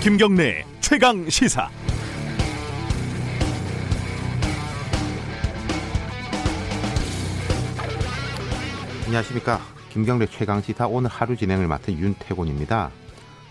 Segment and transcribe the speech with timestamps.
[0.00, 1.68] 김경래 최강 시사.
[9.06, 12.92] 안녕하십니까 김경래 최강 시사 오늘 하루 진행을 맡은 윤태곤입니다.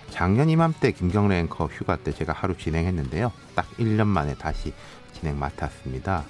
[0.10, 3.34] 작년 이맘때 김경래 앵커 휴가 때 제가 하루 진행했는데요.
[3.54, 4.74] 딱 1년 만에 다시
[5.12, 6.24] 진행 맡았습니다.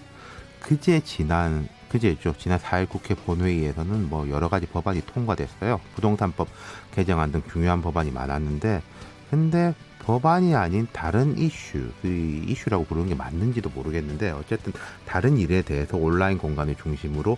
[0.62, 2.34] 그제 지난 그제죠.
[2.40, 5.80] 지난 4일 국회 본회의에서는 뭐 여러 가지 법안이 통과됐어요.
[5.94, 6.48] 부동산법
[6.95, 8.81] 개정안 등 중요한 법안이 많았는데
[9.30, 9.76] 근데
[10.07, 14.71] 법안이 아닌 다른 이슈, 그 이슈라고 부르는 게 맞는지도 모르겠는데 어쨌든
[15.05, 17.38] 다른 일에 대해서 온라인 공간을 중심으로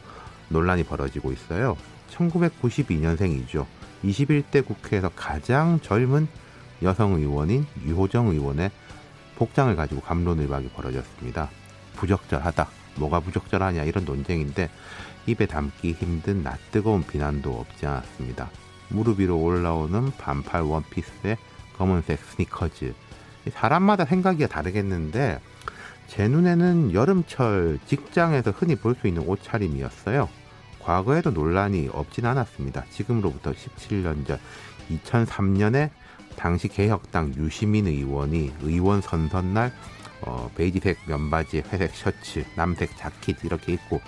[0.49, 1.75] 논란이 벌어지고 있어요.
[2.11, 3.65] 1992년생이죠.
[4.03, 6.27] 21대 국회에서 가장 젊은
[6.83, 8.69] 여성 의원인 유호정 의원의
[9.37, 11.49] 복장을 가지고 감론 을박이 벌어졌습니다.
[11.95, 12.67] 부적절하다.
[12.97, 14.69] 뭐가 부적절하냐 이런 논쟁인데
[15.25, 18.51] 입에 담기 힘든 낯뜨거운 비난도 없지 않았습니다.
[18.89, 21.35] 무릎 위로 올라오는 반팔 원피스에
[21.79, 22.93] 검은색 스니커즈.
[23.53, 25.39] 사람마다 생각이 다르겠는데
[26.07, 30.27] 제 눈에는 여름철 직장에서 흔히 볼 수 있는 옷차림이었어요.
[30.79, 32.83] 과거에도 논란이 없진 않았습니다.
[32.91, 34.39] 지금으로부터 17년 전
[34.91, 35.89] 2003년에
[36.35, 39.71] 당시 개혁당 유시민 의원이 의원 선선 날
[40.21, 44.01] 어, 베이지색 면바지에 회색 셔츠, 남색 자켓 이렇게 입고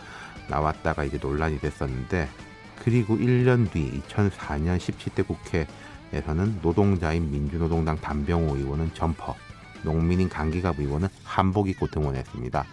[0.50, 2.28] 나왔다가 이제 논란이 됐었는데
[2.84, 5.68] 그리고 1년 뒤 2004년 17대 국회
[6.14, 9.36] 에서는 노동자인 민주노동당 담병호 의원은 점퍼,
[9.84, 12.66] 농민인 강기갑 의원은 한복 입고 등원했습니다.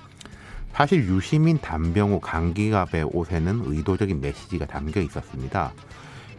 [0.73, 5.73] 사실 유시민, 담병호, 강기갑의 옷에는 의도적인 메시지가 담겨 있었습니다.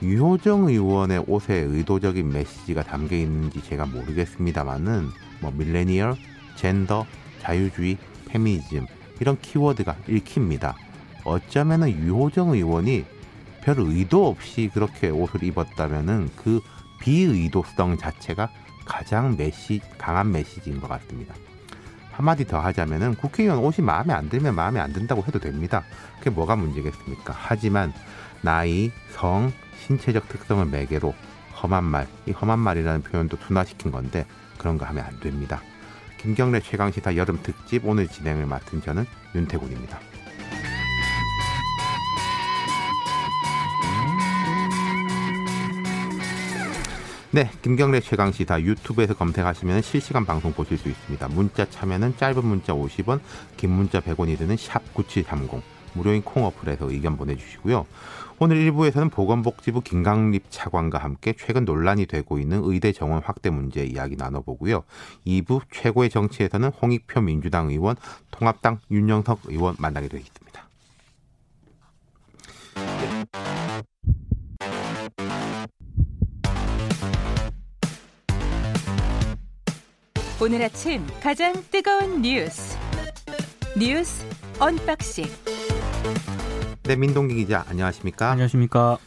[0.01, 5.09] 유호정 의원의 옷에 의도적인 메시지가 담겨 있는지 제가 모르겠습니다만은
[5.41, 6.15] 뭐 밀레니얼,
[6.55, 7.05] 젠더,
[7.41, 7.97] 자유주의,
[8.27, 8.85] 페미니즘
[9.19, 10.75] 이런 키워드가 읽힙니다.
[11.25, 13.05] 어쩌면은 유호정 의원이
[13.61, 16.61] 별 의도 없이 그렇게 옷을 입었다면은 그
[16.99, 18.49] 비의도성 자체가
[18.85, 21.35] 가장 메시 강한 메시지인 것 같습니다.
[22.11, 25.83] 한마디 더 하자면은 국회의원 옷이 마음에 안 들면 마음에 안 든다고 해도 됩니다.
[26.17, 27.33] 그게 뭐가 문제겠습니까?
[27.37, 27.93] 하지만
[28.41, 29.53] 나이, 성,
[29.85, 31.13] 신체적 특성을 매개로
[31.61, 34.25] 험한 말, 이 험한 말이라는 표현도 둔화시킨 건데
[34.57, 35.61] 그런 거 하면 안 됩니다.
[36.17, 40.08] 김경래 최강시사 여름 특집 오늘 진행을 맡은 저는 윤태곤입니다.
[47.31, 51.27] 네, 김경래 최강시사 유튜브에서 검색하시면 실시간 방송 보실 수 있습니다.
[51.27, 53.19] 문자 참여는 짧은 문자 50원,
[53.55, 55.61] 긴 문자 100원이 드는 샵 9730.
[55.93, 57.85] 무료인 콩 어플에서 의견 보내주시고요.
[58.39, 64.15] 오늘 1부에서는 보건복지부 김강립 차관과 함께 최근 논란이 되고 있는 의대 정원 확대 문제 이야기
[64.15, 64.83] 나눠보고요.
[65.27, 67.95] 2부 최고의 정치에서는 홍익표 민주당 의원,
[68.31, 70.48] 통합당 윤영석 의원 만나게 되겠습니다.
[80.41, 82.77] 오늘 아침 가장 뜨거운 뉴스
[83.77, 84.25] 뉴스
[84.57, 85.25] unboxing
[86.83, 88.31] 네, 민동기 기자 안녕하십니까?
[88.31, 88.99] 안녕하십니까?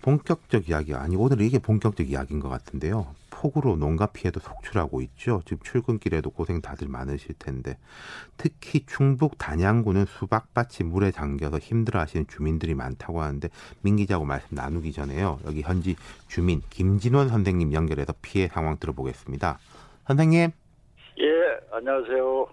[0.00, 3.14] 본격적 이야기 아니 오늘 이게 본격적 이야기인 것 같은데요.
[3.28, 5.42] 폭우로 농가 피해도 속출하고 있죠.
[5.44, 7.76] 지금 출근길에도 고생 다들 많으실 텐데
[8.38, 13.50] 특히 충북 단양군은 수박밭이 물에 잠겨서 힘들어하시는 주민들이 많다고 하는데
[13.82, 15.38] 민 기자하고 말씀 나누기 전에요.
[15.44, 15.96] 여기 현지
[16.28, 19.58] 주민 김진원 선생님 연결해서 피해 상황 들어보겠습니다.
[20.06, 20.50] 선생님.
[21.78, 22.46] 예, 안녕하세요.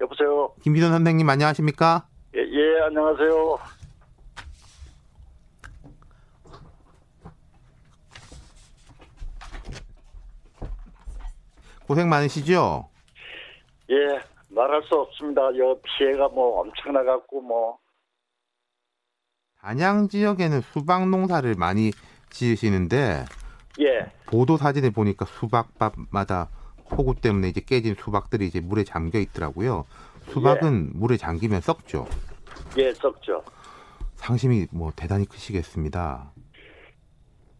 [0.00, 0.54] 여보세요.
[0.62, 2.06] 김진원 선생님 안녕하십니까?
[2.34, 3.58] 예, 예, 안녕하세요.
[11.86, 12.88] 고생 많으시죠?
[13.90, 13.94] 예,
[14.48, 15.42] 말할 수 없습니다.
[15.58, 17.78] 여 피해가 뭐 엄청나갖고 뭐.
[19.60, 21.90] 단양 지역에는 수박 농사를 많이
[22.30, 23.24] 지으시는데
[23.80, 24.12] 예.
[24.26, 26.48] 보도 사진을 보니까 수박밭마다
[26.88, 29.84] 폭우 때문에 이제 깨진 수박들이 이제 물에 잠겨 있더라고요.
[30.30, 32.06] 수박은 물에 잠기면 썩죠.
[32.76, 33.42] 예, 썩죠.
[34.16, 36.32] 상심이 뭐 대단히 크시겠습니다.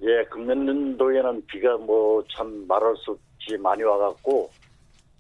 [0.03, 4.51] 예, 금년도에는 비가 뭐 참 말할 수 없이 많이 와갖고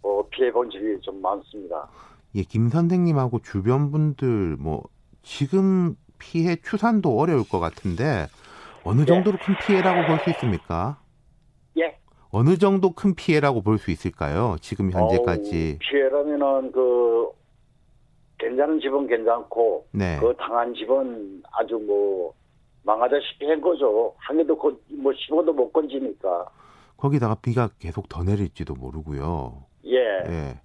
[0.02, 1.88] 어, 피해 본질이 좀 많습니다.
[2.34, 4.84] 예, 김 선생님하고 주변 분들 뭐
[5.22, 8.26] 지금 피해 추산도 어려울 것 같은데
[8.84, 11.00] 어느 정도로 큰 피해라고 볼 수 있습니까?
[12.32, 12.38] 예.
[12.38, 14.56] 어느 정도 큰 피해라고 볼 수 있을까요?
[14.60, 15.72] 지금 현재까지.
[15.72, 17.28] 어우, 피해라면은 그
[18.38, 20.18] 괜찮은 집은 괜찮고 네.
[20.20, 22.32] 그 당한 집은 아주 뭐
[22.84, 24.14] 망하다시피 한 거죠.
[24.18, 26.46] 한 개도 거- 뭐 씹어도 못 건지니까.
[26.96, 29.64] 거기다가 비가 계속 더 내릴지도 모르고요.
[29.86, 29.96] 예.
[30.28, 30.60] 예.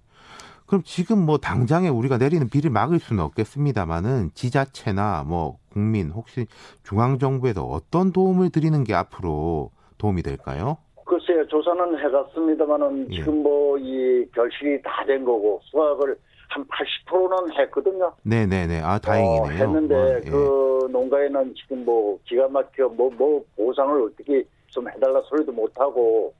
[0.66, 6.46] 그럼 지금 뭐 당장에 우리가 내리는 비를 막을 수는 없겠습니다만은 지자체나 뭐 국민 혹시
[6.82, 10.78] 중앙 정부에서 어떤 도움을 드리는 게 앞으로 도움이 될까요?
[11.24, 13.16] 그 글쎄요, 조사는 해갔습니다만은 예.
[13.16, 16.16] 지금 뭐 이 결실이 다 된 거고 수확을
[16.48, 18.12] 한 80%는 했거든요.
[18.22, 18.80] 네네네.
[18.82, 19.42] 아 다행이네요.
[19.42, 20.30] 어, 했는데 어, 예.
[20.30, 26.32] 그 농가에는 지금 뭐 기가 막혀 뭐 뭐 보상을 어떻게 좀 해달라 소리도 못 하고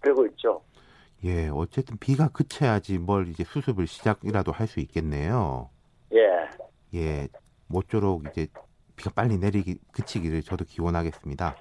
[0.00, 0.60] 그러고 있죠.
[1.24, 5.70] 예, 어쨌든 비가 그쳐야지 뭘 이제 수습을 시작이라도 할 수 있겠네요.
[6.12, 6.48] 예,
[6.94, 7.28] 예,
[7.68, 8.46] 모쪼록 이제
[8.96, 11.56] 비가 빨리 내리기 그치기를 저도 기원하겠습니다.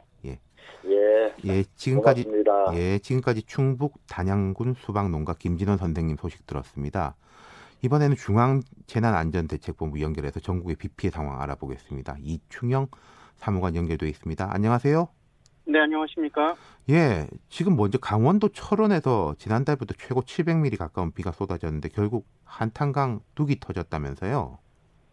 [1.43, 2.73] 예, 예, 예, 지금까지 고맙습니다.
[2.75, 7.15] 예, 지금까지 충북 단양군 수박 농가 김진원 선생님 소식 들었습니다.
[7.81, 12.17] 이번에는 중앙재난안전대책본부 연결해서 전국의 비 피해 상황 알아보겠습니다.
[12.21, 12.87] 이충영
[13.35, 14.49] 사무관 연결돼 있습니다.
[14.51, 15.07] 안녕하세요.
[15.67, 16.55] 네, 안녕하십니까?
[16.89, 24.59] 예, 지금 먼저 강원도 철원에서 지난달부터 최고 700mm 가까운 비가 쏟아졌는데 결국 한탄강 뚝이 터졌다면서요?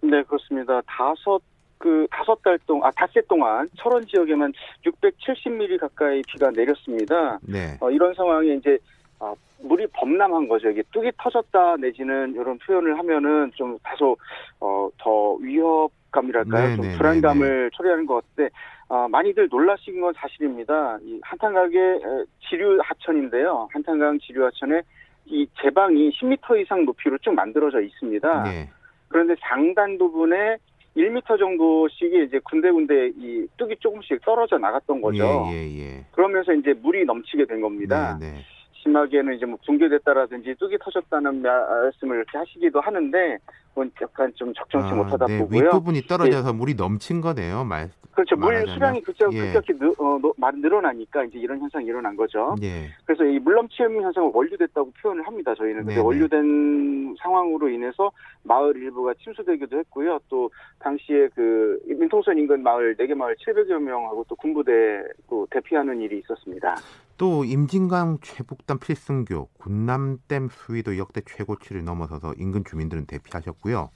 [0.02, 0.82] 네, 그렇습니다.
[0.86, 1.40] 다섯
[1.82, 4.52] 그 다섯 달 동안 아 닷새 동안 철원 지역에만
[4.87, 7.40] 670mm 가까이 비가 내렸습니다.
[7.43, 7.76] 네.
[7.81, 8.79] 어, 이런 상황에 이제
[9.19, 10.70] 아, 물이 범람한 거죠.
[10.70, 14.17] 이게 뚝이 터졌다 내지는 이런 표현을 하면은 좀 다소
[14.61, 16.69] 어, 더 위협감이랄까요?
[16.69, 18.55] 네, 좀 네, 불안감을 초래하는 것 같은데
[18.88, 20.99] 아, 많이들 놀라신 건 사실입니다.
[21.02, 23.67] 이 한탄강의 에, 지류 하천인데요.
[23.73, 24.82] 한탄강 지류 하천에
[25.26, 28.43] 이 제방이 10m 이상 높이로 쭉 만들어져 있습니다.
[28.44, 28.70] 네.
[29.08, 30.58] 그런데 상단 부분에
[30.96, 35.48] 1m 정도씩이 이제 군데군데 이 뚝이 조금씩 떨어져 나갔던 거죠.
[35.50, 36.04] 예, 예, 예.
[36.12, 38.18] 그러면서 이제 물이 넘치게 된 겁니다.
[38.20, 38.38] 네, 네.
[38.82, 43.38] 심하게는 이제 뭐 붕괴됐다라든지 뚝이 터졌다는 말씀을 이렇게 하시기도 하는데
[43.70, 45.64] 그건 약간 좀 적정치 아, 못하다 네, 보고요.
[45.64, 47.64] 윗부분이 떨어져서 물이 넘친 거네요.
[47.64, 47.90] 말.
[48.12, 48.37] 그렇죠.
[48.37, 48.75] 물 말하자면.
[48.75, 49.52] 수량이 급격, 예.
[49.52, 50.20] 급격히 늘, 어,
[50.55, 52.55] 늘어나니까 이제 이런 현상이 일어난 거죠.
[52.62, 52.90] 예.
[53.06, 55.55] 그래서 이 물넘침 현상을 원류됐다고 표현을 합니다.
[55.55, 56.05] 저희는 근데 네네.
[56.05, 58.11] 원류된 상황으로 인해서
[58.43, 60.19] 마을 일부가 침수되기도 했고요.
[60.28, 60.50] 또
[60.81, 66.76] 당시에 그 민통선 인근 마을 4개 마을 700여 명하고 또 군부대 또 대피하는 일이 있었습니다.
[67.22, 73.90] 또 임진강 최북단 필승교 군남댐 수위도 역대 최고치를 넘어서서 인근 주민들은 대피하셨고요.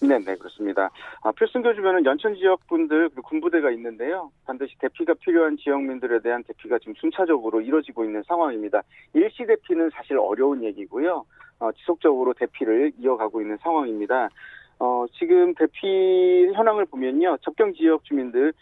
[0.00, 0.88] 네, 네, 그렇습니다.
[1.20, 4.32] 아, 필승교 주변은 연천 지역 분들 그리고 군부대가 있는데요.
[4.46, 8.80] 반드시 대피가 필요한 지역민들에 대한 대피가 지금 순차적으로 이뤄지고 있는 상황입니다.
[9.12, 11.26] 일시 대피는 사실 어려운 얘기고요.
[11.58, 14.30] 어, 지속적으로 대피를 이어가고 있는 상황입니다.
[14.78, 17.36] 어, 지금 대피 현황을 보면요.
[17.42, 18.54] 접경 지역 주민들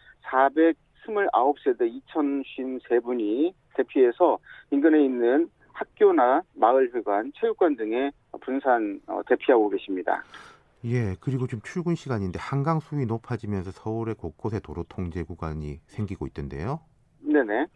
[1.07, 4.39] 429세대 2,053분이 대피해서
[4.71, 8.11] 인근에 있는 학교나 마을회관, 체육관 등에
[8.41, 10.23] 분산 어, 대피하고 계십니다.
[10.85, 16.81] 예, 그리고 지금 출근 시간인데 한강 수위 높아지면서 서울의 곳곳에 도로 통제 구간이 생기고 있던데요.
[17.21, 17.67] 네네.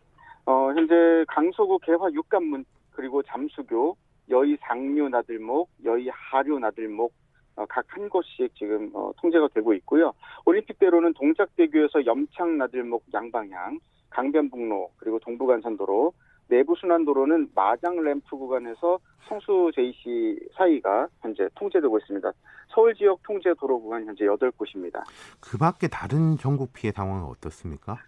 [0.46, 3.96] 어, 현재 강서구 개화 육관문 그리고 잠수교,
[4.30, 7.23] 여의 상류 나들목, 여의 하류 나들목 어,
[7.68, 10.12] 각 한 곳씩 지금 어, 통제가 되고 있고요.
[10.44, 13.78] 올림픽대로는 동작대교에서 염창 나들목 양방향,
[14.10, 16.12] 강변북로 그리고 동부간선도로,
[16.48, 18.98] 내부 순환도로는 마장 램프 구간에서
[19.28, 22.32] 성수 JC 사이가 현재 통제되고 있습니다.
[22.68, 25.02] 서울 지역 통제 도로 구간 현재 8곳입니다.
[25.40, 27.98] 그 밖에 다른 전국 피해 상황은 어떻습니까?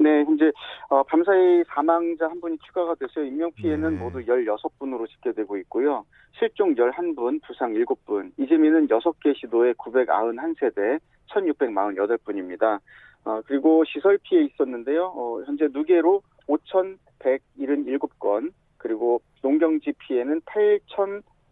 [0.00, 0.52] 네, 현재
[0.88, 3.98] 어, 밤사이 사망자 한 분이 추가가 돼서 인명 피해는 네.
[3.98, 6.06] 모두 16분으로 집계되고 있고요.
[6.38, 11.00] 실종 11분, 부상 7분, 이재민은 6개 시도에 991세대,
[11.30, 12.78] 1648분입니다.
[13.24, 15.12] 어, 그리고 시설 피해 있었는데요.
[15.16, 20.42] 어, 현재 누계로 5,177건, 그리고 농경지 피해는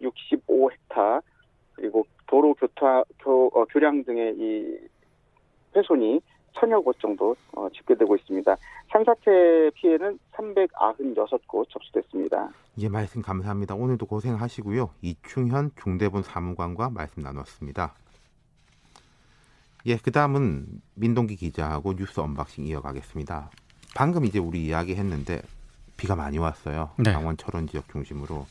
[0.00, 1.20] 8,065헥타,
[1.72, 4.78] 그리고 도로 교타, 교, 어, 교량 등의 이
[5.74, 6.20] 훼손이
[6.58, 8.56] 천여 곳 정도 어, 집계되고 있습니다.
[8.90, 12.50] 산사태 피해는 396곳 접수됐습니다.
[12.78, 13.74] 예, 말씀 감사합니다.
[13.74, 14.90] 오늘도 고생하시고요.
[15.02, 17.94] 이충현 중대본 사무관과 말씀 나눴습니다.
[19.86, 23.50] 예, 그 다음은 민동기 기자하고 뉴스 unboxing 이어가겠습니다.
[23.94, 25.40] 방금 이제 우리 이야기했는데
[25.96, 26.90] 비가 많이 왔어요.
[26.98, 27.12] 네.
[27.12, 28.46] 강원 철원 지역 중심으로.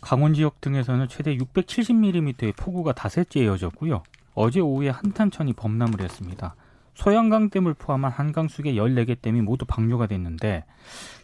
[0.00, 4.02] 강원 지역 등에서는 최대 670mm의 폭우가 닷새째 이어졌고요.
[4.34, 6.54] 어제 오후에 한탄천이 범람을 했습니다.
[7.02, 10.64] 소양강댐을 포함한 한강수계 14개 댐이 모두 방류가 됐는데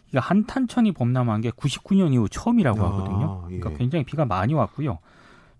[0.09, 3.41] 이거 한탄천이 범람한 게 99년 이후 처음이라고 아, 하거든요.
[3.45, 3.75] 그러니까 예.
[3.75, 4.99] 굉장히 비가 많이 왔고요.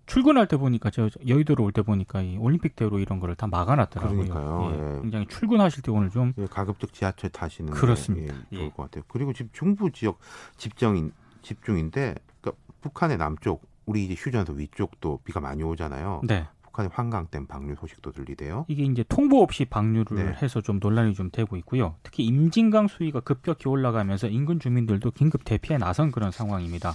[0.06, 4.16] 출근할 때 보니까 저 여의도로 올 때 보니까 이 올림픽대로 이런 거를 다 막아놨더라고요.
[4.28, 4.72] 그러니까요.
[4.72, 5.00] 예, 예.
[5.02, 8.34] 굉장히 출근하실 때 오늘 좀 예, 가급적 지하철 타시는 게, 그렇습니다.
[8.34, 8.56] 예, 예.
[8.56, 9.04] 좋을 것 같아요.
[9.08, 10.18] 그리고 지금 중부 지역
[10.56, 16.22] 집정인 집중인데 그러니까 북한의 남쪽 우리 이제 휴전소 위쪽도 비가 많이 오잖아요.
[16.24, 16.46] 네.
[16.76, 18.66] 북한의 환강댐 방류 소식도 들리대요.
[18.68, 20.38] 이게 이제 통보 없이 방류를 네.
[20.42, 21.96] 해서 좀 논란이 좀 되고 있고요.
[22.02, 26.92] 특히 임진강 수위가 급격히 올라가면서 인근 주민들도 긴급 대피에 나선 그런 상황입니다.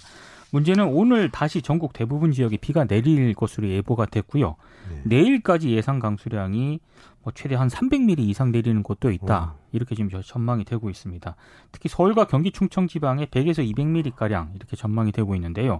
[0.51, 4.55] 문제는 오늘 다시 전국 대부분 지역에 비가 내릴 것으로 예보가 됐고요.
[4.89, 5.01] 네.
[5.05, 6.79] 내일까지 예상 강수량이
[7.23, 9.33] 뭐 최대 한 300mm 이상 내리는 곳도 있다.
[9.33, 9.55] 와.
[9.71, 11.35] 이렇게 지금 전망이 되고 있습니다.
[11.71, 15.79] 특히 서울과 경기 충청 지방에 100에서 200mm 가량 이렇게 전망이 되고 있는데요.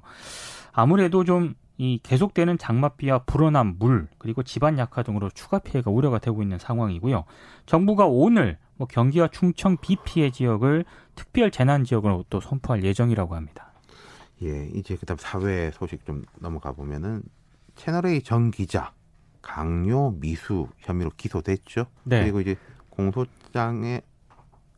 [0.72, 6.42] 아무래도 좀 이 계속되는 장맛비와 불어난 물 그리고 집안 약화 등으로 추가 피해가 우려가 되고
[6.42, 7.24] 있는 상황이고요.
[7.66, 10.86] 정부가 오늘 뭐 경기와 충청 비 피해 지역을
[11.16, 13.74] 특별 재난 지역으로 또 선포할 예정이라고 합니다.
[14.44, 17.22] 예, 이제 그다음 사회 소식 좀 넘어가 보면은
[17.75, 18.92] 채널 A 전 기자
[19.42, 21.86] 강요 미수 혐의로 기소됐죠.
[22.04, 22.22] 네.
[22.22, 22.56] 그리고 이제
[22.90, 24.01] 공소장에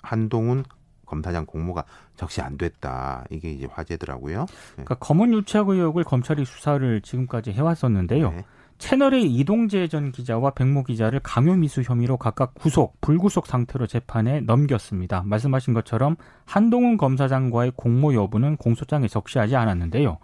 [0.02, 0.64] 한동훈
[1.06, 1.84] 검사장 공모가
[2.16, 3.26] 적시 안 됐다.
[3.30, 4.46] 이게 이제 화제더라고요.
[4.74, 8.32] 그러니까 검은 유착 의혹을 검찰이 수사를 지금까지 해왔었는데요.
[8.32, 8.46] 네.
[8.78, 15.24] 채널의 이동재 전 기자와 백모 기자를 강요미수 혐의로 각각 구속, 불구속 상태로 재판에 넘겼습니다.
[15.26, 20.18] 말씀하신 것처럼 한동훈 검사장과의 공모 여부는 공소장에 적시하지 않았는데요.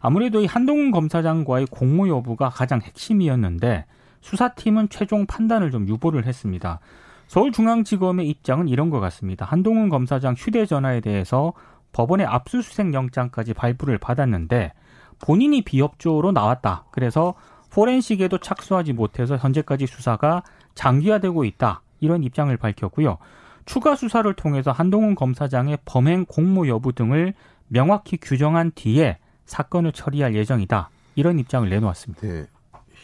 [0.00, 3.84] 아무래도 이 한동훈 검사장과의 공모 여부가 가장 핵심이었는데
[4.20, 6.80] 수사팀은 최종 판단을 좀 유보를 했습니다.
[7.28, 9.44] 서울중앙지검의 입장은 이런 것 같습니다.
[9.44, 11.52] 한동훈 검사장 휴대전화에 대해서
[11.92, 14.72] 법원의 압수수색 영장까지 발부를 받았는데
[15.20, 16.84] 본인이 비협조로 나왔다.
[16.90, 17.34] 그래서
[17.70, 20.42] 포렌식에도 착수하지 못해서 현재까지 수사가
[20.74, 21.82] 장기화되고 있다.
[22.00, 23.18] 이런 입장을 밝혔고요.
[23.66, 27.34] 추가 수사를 통해서 한동훈 검사장의 범행 공모 여부 등을
[27.66, 30.88] 명확히 규정한 뒤에 사건을 처리할 예정이다.
[31.16, 32.26] 이런 입장을 내놓았습니다.
[32.26, 32.46] 네.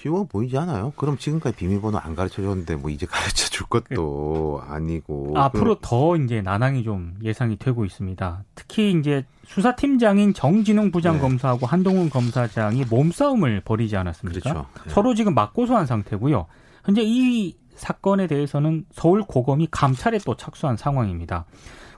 [0.04, 0.92] 쉬워 보이지 않아요?
[0.96, 6.42] 그럼 지금까지 비밀번호 안 가르쳐 줬는데 뭐 이제 가르쳐 줄 것도 아니고 앞으로 더 이제
[6.42, 8.44] 난항이 좀 예상이 되고 있습니다.
[8.54, 14.40] 특히 이제 수사팀장인 정진웅 부장검사하고 한동훈 검사장이 몸싸움을 벌이지 않았습니까?
[14.40, 14.66] 그렇죠.
[14.84, 14.90] 네.
[14.90, 16.48] 서로 지금 맞고소한 상태고요.
[16.84, 21.46] 현재 이 사건에 대해서는 서울 고검이 감찰에 또 착수한 상황입니다.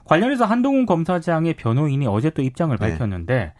[0.05, 2.89] 관련해서 한동훈 검사장의 변호인이 어제 또 입장을 네.
[2.89, 3.53] 밝혔는데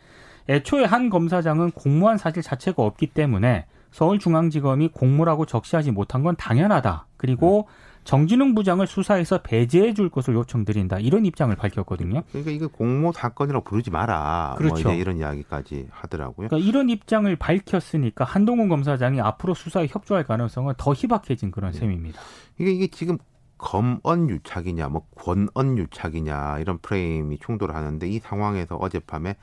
[0.48, 3.66] 애초에 한 검사장은 공모한 사실 자체가 없기 때문에
[3.98, 7.08] 서울중앙지검이 공모라고 적시하지 못한 건 당연하다.
[7.18, 7.68] 그리고
[8.04, 11.00] 정진웅 부장을 수사해서 배제해 줄 것을 요청드린다.
[11.00, 12.22] 이런 입장을 밝혔거든요.
[12.30, 14.50] 그러니까 이거 공모 사건이라고 부르지 마라.
[14.50, 14.90] 뭐 그렇죠.
[14.92, 16.50] 이제 이런 이야기까지 하더라고요.
[16.50, 21.80] 그러니까 이런 입장을 밝혔으니까 한동훈 검사장이 앞으로 수사에 협조할 가능성은 더 희박해진 그런 네.
[21.80, 22.22] 셈입니다.
[22.60, 23.18] 이게 이게 지금
[23.58, 29.36] 검언 유착이냐, 뭐 권언 유착이냐 이런 프레임이 충돌하는데 이 상황에서 어젯밤에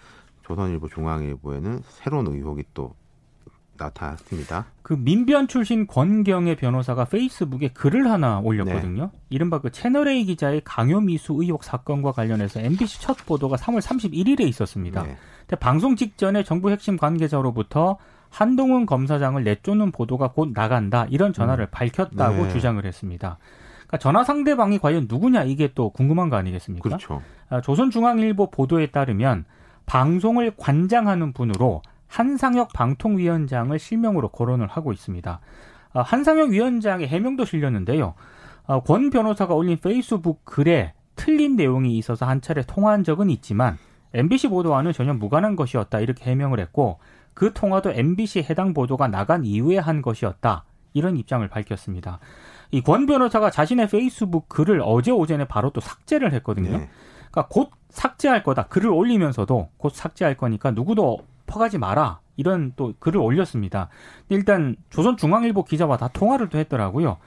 [0.44, 2.94] 조선일보, 중앙일보에는 새로운 의혹이 또
[3.78, 4.66] 나타났습니다.
[4.82, 9.10] 그 민변 출신 권경의 변호사가 페이스북에 글을 하나 올렸거든요.
[9.12, 9.20] 네.
[9.30, 15.02] 이른바 그 채널A 기자의 강요미수 의혹 사건과 관련해서 MBC 첫 보도가 3월 31일에 있었습니다.
[15.02, 15.16] 네.
[15.40, 17.98] 근데 방송 직전에 정부 핵심 관계자로부터
[18.30, 22.48] 한동훈 검사장을 내쫓는 보도가 곧 나간다 이런 전화를 밝혔다고 네.
[22.50, 23.38] 주장을 했습니다.
[23.86, 26.82] 그러니까 전화 상대방이 과연 누구냐 이게 또 궁금한 거 아니겠습니까?
[26.82, 27.22] 그렇죠.
[27.48, 29.44] 아, 조선중앙일보 보도에 따르면
[29.86, 31.82] 방송을 관장하는 분으로
[32.14, 35.40] 한상혁 방통위원장을 실명으로 거론을 하고 있습니다.
[35.94, 38.14] 아, 한상혁 위원장의 해명도 실렸는데요.
[38.68, 43.78] 아, 권 변호사가 올린 페이스북 글에 틀린 내용이 있어서 한 차례 통화한 적은 있지만
[44.12, 47.00] MBC 보도와는 전혀 무관한 것이었다 이렇게 해명을 했고
[47.34, 52.20] 그 통화도 MBC 해당 보도가 나간 이후에 한 것이었다 이런 입장을 밝혔습니다.
[52.70, 56.78] 이 권 변호사가 자신의 페이스북 글을 어제 오전에 바로 또 삭제를 했거든요.
[56.78, 56.88] 네.
[57.32, 58.68] 그러니까 곧 삭제할 거다.
[58.68, 62.20] 글을 올리면서도 곧 삭제할 거니까 누구도 퍼가지 마라.
[62.36, 63.88] 이런 또 글을 올렸습니다.
[64.28, 67.18] 일단 조선중앙일보 기자와 다 통화를 또 했더라고요.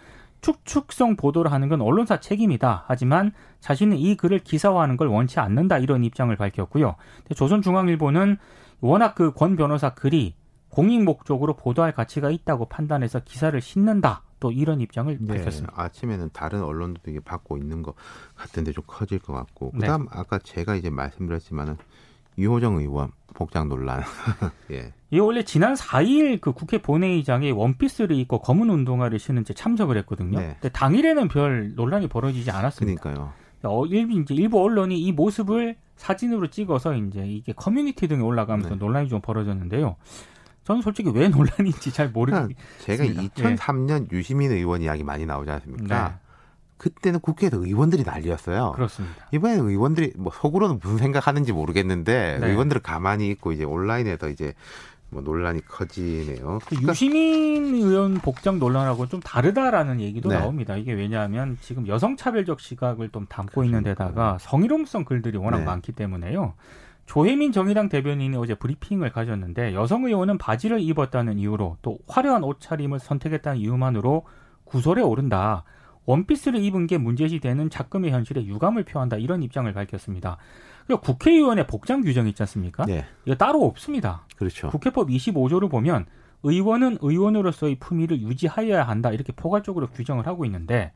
[0.42, 2.86] 축축성 보도를 하는 건 언론사 책임이다.
[2.88, 5.78] 하지만 자신은 이 글을 기사화하는 걸 원치 않는다.
[5.80, 6.96] 이런 입장을 밝혔고요.
[7.36, 8.38] 조선중앙일보는
[8.82, 10.36] 워낙 그 권 변호사 글이
[10.70, 14.22] 공익 목적으로 보도할 가치가 있다고 판단해서 기사를 싣는다.
[14.40, 15.74] 또 이런 입장을 네, 밝혔습니다.
[15.76, 17.96] 아침에는 다른 언론도 이게 받고 있는 것
[18.36, 19.72] 같은데 좀 커질 것 같고.
[19.74, 19.80] 네.
[19.80, 21.78] 그다음 아까 제가 이제 말씀드렸지만은
[22.38, 24.02] 유호정 의원 복장 논란.
[24.72, 24.94] 예.
[25.10, 30.40] 이게 원래 지난 4일 그 국회 본회의장에 원피스를 입고 검은 운동화를 신은 채 참석을 했거든요.
[30.40, 30.48] 네.
[30.60, 33.02] 근데 당일에는 별 논란이 벌어지지 않았습니다.
[33.02, 33.34] 그러니까요.
[33.64, 38.76] 어, 일, 이제 일부 언론이 이 모습을 사진으로 찍어서 이제 이게 커뮤니티 등에 올라가면서 네.
[38.76, 39.96] 논란이 좀 벌어졌는데요.
[40.64, 42.62] 저는 솔직히 왜 논란인지 잘 모르겠습니다.
[42.80, 43.14] 제가 예.
[43.14, 46.10] 2003년 유시민 의원 이야기 많이 나오지 않습니까?
[46.10, 46.27] 네.
[46.78, 48.74] 그때는 국회에서 의원들이 난리였어요.
[48.74, 49.28] 그렇습니다.
[49.32, 52.50] 이번에는 의원들이 뭐 속으로는 무슨 생각하는지 모르겠는데 네.
[52.50, 54.54] 의원들은 가만히 있고 이제 온라인에서 이제
[55.10, 56.60] 뭐 논란이 커지네요.
[56.66, 60.38] 그 유시민 의원 복장 논란하고 좀 다르다라는 얘기도 네.
[60.38, 60.76] 나옵니다.
[60.76, 63.66] 이게 왜냐하면 지금 여성 차별적 시각을 좀 담고 그렇죠.
[63.66, 65.66] 있는 데다가 성희롱성 글들이 워낙 네.
[65.66, 66.54] 많기 때문에요.
[67.06, 73.60] 조혜민 정의당 대변인이 어제 브리핑을 가졌는데 여성 의원은 바지를 입었다는 이유로 또 화려한 옷차림을 선택했다는
[73.60, 74.26] 이유만으로
[74.66, 75.64] 구설에 오른다.
[76.08, 80.38] 원피스를 입은 게 문제시 되는 작금의 현실에 유감을 표한다 이런 입장을 밝혔습니다.
[80.86, 82.86] 그러니까 국회의원의 복장 규정 있지 않습니까?
[82.86, 83.06] 네.
[83.26, 84.26] 이거 따로 없습니다.
[84.38, 84.70] 그렇죠.
[84.70, 86.06] 국회법 25조를 보면
[86.44, 90.94] 의원은 의원으로서의 품위를 유지하여야 한다 이렇게 포괄적으로 규정을 하고 있는데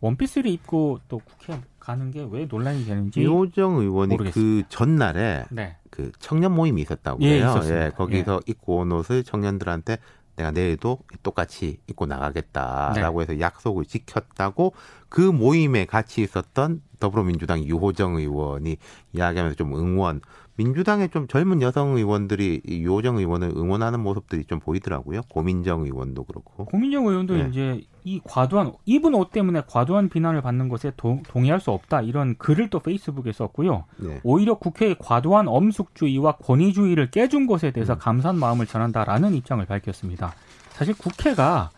[0.00, 4.66] 원피스를 입고 또 국회 가는 게 왜 논란이 되는지 이호정 의원이 모르겠습니다.
[4.68, 5.76] 그 전날에 네.
[5.90, 7.50] 그 청년 모임이 있었다고 예, 해요.
[7.50, 7.86] 있었습니다.
[7.86, 9.98] 예, 거기서 입고 온 옷을 청년들한테
[10.40, 13.22] 내가 내일도 똑같이 입고 나가겠다라고 네.
[13.22, 14.72] 해서 약속을 지켰다고
[15.08, 18.78] 그 모임에 같이 있었던 더불어민주당 유호정 의원이
[19.12, 20.20] 이야기하면서 좀 응원
[20.56, 25.22] 민주당의 좀 젊은 여성 의원들이 이 유호정 의원을 응원하는 모습들이 좀 보이더라고요.
[25.28, 26.66] 고민정 의원도 그렇고.
[26.66, 27.48] 고민정 의원도 네.
[27.48, 32.36] 이제 이 과도한 입은 옷 때문에 과도한 비난을 받는 것에 동, 동의할 수 없다 이런
[32.36, 33.84] 글을 또 페이스북에 썼고요.
[33.98, 34.20] 네.
[34.22, 37.98] 오히려 국회의 과도한 엄숙주의와 권위주의를 깨준 것에 대해서 음.
[37.98, 40.34] 감사한 마음을 전한다라는 입장을 밝혔습니다.
[40.70, 41.70] 사실 국회가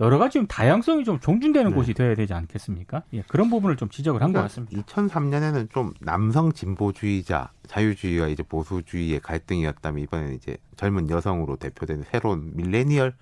[0.00, 1.76] 여러 가지 좀 다양성이 좀 종준되는 네.
[1.76, 3.02] 곳이 되어야 되지 않겠습니까?
[3.12, 4.80] 예, 그런 부분을 좀 지적을 한것 같습니다.
[4.82, 13.14] 2003년에는 좀 남성 진보주의자, 자유주의와 이제 보수주의의 갈등이었다면 이번에는 이제 젊은 여성으로 대표되는 새로운 밀레니얼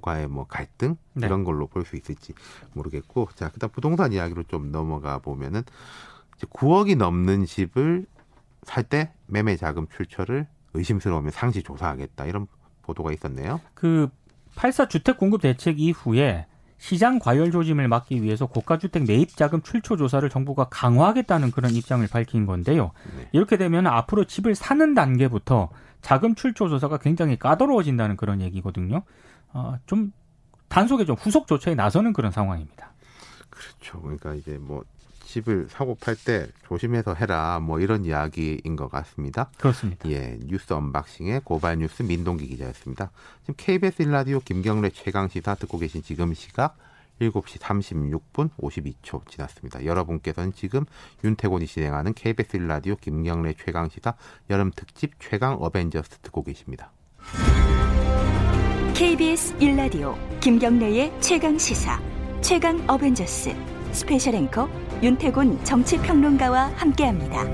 [0.00, 1.26] 과의 뭐 갈등 네.
[1.26, 2.34] 이런 걸로 볼 수 있을지
[2.74, 5.62] 모르겠고 자 그다음 부동산 이야기로 좀 넘어가 보면은
[6.36, 8.06] 이제 9억이 넘는 집을
[8.64, 12.46] 살 때 매매 자금 출처를 의심스러우면 상시 조사하겠다 이런
[12.82, 13.60] 보도가 있었네요.
[13.74, 14.08] 그
[14.56, 16.46] 8사 주택 공급 대책 이후에
[16.78, 22.44] 시장 과열 조짐을 막기 위해서 고가주택 매입 자금 출처 조사를 정부가 강화하겠다는 그런 입장을 밝힌
[22.44, 22.90] 건데요.
[23.16, 23.28] 네.
[23.32, 25.70] 이렇게 되면 앞으로 집을 사는 단계부터
[26.02, 29.02] 자금 출처 조사가 굉장히 까다로워진다는 그런 얘기거든요.
[29.52, 30.12] 어, 좀
[30.68, 32.92] 단속에 좀 후속 조처에 나서는 그런 상황입니다.
[33.50, 34.00] 그렇죠.
[34.00, 34.84] 그러니까 이제 뭐
[35.24, 39.50] 집을 사고 팔 때 조심해서 해라 뭐 이런 이야기인 것 같습니다.
[39.58, 40.08] 그렇습니다.
[40.10, 43.10] 예, 뉴스 unboxing의 고발 뉴스 민동기 기자였습니다.
[43.42, 46.76] 지금 KBS 1라디오 김경래 최강 시사 듣고 계신 지금 시각
[47.20, 49.84] 7시 36분 52초 지났습니다.
[49.84, 50.84] 여러분께서는 지금
[51.24, 54.14] 윤태곤이 진행하는 KBS 1라디오 김경래 최강 시사
[54.50, 56.92] 여름 특집 최강 어벤져스 듣고 계십니다.
[58.96, 62.00] KBS 1라디오 김경래의 최강 시사
[62.40, 63.54] 최강 어벤져스
[63.92, 64.70] 스페셜 앵커
[65.02, 67.44] 윤태곤 정치평론가와 함께합니다.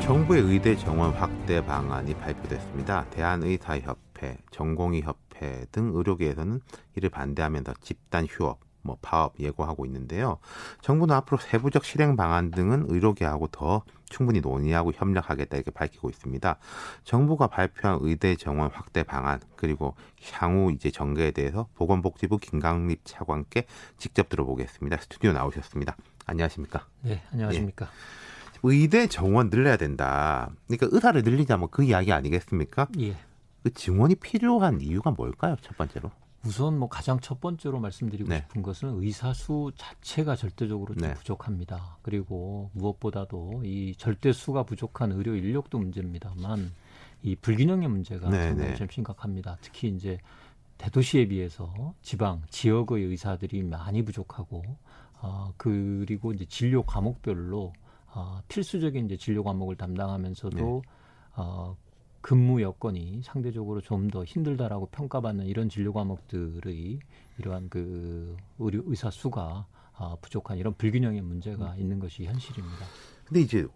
[0.00, 3.06] 정부의 의대 정원 확대 방안이 발표됐습니다.
[3.10, 6.60] 대한의사협회, 전공의협회 등 의료계에서는
[6.94, 10.38] 이를 반대하면서 집단 휴업, 뭐 파업 예고하고 있는데요.
[10.82, 16.56] 정부는 앞으로 세부적 실행 방안 등은 의료계하고 더 충분히 논의하고 협력하겠다 이렇게 밝히고 있습니다.
[17.04, 19.94] 정부가 발표한 의대 정원 확대 방안 그리고
[20.32, 23.66] 향후 이제 전개에 대해서 보건복지부 김강립 차관께
[23.98, 24.96] 직접 들어보겠습니다.
[24.98, 25.96] 스튜디오 나오셨습니다.
[26.26, 26.86] 안녕하십니까?
[27.02, 27.88] 네, 안녕하십니까.
[28.62, 30.50] 의대 정원 늘려야 된다.
[30.66, 32.88] 그러니까 의사를 늘리자 뭐 그 이야기 아니겠습니까?
[33.00, 33.16] 예.
[33.62, 35.56] 그 증원이 필요한 이유가 뭘까요?
[35.60, 36.10] 첫 번째로.
[36.46, 38.38] 우선 뭐 가장 첫 번째로 말씀드리고 네.
[38.38, 41.14] 싶은 것은 의사 수 자체가 절대적으로 좀 네.
[41.14, 41.98] 부족합니다.
[42.02, 46.72] 그리고 무엇보다도 이 절대 수가 부족한 의료 인력도 문제입니다만
[47.22, 48.76] 이 불균형의 문제가 네, 상당히 네.
[48.76, 49.58] 좀 심각합니다.
[49.60, 50.18] 특히 이제
[50.78, 54.62] 대도시에 비해서 지방 지역의 의사들이 많이 부족하고
[55.20, 57.72] 아 그리고 이제 진료 과목별로
[58.08, 60.90] 아 필수적인 이제 진료 과목을 담당하면서도 네.
[61.36, 61.76] 어,
[62.20, 66.98] 근무 여건이 상대적으로 좀 더 힘들다라고 평가받는 이런 진료 과목들의
[67.38, 71.80] 이러한 그 의료 의사 수가 아, 부족한 이런 불균형의 문제가 음.
[71.80, 72.84] 있는 것이 현실입니다.
[73.24, 73.66] 근데 이제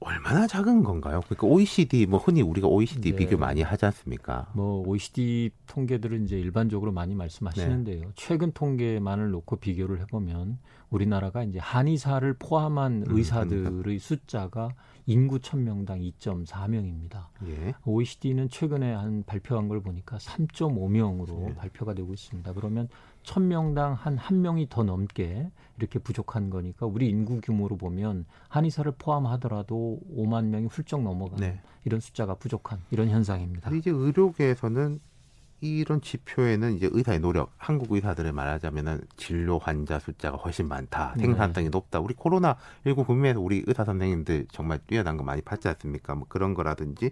[0.00, 1.22] 얼마나 작은 건가요?
[1.24, 3.16] 그러니까 OECD 뭐 흔히 우리가 OECD 네.
[3.16, 4.50] 비교 많이 하지 않습니까?
[4.54, 8.00] 뭐 OECD 통계들은 이제 일반적으로 많이 말씀하시는데요.
[8.00, 8.08] 네.
[8.14, 10.58] 최근 통계만을 놓고 비교를 해보면
[10.90, 14.68] 우리나라가 이제 한의사를 포함한 음, 의사들의 숫자가
[15.06, 17.26] 인구 1000명당 2.4명입니다.
[17.46, 17.74] 예.
[17.84, 21.54] OECD는 최근에 한 발표한 걸 보니까 3.5명으로 네.
[21.54, 22.52] 발표가 되고 있습니다.
[22.52, 22.88] 그러면
[23.22, 30.00] 1000명당 한 한 명이 더 넘게 이렇게 부족한 거니까 우리 인구 규모로 보면 한의사를 포함하더라도
[30.16, 31.60] 5만 명이 훌쩍 넘어가는 네.
[31.84, 33.70] 이런 숫자가 부족한 이런 현상입니다.
[33.72, 34.98] 이제 의료계에서는
[35.60, 41.24] 이런 지표에는 이제 의사의 노력, 한국 의사들을 말하자면은 진료 환자 숫자가 훨씬 많다, 네.
[41.24, 42.00] 생산성이 높다.
[42.00, 46.14] 우리 코로나 19 국면에서 우리 의사 선생님들 정말 뛰어난 거 많이 봤지 않습니까?
[46.14, 47.10] 뭐 그런 거라든지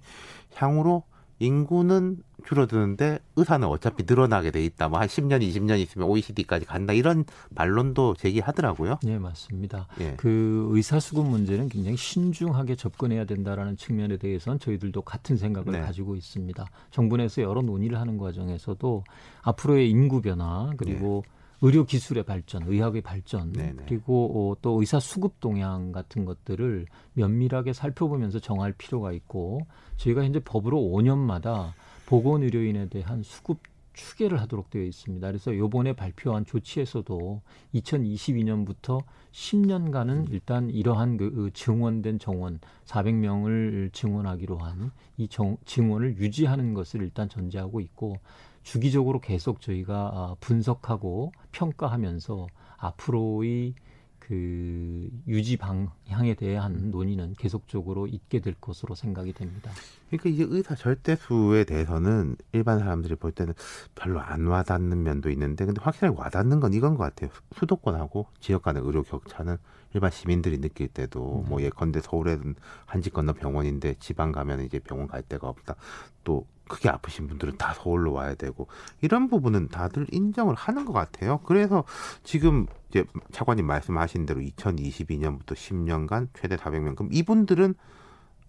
[0.54, 1.04] 향후로
[1.38, 4.88] 인구는 줄어드는데 의사는 어차피 늘어나게 돼 있다.
[4.88, 6.92] 뭐 한 10년, 20년 있으면 OECD까지 간다.
[6.92, 8.98] 이런 반론도 제기하더라고요.
[9.02, 9.86] 네, 맞습니다.
[10.00, 10.14] 예.
[10.16, 15.80] 그 의사 수급 문제는 굉장히 신중하게 접근해야 된다라는 측면에 대해서는 저희들도 같은 생각을 네.
[15.80, 16.64] 가지고 있습니다.
[16.90, 19.04] 정부 내에서 여러 논의를 하는 과정에서도
[19.42, 21.24] 앞으로의 인구 변화 그리고
[21.64, 23.82] 의료 기술의 발전, 의학의 발전, 네, 네.
[23.88, 29.62] 그리고 어, 또 의사 수급 동향 같은 것들을 면밀하게 살펴보면서 정할 필요가 있고
[29.96, 31.72] 저희가 현재 법으로 5년마다
[32.04, 33.60] 보건 의료인에 대한 수급
[33.94, 35.26] 추계를 하도록 되어 있습니다.
[35.26, 37.40] 그래서 이번에 발표한 조치에서도
[37.76, 45.28] 2022년부터 10년간은 일단 이러한 그, 그 증원된 정원 400명을 증원하기로 한 이
[45.64, 48.16] 증원을 유지하는 것을 일단 전제하고 있고
[48.64, 52.46] 주기적으로 계속 저희가 아, 분석하고 평가하면서
[52.78, 53.74] 앞으로의
[54.18, 59.70] 그 유지 방향에 대한 논의는 계속적으로 있게 될 것으로 생각이 됩니다.
[60.08, 63.52] 그러니까 이제 의사 절대수에 대해서는 일반 사람들이 볼 때는
[63.94, 67.30] 별로 안 와닿는 면도 있는데 근데 확실하게 와닿는 건 이건 것 같아요.
[67.54, 69.58] 수도권하고 지역 간의 의료 격차는
[69.92, 71.48] 일반 시민들이 느낄 때도 음.
[71.50, 72.54] 뭐 예컨대 서울에는
[72.86, 75.76] 한 집 건너 병원인데 지방 가면 이제 병원 갈 데가 없다.
[76.24, 78.68] 또 크게 아프신 분들은 다 서울로 와야 되고
[79.00, 81.40] 이런 부분은 다들 인정을 하는 것 같아요.
[81.44, 81.84] 그래서
[82.22, 87.74] 지금 이제 차관님 말씀하신 대로 2022년부터 10년간 최대 400명 그럼 이분들은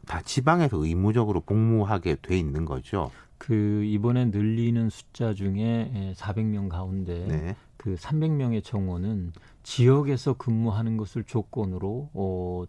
[0.05, 3.11] 다 지방에서 의무적으로 복무하게 돼 있는 거죠.
[3.37, 7.55] 그 이번에 늘리는 숫자 중에 400명 가운데 네.
[7.77, 12.63] 그 300명의 정원은 지역에서 근무하는 것을 조건으로 어,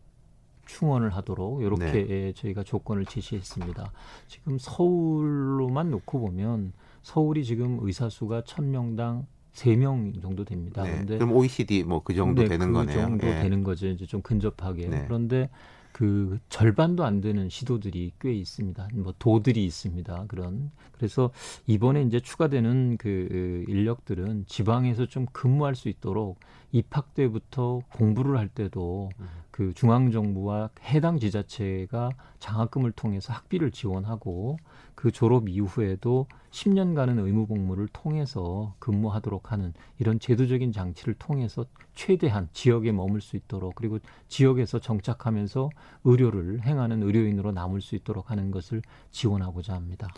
[0.66, 2.32] 충원을 하도록 이렇게 네.
[2.34, 3.90] 저희가 조건을 제시했습니다.
[4.26, 10.82] 지금 서울로만 놓고 보면 서울이 지금 의사 수가 천명당 3명 정도 됩니다.
[10.82, 11.04] 네.
[11.06, 13.00] 그럼 OECD 뭐 그 정도 네, 되는 그 거네요.
[13.00, 13.42] 정도 네.
[13.42, 13.86] 되는 거죠.
[13.86, 14.88] 이제 좀 근접하게.
[14.88, 15.04] 네.
[15.06, 15.48] 그런데
[15.92, 18.88] 그 절반도 안 되는 시도들이 꽤 있습니다.
[18.96, 20.26] 뭐 도들이 있습니다.
[20.28, 21.30] 그런 그래서
[21.66, 26.38] 이번에 이제 추가되는 그 인력들은 지방에서 좀 근무할 수 있도록
[26.72, 29.26] 입학 때부터 공부를 할 때도 음.
[29.56, 34.58] 그 중앙 정부와 해당 지자체가 장학금을 통해서 학비를 지원하고
[34.94, 41.64] 그 졸업 이후에도 10년간은 의무 복무를 통해서 근무하도록 하는 이런 제도적인 장치를 통해서
[41.94, 45.70] 최대한 지역에 머물 수 있도록 그리고 지역에서 정착하면서
[46.04, 50.08] 의료를 행하는 의료인으로 남을 수 있도록 하는 것을 지원하고자 합니다.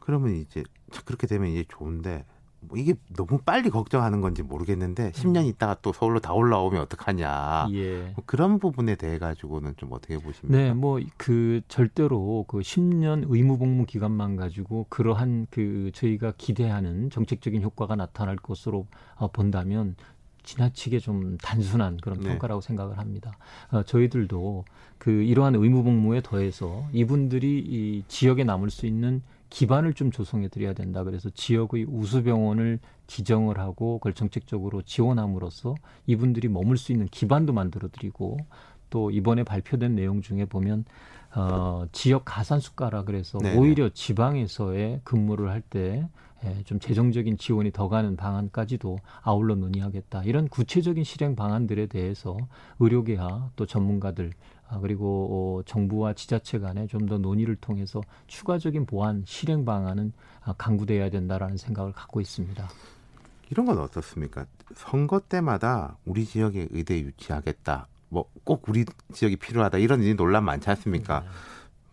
[0.00, 0.64] 그러면 이제
[1.04, 2.24] 그렇게 되면 이제 좋은데
[2.68, 5.46] 뭐 이게 너무 빨리 걱정하는 건지 모르겠는데 10년 음.
[5.46, 7.68] 있다가 또 서울로 다 올라오면 어떡하냐.
[7.72, 8.12] 예.
[8.14, 10.56] 뭐 그런 부분에 대해 가지고는 좀 어떻게 보십니까?
[10.56, 17.62] 네, 뭐 그 절대로 그 10년 의무 복무 기간만 가지고 그러한 그 저희가 기대하는 정책적인
[17.62, 19.96] 효과가 나타날 것으로 어, 본다면
[20.42, 22.28] 지나치게 좀 단순한 그런 네.
[22.28, 22.66] 평가라고 네.
[22.66, 23.38] 생각을 합니다.
[23.70, 24.64] 어, 저희들도
[24.98, 29.22] 그 이러한 의무 복무에 더해서 이분들이 이 지역에 남을 수 있는
[29.54, 31.04] 기반을 좀 조성해 드려야 된다.
[31.04, 35.76] 그래서 지역의 우수병원을 지정을 하고 그걸 정책적으로 지원함으로써
[36.08, 38.36] 이분들이 머물 수 있는 기반도 만들어 드리고
[38.90, 40.84] 또 이번에 발표된 내용 중에 보면
[41.36, 46.08] 어, 지역 가산 수가라 그래서 네 오히려 지방에서의 근무를 할때
[46.44, 50.24] 예, 좀 재정적인 지원이 더 가는 방안까지도 아울러 논의하겠다.
[50.24, 52.36] 이런 구체적인 실행 방안들에 대해서
[52.80, 59.22] 의료계와 또 전문가들 아, 그리고 어, 정부와 지자체 간에 좀 더 논의를 통해서 추가적인 보완
[59.26, 62.68] 실행 방안은 아, 강구돼야 된다라는 생각을 갖고 있습니다.
[63.50, 64.46] 이런 건 어떻습니까?
[64.74, 67.86] 선거 때마다 우리 지역에 의대 유치하겠다.
[68.08, 69.78] 뭐 꼭 우리 지역이 필요하다.
[69.78, 71.20] 이런 논란 많지 않습니까?
[71.20, 71.26] 네.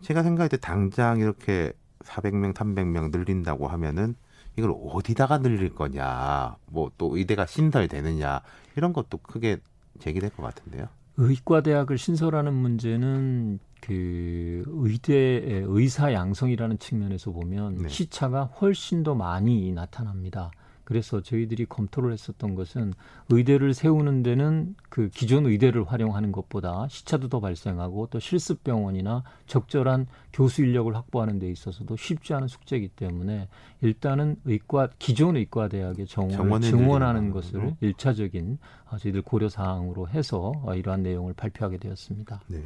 [0.02, 4.16] 제가 생각할 때 당장 이렇게 400명, 300명 늘린다고 하면은
[4.56, 8.40] 이걸 어디다가 늘릴 거냐, 뭐 또 의대가 신설되느냐
[8.76, 9.58] 이런 것도 크게
[10.00, 10.88] 제기될 것 같은데요.
[11.16, 17.88] 의과대학을 신설하는 문제는 그 의대의 의사 양성이라는 측면에서 보면 네.
[17.88, 20.50] 시차가 훨씬 더 많이 나타납니다.
[20.92, 22.92] 그래서 저희들이 검토를 했었던 것은
[23.30, 30.06] 의대를 세우는 데는 그 기존 의대를 활용하는 것보다 시차도 더 발생하고 또 실습 병원이나 적절한
[30.34, 33.48] 교수 인력을 확보하는 데 있어서도 쉽지 않은 숙제이기 때문에
[33.80, 38.58] 일단은 의과 기존 의과 대학의 정원을 증원하는 것을 일차적인
[38.90, 42.42] 어, 저희들 고려 사항으로 해서 어, 이러한 내용을 발표하게 되었습니다.
[42.48, 42.62] 네.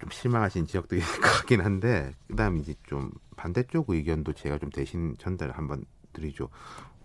[0.00, 5.84] 좀 실망하신 지역도 있긴 한데 그다음 이제 좀 반대쪽 의견도 제가 좀 대신 전달을 한번
[6.18, 6.48] 드리죠.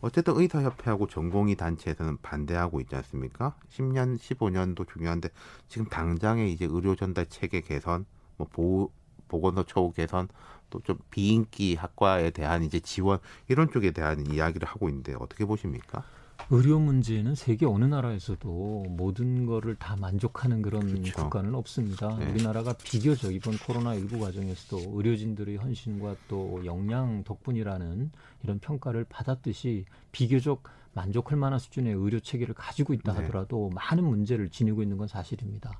[0.02, 3.56] 어쨌든 의사협회하고 전공의 단체에서는 반대하고 있지 않습니까?
[3.70, 5.30] 10년, 15년도 중요한데
[5.70, 8.06] 지금 당장에 이제 의료 전달 체계 개선,
[8.38, 8.92] 뭐 보호,
[9.30, 10.28] 보건소 처우 개선,
[10.74, 16.04] 또 좀 비인기 학과에 대한 이제 지원 이런 쪽에 대한 이야기를 하고 있는데 어떻게 보십니까?
[16.50, 21.14] 의료 문제는 세계 어느 나라에서도 모든 거를 다 만족하는 그런 그렇죠.
[21.24, 22.18] 국가는 없습니다.
[22.18, 22.30] 네.
[22.30, 28.12] 우리나라가 비교적 이번 코로나19 과정에서도 의료진들의 헌신과 또 역량 덕분이라는
[28.44, 33.22] 이런 평가를 받았듯이 비교적 만족할 만한 수준의 의료 체계를 가지고 있다 네.
[33.22, 33.76] 하더라도 네.
[33.76, 35.72] 많은 문제를 지니고 있는 건 사실입니다.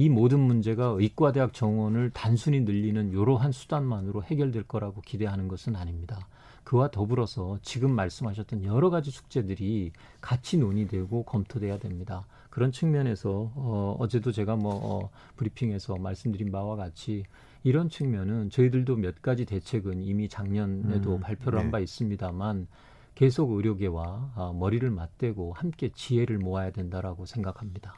[0.00, 6.28] 이 모든 문제가 의과대학 정원을 단순히 늘리는 이러한 수단만으로 해결될 거라고 기대하는 것은 아닙니다.
[6.62, 12.24] 그와 더불어서 지금 말씀하셨던 여러 가지 숙제들이 같이 논의되고 검토돼야 됩니다.
[12.48, 17.24] 그런 측면에서 어, 어제도 제가 뭐 어, 브리핑에서 말씀드린 바와 같이
[17.64, 21.62] 이런 측면은 저희들도 몇 가지 대책은 이미 작년에도 음, 발표를 네.
[21.64, 22.68] 한바 있습니다만
[23.18, 27.92] 계속 의료계와 아, 머리를 맞대고 함께 지혜를 모아야 된다라고 생각합니다.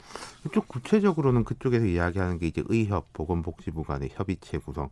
[0.50, 4.88] 좀 구체적으로는 그쪽에서 이야기하는 게 이제 의협 보건복지부 간의 협의체 구성,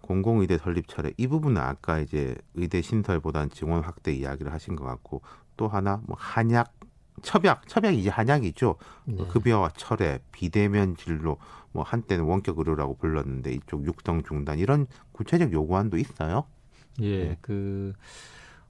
[0.00, 5.20] 공공의대 설립 차례 이 부분은 아까 이제 의대 신설보다는 증원 확대 이야기를 하신 것 같고
[5.58, 6.72] 또 하나 뭐 한약
[7.20, 9.26] 첩약 첩약이 이제 한약이죠 네.
[9.28, 11.36] 급여와 철회 비대면 진로
[11.72, 16.46] 뭐 한때는 원격 의료라고 불렀는데 이쪽 육성 중단 이런 구체적 요구안도 있어요.
[17.00, 17.38] 예, 네.
[17.42, 17.92] 그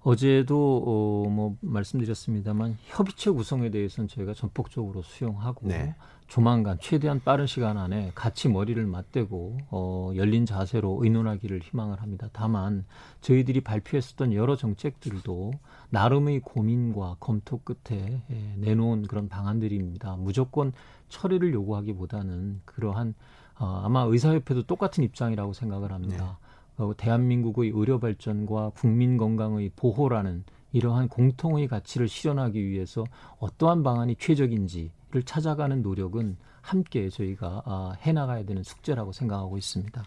[0.03, 5.95] 어제도 어, 뭐 말씀드렸습니다만 협의체 구성에 대해서는 저희가 전폭적으로 수용하고 네.
[6.29, 12.29] 조만간 최대한 빠른 시간 안에 같이 머리를 맞대고 어, 열린 자세로 의논하기를 희망을 합니다.
[12.33, 12.85] 다만
[13.23, 15.53] 저희들이 발표했었던 여러 정책들도
[15.91, 20.17] 나름의 고민과 검토 끝에 예, 내놓은 그런 방안들입니다.
[20.17, 20.73] 무조건
[21.09, 23.15] 처리를 요구하기보다는 그러한
[23.59, 26.39] 어, 아마 의사협회도 똑같은 입장이라고 생각을 합니다.
[26.41, 26.48] 어,
[26.97, 33.05] 대한민국의 의료 발전과 국민 건강의 보호라는 이러한 공통의 가치를 실현하기 위해서
[33.39, 40.05] 어떠한 방안이 최적인지를 찾아가는 노력은 함께 저희가 아, 해나가야 되는 숙제라고 생각하고 있습니다.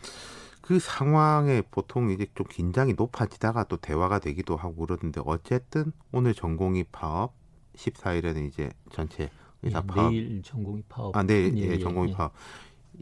[0.62, 6.86] 그 상황에 보통 이제 좀 긴장이 높아지다가 또 대화가 되기도 하고 그러는데 어쨌든 오늘 전공의
[6.92, 7.34] 파업
[7.76, 9.30] 14일에는 이제 전체
[9.64, 11.18] 의사 예, 파업 내일 전공의 파업.
[11.18, 12.16] 아, 네, 예, 예, 예, 전공의 예.
[12.16, 12.34] 파업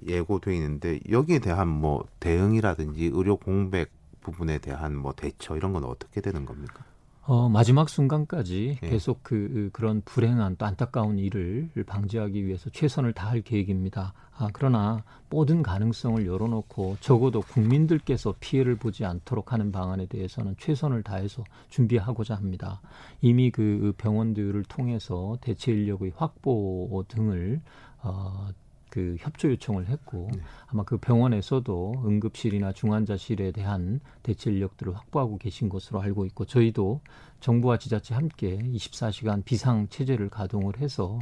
[0.07, 6.21] 예고돼 있는데 여기에 대한 뭐 대응이라든지 의료 공백 부분에 대한 뭐 대처 이런 건 어떻게
[6.21, 6.83] 되는 겁니까?
[7.29, 8.89] 어, 마지막 순간까지 예.
[8.89, 14.13] 계속 그, 그 그런 불행한 또 안타까운 일을 방지하기 위해서 최선을 다할 계획입니다.
[14.35, 21.43] 아, 그러나 모든 가능성을 열어놓고 적어도 국민들께서 피해를 보지 않도록 하는 방안에 대해서는 최선을 다해서
[21.69, 22.81] 준비하고자 합니다.
[23.21, 27.61] 이미 그 병원들을 통해서 대체 인력의 확보 등을
[28.01, 28.47] 어,
[28.89, 30.41] 그 협조 요청을 했고 네.
[30.67, 37.01] 아마 그 병원에서도 응급실이나 중환자실에 대한 대체 인력들을 확보하고 계신 것으로 알고 있고 저희도
[37.39, 41.19] 정부와 지자체 함께 24시간 비상 체제를 가동을 해서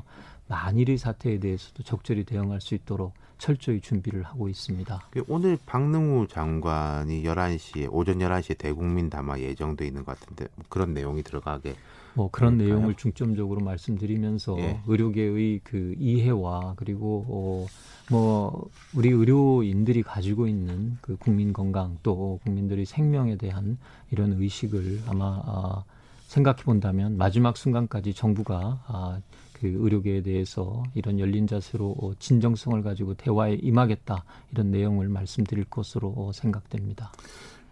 [0.48, 5.10] 만일의 사태에 대해서도 적절히 대응할 수 있도록 철저히 준비를 하고 있습니다.
[5.12, 10.94] 그 오늘 박능우 장관이 11시에 오전 11시에 대국민 담화 예정돼 있는 것 같은데 뭐 그런
[10.94, 11.76] 내용이 들어가게
[12.18, 12.78] 뭐 그런 그럴까요?
[12.80, 14.82] 내용을 중점적으로 말씀드리면서 예.
[14.88, 17.68] 의료계의 그 이해와 그리고 어,
[18.10, 23.78] 뭐 우리 의료인들이 가지고 있는 그 국민 건강 또 국민들의 생명에 대한
[24.10, 25.84] 이런 의식을 아마 아,
[26.26, 29.22] 생각해 본다면 마지막 순간까지 정부가 아,
[29.54, 36.16] 그 의료계에 대해서 이런 열린 자세로 어, 진정성을 가지고 대화에 임하겠다 이런 내용을 말씀드릴 것으로
[36.18, 37.12] 어, 생각됩니다.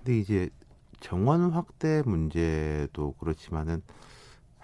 [0.03, 0.49] 근데 이제
[0.99, 3.81] 정원 확대 문제도 그렇지만은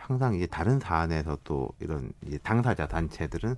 [0.02, 2.12] 항상 이제 다른 사안에서 또 이런
[2.44, 3.56] 당사자 단체들은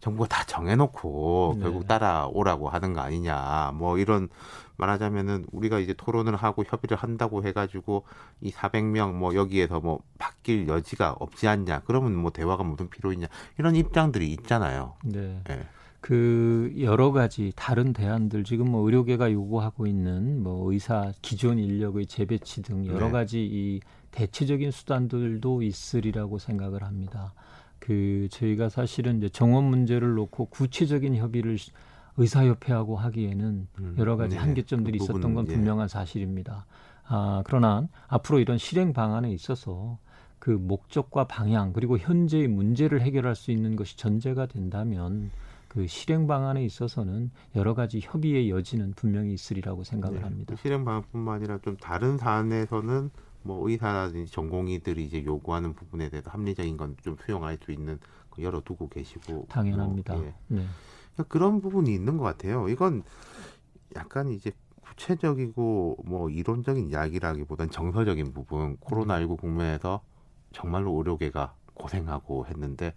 [0.00, 1.62] 정부가 다 정해놓고 네.
[1.62, 4.28] 결국 따라오라고 하는 거 아니냐 뭐 이런
[4.76, 8.04] 말하자면은 우리가 이제 토론을 하고 협의를 한다고 해가지고
[8.42, 13.26] 이 400명 뭐 여기에서 뭐 바뀔 여지가 없지 않냐 그러면 뭐 대화가 무슨 필요 있냐
[13.58, 14.94] 이런 입장들이 있잖아요.
[15.02, 15.42] 네.
[15.48, 15.66] 예.
[16.00, 22.62] 그 여러 가지 다른 대안들 지금 뭐 의료계가 요구하고 있는 뭐 의사 기존 인력의 재배치
[22.62, 23.12] 등 여러 네.
[23.12, 23.80] 가지 이
[24.16, 27.34] 대체적인 수단들도 있으리라고 생각을 합니다.
[27.78, 31.70] 그 저희가 사실은 이제 정원 문제를 놓고 구체적인 협의를 시-
[32.16, 34.40] 의사협회하고 하기에는 음, 여러 가지 네.
[34.40, 35.52] 한계점들이 그 있었던 건 예.
[35.52, 36.64] 분명한 사실입니다.
[37.06, 39.98] 아, 그러나 앞으로 이런 실행 방안에 있어서
[40.38, 45.30] 그 목적과 방향 그리고 현재의 문제를 해결할 수 있는 것이 전제가 된다면
[45.68, 50.22] 그 실행 방안에 있어서는 여러 가지 협의의 여지는 분명히 있으리라고 생각을 네.
[50.22, 50.54] 합니다.
[50.54, 53.10] 그 실행 방안뿐만 아니라 좀 다른 사안에서는
[53.46, 57.98] 뭐 의사라든지 전공의들이 이제 요구하는 부분에 대해서 합리적인 건 좀 수용할 수 있는
[58.30, 60.14] 그 열어두고 계시고 당연합니다.
[60.14, 60.34] 뭐, 예.
[60.48, 60.66] 네.
[61.14, 62.68] 그러니까 그런 부분이 있는 것 같아요.
[62.68, 63.02] 이건
[63.94, 70.02] 약간 이제 구체적이고 뭐 이론적인 이야기라기보단 정서적인 부분 코로나19 국면에서
[70.52, 72.94] 정말로 의료계가 고생하고 했는데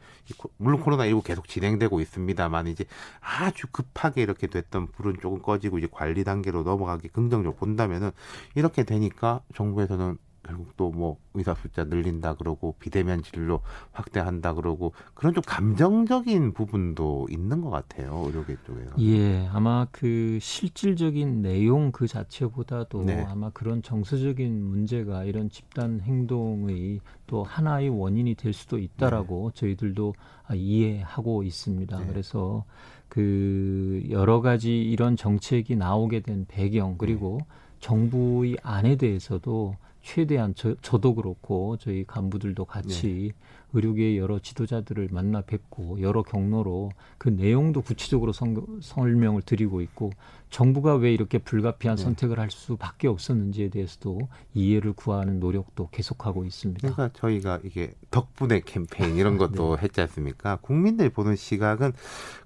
[0.58, 2.86] 물론 코로나19 계속 진행되고 있습니다만 이제
[3.20, 8.12] 아주 급하게 이렇게 됐던 불은 조금 꺼지고 이제 관리 단계로 넘어가기 긍정적으로 본다면은
[8.56, 10.18] 이렇게 되니까 정부에서는
[10.50, 17.28] 결국 또 뭐 의사 숫자 늘린다 그러고 비대면 진료 확대한다 그러고 그런 좀 감정적인 부분도
[17.30, 18.96] 있는 것 같아요 의료계 쪽에서.
[19.00, 23.24] 예, 아마 그 실질적인 내용 그 자체보다도 네.
[23.30, 30.16] 아마 그런 정서적인 문제가 이런 집단 행동의 또 하나의 원인이 될 수도 있다라고 저희들도
[30.48, 32.00] 아, 이해하고 있습니다.
[32.00, 32.08] 네.
[32.08, 32.66] 그래서
[33.08, 37.40] 그 여러 가지 이런 정책이 나오게 된 배경 그리고
[37.80, 39.76] 정부의 안에 대해서도
[40.10, 43.46] 최대한 저, 저도 그렇고 저희 간부들도 같이 네.
[43.74, 50.10] 의료계의 여러 지도자들을 만나 뵙고 여러 경로로 그 내용도 구체적으로 성, 설명을 드리고 있고
[50.50, 52.04] 정부가 왜 이렇게 불가피한 네.
[52.04, 54.22] 선택을 할 수밖에 없었는지에 대해서도
[54.56, 56.92] 이해를 구하는 노력도 계속하고 있습니다.
[56.92, 59.84] 그러니까 저희가 이게 덕분에 캠페인 이런 것도 네.
[59.84, 60.56] 했지 않습니까?
[60.56, 61.94] 국민들이 보는 시각은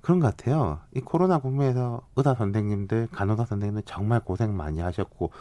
[0.02, 0.82] 그런 것 같아요.
[0.93, 5.32] 이 코로나 국면에서 의사 선생님들, 간호사 선생님들 정말 고생 많이 하셨고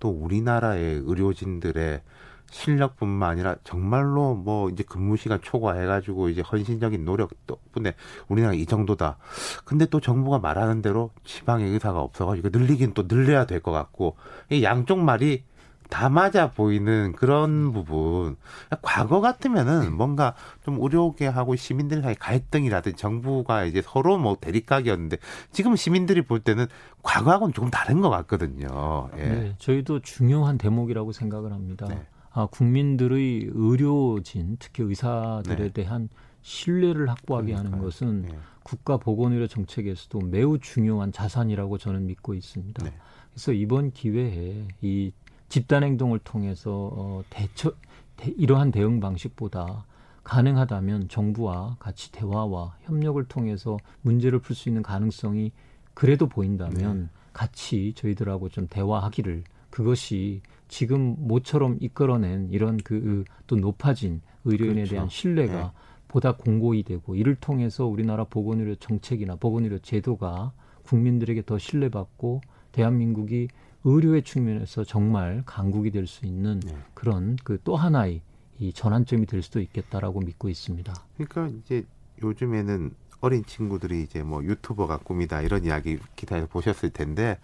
[0.00, 2.02] 또 우리나라의 의료진들의
[2.50, 7.94] 실력뿐만 아니라 정말로 뭐 이제 근무 시간 초과해가지고 이제 헌신적인 노력 덕분에
[8.28, 9.18] 우리나라 이 정도다.
[9.64, 14.16] 근데 또 정부가 말하는 대로 지방에 의사가 없어가지고 늘리긴 또 늘려야 될 것 같고
[14.50, 15.44] 이 양쪽 말이
[15.90, 18.36] 다 맞아 보이는 그런 부분.
[18.80, 25.18] 과거 같으면은 뭔가 좀 의료계하고 시민들 사이 갈등이라든지 정부가 이제 서로 뭐 대립각이었는데
[25.52, 26.66] 지금 시민들이 볼 때는
[27.02, 29.10] 과거하고는 조금 다른 것 같거든요.
[29.18, 29.22] 예.
[29.22, 31.86] 네, 저희도 중요한 대목이라고 생각을 합니다.
[31.88, 32.06] 네.
[32.32, 35.68] 아, 국민들의 의료진, 특히 의사들에 네.
[35.72, 36.08] 대한
[36.42, 38.38] 신뢰를 확보하게 하는 것은 네.
[38.62, 42.84] 국가 보건의료 정책에서도 매우 중요한 자산이라고 저는 믿고 있습니다.
[42.84, 42.94] 네.
[43.32, 45.12] 그래서 이번 기회에 이
[45.50, 47.72] 집단 행동을 통해서 어, 대처
[48.16, 49.84] 대, 이러한 대응 방식보다
[50.24, 55.52] 가능하다면 정부와 같이 대화와 협력을 통해서 문제를 풀 수 있는 가능성이
[55.92, 57.08] 그래도 보인다면 네.
[57.32, 64.90] 같이 저희들하고 좀 대화하기를 그것이 지금 모처럼 이끌어낸 이런 그 또 높아진 의료인에 그렇죠.
[64.92, 65.70] 대한 신뢰가 네.
[66.06, 70.52] 보다 공고히 되고 이를 통해서 우리나라 보건의료 정책이나 보건의료 제도가
[70.84, 73.48] 국민들에게 더 신뢰받고 대한민국이
[73.84, 76.76] 의료의 측면에서 정말 강국이 될 수 있는 네.
[76.94, 78.20] 그런 그 또 하나의
[78.58, 80.92] 이 전환점이 될 수도 있겠다라고 믿고 있습니다.
[81.16, 81.84] 그러니까 이제
[82.22, 82.90] 요즘에는
[83.22, 87.38] 어린 친구들이 이제 뭐 유튜버가 꿈이다 이런 이야기 기타에서 보셨을 텐데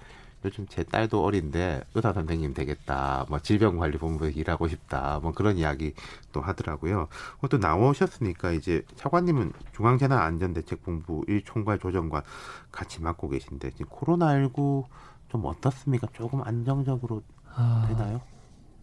[0.45, 5.95] 요즘 제 딸도 어린데 의사 선생님 되겠다, 뭐 질병관리본부에 일하고 싶다, 뭐 그런 이야기
[6.33, 7.09] 또 하더라고요.
[7.51, 12.23] 또 나오셨으니까 이제 차관님은 중앙재난안전대책본부 1총괄 조정관
[12.71, 14.85] 같이 맡고 계신데 지금 코로나19
[15.29, 16.09] 좀 어떻습니까?
[16.13, 17.23] 조금 안정적으로
[17.55, 18.21] 아, 되나요?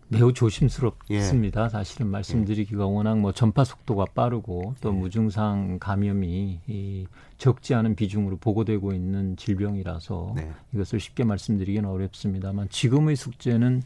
[0.09, 1.65] 매우 조심스럽습니다.
[1.65, 1.69] 예.
[1.69, 4.93] 사실은 말씀드리기가 워낙 뭐 전파 속도가 빠르고 또 예.
[4.93, 10.51] 무증상 감염이 이 적지 않은 비중으로 보고되고 있는 질병이라서 네.
[10.73, 13.81] 이것을 쉽게 말씀드리기는 어렵습니다만 지금의 숙제는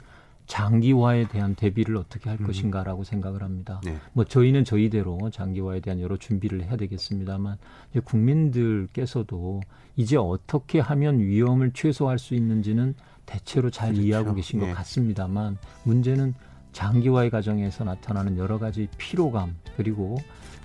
[0.47, 2.47] 장기화에 대한 대비를 어떻게 할 음.
[2.47, 3.81] 것인가라고 생각을 합니다.
[3.83, 3.97] 네.
[4.13, 7.57] 뭐 저희는 저희대로 장기화에 대한 여러 준비를 해야 되겠습니다만
[7.91, 9.61] 이제 국민들께서도
[9.97, 14.07] 이제 어떻게 하면 위험을 최소화할 수 있는지는 대체로 잘 그렇죠.
[14.07, 14.67] 이해하고 계신 네.
[14.67, 16.33] 것 같습니다만 문제는
[16.71, 20.17] 장기화의 과정에서 나타나는 여러 가지 피로감 그리고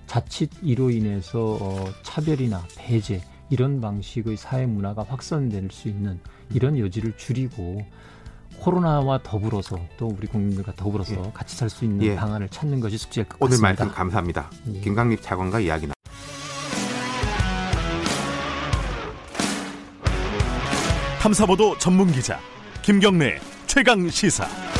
[0.06, 6.20] 자칫 이로 인해서 어, 차별이나 배제 이런 방식의 사회 문화가 확산될 수 있는
[6.54, 7.84] 이런 여지를 줄이고
[8.62, 11.30] 코로나와 더불어서 또 우리 국민들과 더불어서 예.
[11.34, 12.14] 같이 살 수 있는 예.
[12.14, 13.68] 방안을 찾는 것이 숙제일 것 오늘 같습니다.
[13.68, 14.50] 오늘 말씀 감사합니다.
[14.74, 14.80] 예.
[14.80, 15.94] 김강립 차관과 이야기 나.
[21.20, 22.38] 탐사보도 전문 기자
[22.82, 24.71] 김경래 최강 시사.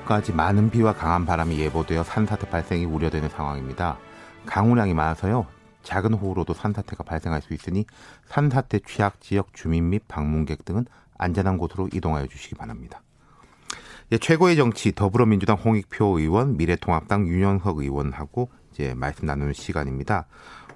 [0.00, 3.98] 오후까지 많은 비와 강한 바람이 예보되어 산사태 발생이 우려되는 상황입니다.
[4.46, 5.46] 강우량이 많아서요.
[5.82, 7.86] 작은 호우로도 산사태가 발생할 수 있으니
[8.26, 10.86] 산사태 취약 지역 주민 및 방문객 등은
[11.18, 13.02] 안전한 곳으로 이동하여 주시기 바랍니다.
[14.12, 20.26] 예, 최고의 정치 더불어민주당 홍익표 의원, 미래통합당 윤영석 의원하고 이제 말씀 나누는 시간입니다.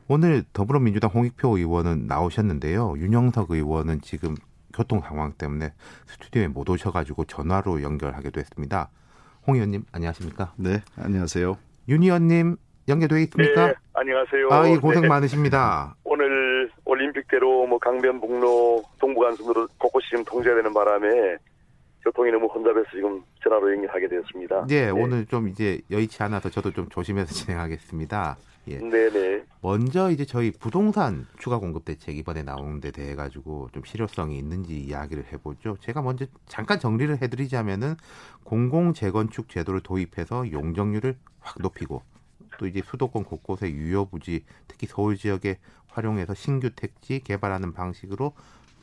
[0.08, 2.94] 오늘 더불어민주당 홍익표 의원은 나오셨는데요.
[2.98, 4.37] 윤영석 의원은 지금
[4.72, 5.72] 교통 상황 때문에
[6.06, 8.90] 스튜디오에 못 오셔가지고 전화로 연결하기도 했습니다.
[9.46, 10.52] 홍 의원님 안녕하십니까?
[10.57, 11.57] 네, 안녕하세요.
[11.88, 12.57] 윤 의원님
[12.88, 13.68] 연결돼 있습니까?
[13.68, 14.48] 네, 안녕하세요.
[14.50, 15.09] 아, 예, 고생 네.
[15.09, 15.94] 많으십니다.
[16.04, 21.37] 오늘 올림픽대로 뭐 강변북로 동부간선도로 곳곳이 지금 통제되는 바람에
[22.02, 24.66] 교통이 너무 혼잡해서 지금 전화로 연결하게 되었습니다.
[24.70, 28.37] 예, 네, 오늘 좀 이제 여의치 않아서 저도 좀 조심해서 진행하겠습니다.
[28.68, 28.79] 예.
[28.79, 29.44] 네네.
[29.61, 34.79] 먼저 이제 저희 부동산 추가 공급 대책 이번에 나온 데 대해 가지고 좀 실효성이 있는지
[34.79, 35.77] 이야기를 해보죠.
[35.81, 37.96] 제가 먼저 잠깐 정리를 해드리자면은
[38.42, 42.03] 공공 재건축 제도를 도입해서 용적률을 확 높이고
[42.59, 48.33] 또 이제 수도권 곳곳에 유효 부지 특히 서울 지역에 활용해서 신규 택지 개발하는 방식으로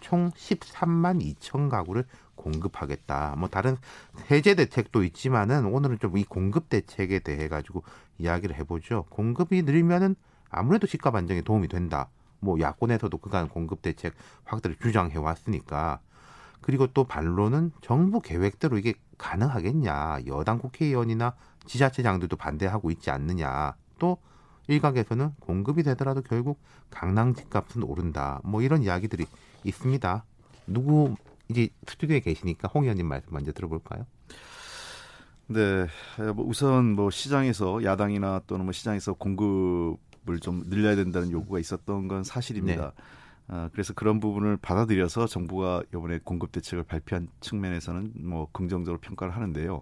[0.02, 3.36] 총 13만 2천 가구를 공급하겠다.
[3.38, 3.78] 뭐 다른
[4.26, 7.84] 세제 대책도 있지만은 오늘은 좀 이 공급 대책에 대해 가지고
[8.18, 9.06] 이야기를 해보죠.
[9.10, 10.16] 공급이 늘면은
[10.50, 12.10] 아무래도 집값 안정에 도움이 된다.
[12.40, 16.00] 뭐 야권에서도 그간 공급 대책 확대를 주장해 왔으니까
[16.62, 20.20] 그리고 또 반론은 정부 계획대로 이게 가능하겠냐.
[20.28, 21.36] 여당 국회의원이나
[21.66, 23.76] 지자체장들도 반대하고 있지 않느냐.
[24.00, 24.18] 또
[24.68, 28.42] 일각에서는 공급이 되더라도 결국 강남 집값은 오른다.
[28.44, 29.26] 뭐 이런 이야기들이
[29.64, 30.26] 있습니다.
[30.68, 31.16] 누구
[31.50, 34.06] 이제 스튜디오에 계시니까 홍 의원님 말씀 먼저 들어볼까요?
[35.48, 35.88] 네,
[36.34, 42.24] 뭐 우선 뭐 시장에서 야당이나 또는 뭐 시장에서 공급을 좀 늘려야 된다는 요구가 있었던 건
[42.24, 42.94] 사실입니다.
[42.96, 43.04] 네.
[43.56, 49.82] 어, 그래서 그런 부분을 받아들여서 정부가 이번에 공급 대책을 발표한 측면에서는 뭐 긍정적으로 평가를 하는데요.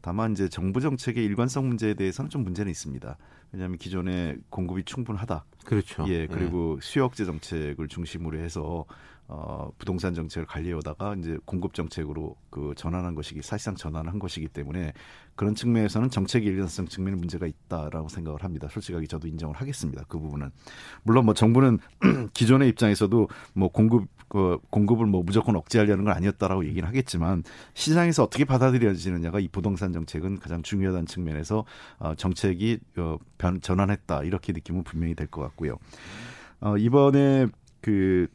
[0.00, 3.18] 다만 이제 정부 정책의 일관성 문제에 대해서는 좀 문제는 있습니다.
[3.52, 5.44] 왜냐하면 기존에 공급이 충분하다.
[5.66, 6.06] 그렇죠.
[6.08, 6.80] 예, 그리고 예.
[6.80, 8.86] 수요 억제 정책을 중심으로 해서
[9.32, 14.92] 어, 부동산 정책을 관리하다가 이제 공급 정책으로 그 전환한 것이기 사실상 전환한 것이기 때문에
[15.36, 18.66] 그런 측면에서는 정책의 일관성 측면에 문제가 있다라고 생각을 합니다.
[18.68, 20.04] 솔직하게 저도 인정을 하겠습니다.
[20.08, 20.50] 그 부분은
[21.04, 21.78] 물론 뭐 정부는
[22.34, 28.44] 기존의 입장에서도 뭐 공급 그 공급을 뭐 무조건 억제하려는 건 아니었다라고 얘기는 하겠지만 시장에서 어떻게
[28.44, 31.64] 받아들여지느냐가 이 부동산 정책은 가장 중요하다는 측면에서
[32.00, 35.78] 어, 정책이 어, 변 전환했다 이렇게 느끼면 분명히 될 것 같고요.
[36.60, 37.46] 어, 이번에
[37.80, 38.26] 그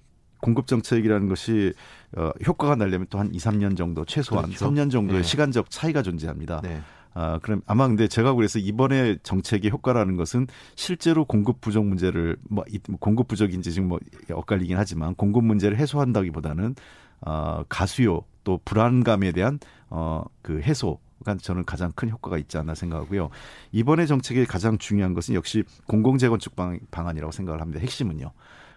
[0.46, 1.74] 공급 정책이라는 것이
[2.16, 4.70] 어, 효과가 나려면 또 한 2, 3년 정도 최소한 그렇죠.
[4.70, 5.28] 3년 정도의 네.
[5.28, 6.62] 시간적 차이가 존재합니다.
[6.62, 6.82] 네.
[7.16, 12.64] 아, 그럼 아마 근데 제가 그래서 이번에 정책의 효과라는 것은 실제로 공급 부족 문제를 뭐,
[12.89, 16.76] 뭐 공급 부족인지 지금 뭐 엇갈리긴 하지만 공급 문제를 해소한다기보다는
[17.22, 22.76] 어, 가수요 또 불안감에 대한 어, 그 해소 가 저는 가장 큰 효과가 있지 않나
[22.76, 23.30] 생각하고요.
[23.72, 26.56] 이번에 정책의 가장 중요한 것은 역시 공공재건축
[26.91, 27.80] 방안이라고 생각을 합니다.
[27.80, 28.32] 핵심은요.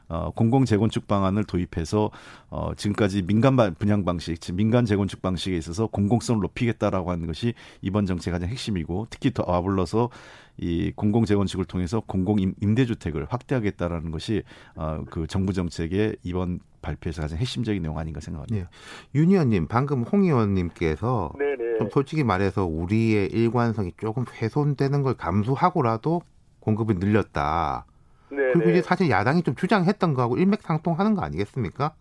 [0.09, 2.11] 어, 공공 재건축 방안을 도입해서
[2.50, 8.06] 어, 지금까지 민간 분양 방식, 즉 민간 재건축 방식에 있어서 공공성을 높이겠다라고 하는 것이 이번
[8.06, 10.11] 정책 가장 핵심이고 특히 더 아울러서
[10.56, 14.42] 이 공공 재건축을 통해서 공공 임대주택을 확대하겠다라는 것이
[14.74, 18.68] 어, 그 정부 정책의 이번 발표에서 가장 핵심적인 내용 아닌가 생각합니다.
[18.68, 19.20] 네.
[19.20, 21.32] 윤 의원님 방금 홍 의원님께서
[21.78, 26.22] 좀 솔직히 말해서 우리의 일관성이 조금 훼손되는 걸 감수하고라도
[26.61, 27.86] 공급이 늘렸다.
[28.31, 31.95] 네 그리고 이제 사실 야당이 좀 주장했던 거하고 일맥상통하는 거 아니겠습니까?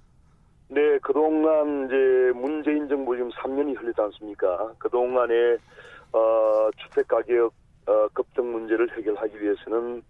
[0.70, 4.74] 네, 그동안 이제 문재인 정부 지금 3년이 흘리지 않습니까?
[4.78, 5.58] 그동안에
[6.12, 7.54] 어, 주택 가격
[7.86, 10.04] 어, 급등 문제를 해결하기 위해서는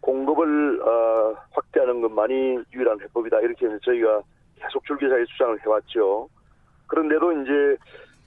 [0.00, 3.40] 공급을 어, 확대하는 것만이 유일한 해법이다.
[3.40, 4.20] 이렇게 저희가
[4.60, 6.28] 계속 줄기차게 주장을 해왔죠.
[6.86, 7.76] 그런데도 이제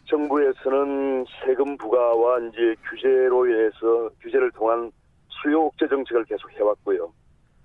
[0.06, 4.92] 정부에서는 세금 부과와 이제 규제로 인해서 규제를 통한
[5.30, 7.12] 수요 억제 정책을 계속 해왔고요.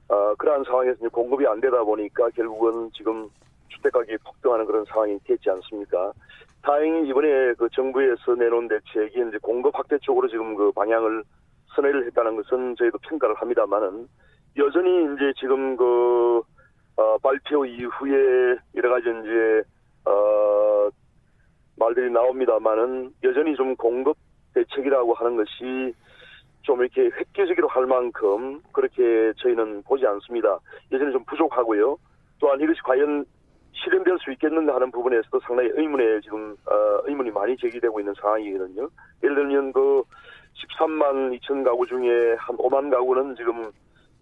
[0.08, 3.28] 어, 그러한 상황에서 이제 공급이 안 되다 보니까 결국은 지금
[3.68, 6.12] 주택 가격이 폭등하는 그런 상황이 됐지 않습니까?
[6.62, 11.24] 다행히 이번에 그 정부에서 내놓은 대책이 이제 공급 확대 쪽으로 지금 그 방향을
[11.74, 14.06] 선회를 했다는 것은 저희도 평가를 합니다만은
[14.56, 16.42] 여전히 이제 지금 그
[16.96, 19.62] 어, 발표 이후에 여러 가지 이제
[20.04, 20.88] 어,
[21.76, 24.16] 말들이 나옵니다만은 여전히 좀 공급
[24.54, 25.94] 대책이라고 하는 것이
[26.62, 30.58] 좀 이렇게 획기적으로 할 만큼 그렇게 저희는 보지 않습니다.
[30.90, 31.96] 여전히 좀 부족하고요.
[32.38, 33.24] 또한 이것이 과연
[33.72, 38.88] 실현될 수 있겠는가 하는 부분에서도 상당히 의문에 지금 어, 의문이 많이 제기되고 있는 상황이거든요.
[39.22, 40.02] 예를 들면 그
[40.54, 43.70] 13만 2천 가구 중에 한 5만 가구는 지금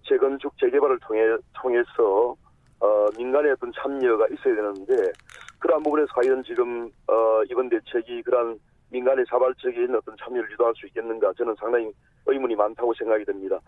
[0.08, 1.20] 재건축 재개발을 통해
[1.54, 2.36] 통해서
[2.80, 5.12] 어, 민간의 어떤 참여가 있어야 되는데
[5.58, 8.58] 그러한 부분에서 과연 지금 어, 이번 대책이 그러한
[8.90, 11.90] 민간의 자발적인 어떤 참여를 유도할 수 있겠는가 저는 상당히
[12.26, 13.58] 의문이 많다고 생각이 됩니다.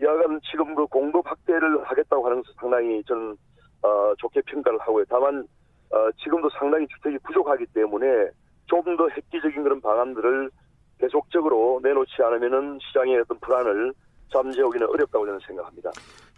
[0.00, 3.36] 여하간 지금 그 공급 확대를 하겠다고 하는 것은 상당히 저는
[3.82, 5.04] 어, 좋게 평가를 하고요.
[5.08, 5.46] 다만
[5.90, 8.30] 어, 지금도 상당히 주택이 부족하기 때문에
[8.66, 10.50] 좀더 획기적인 그런 방안들을
[10.98, 13.94] 계속적으로 내놓지 않으면은 시장의 어떤 불안을
[14.32, 15.90] 잠재우기는 어렵다고 저는 생각합니다.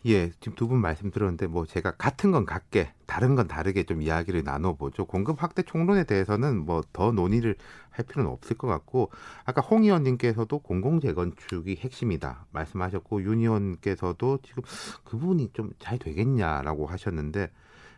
[0.06, 4.00] 예, 지금 두 분 말씀 들었는데 뭐 제가 같은 건 같게 다른 건 다르게 좀
[4.00, 5.04] 이야기를 나눠보죠.
[5.04, 7.56] 공급 확대 총론에 대해서는 뭐 더 논의를
[7.90, 9.10] 할 필요는 없을 것 같고
[9.44, 14.62] 아까 홍 의원님께서도 공공 재건축이 핵심이다 말씀하셨고 윤 의원께서도 지금
[15.04, 17.50] 그 부분이 좀 잘 되겠냐라고 하셨는데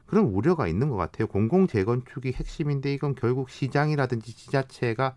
[0.06, 1.26] 그런 우려가 있는 것 같아요.
[1.28, 5.14] 공공 재건축이 핵심인데 이건 결국 시장이라든지 지자체가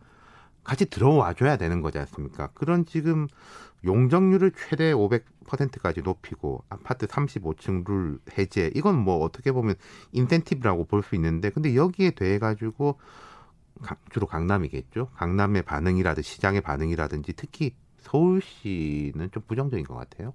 [0.66, 2.48] 같이 들어와 줘야 되는 거지 않습니까?
[2.54, 3.28] 그런 지금
[3.86, 9.76] 용적률을 최대 500%까지 높이고 아파트 35층 룰 해제 이건 뭐 어떻게 보면
[10.12, 13.00] 인센티브라고 볼 수 있는데 근데 여기에 대해 가지고
[14.10, 15.10] 주로 강남이겠죠.
[15.16, 20.34] 강남의 반응이라든지 시장의 반응이라든지 특히 서울시는 좀 부정적인 것 같아요.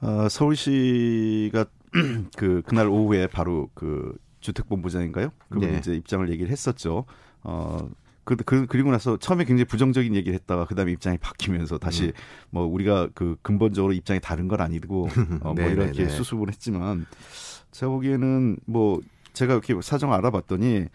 [0.00, 1.66] 어, 서울시가
[2.38, 5.30] 그 그날 오후에 바로 그 주택본부장인가요?
[5.48, 5.78] 그분 네.
[5.78, 7.04] 이제 입장을 얘기를 했었죠.
[7.42, 7.88] 어,
[8.24, 12.12] 그, 그, 그리고 나서 처음에 굉장히 부정적인 얘기를 했다가 그 다음에 입장이 바뀌면서 다시 음.
[12.50, 15.08] 뭐 우리가 그 근본적으로 입장이 다른 건 아니고
[15.42, 16.08] 어, 뭐 네, 이렇게 네, 네.
[16.08, 17.06] 수습을 했지만
[17.72, 19.00] 제가 보기에는 뭐
[19.32, 20.86] 제가 이렇게 사정을 알아봤더니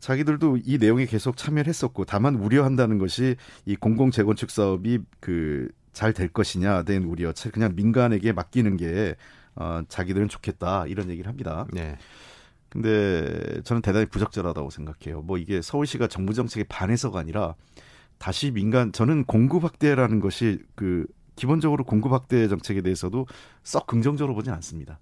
[0.00, 3.36] 자기들도 이 내용에 계속 참여를 했었고 다만 우려한다는 것이
[3.66, 9.14] 이 공공 재건축 사업이 그 잘 될 것이냐 된 우려 그냥 민간에게 맡기는 게
[9.54, 11.66] 어, 자기들은 좋겠다 이런 얘기를 합니다.
[11.72, 11.98] 네.
[12.72, 15.20] 근데 저는 대단히 부적절하다고 생각해요.
[15.20, 17.54] 뭐 이게 서울시가 정부 정책에 반해서가 아니라
[18.16, 21.04] 다시 민간 저는 공급 확대라는 것이 그
[21.36, 23.26] 기본적으로 공급 확대 정책에 대해서도
[23.62, 24.98] 썩 긍정적으로 보진 않습니다.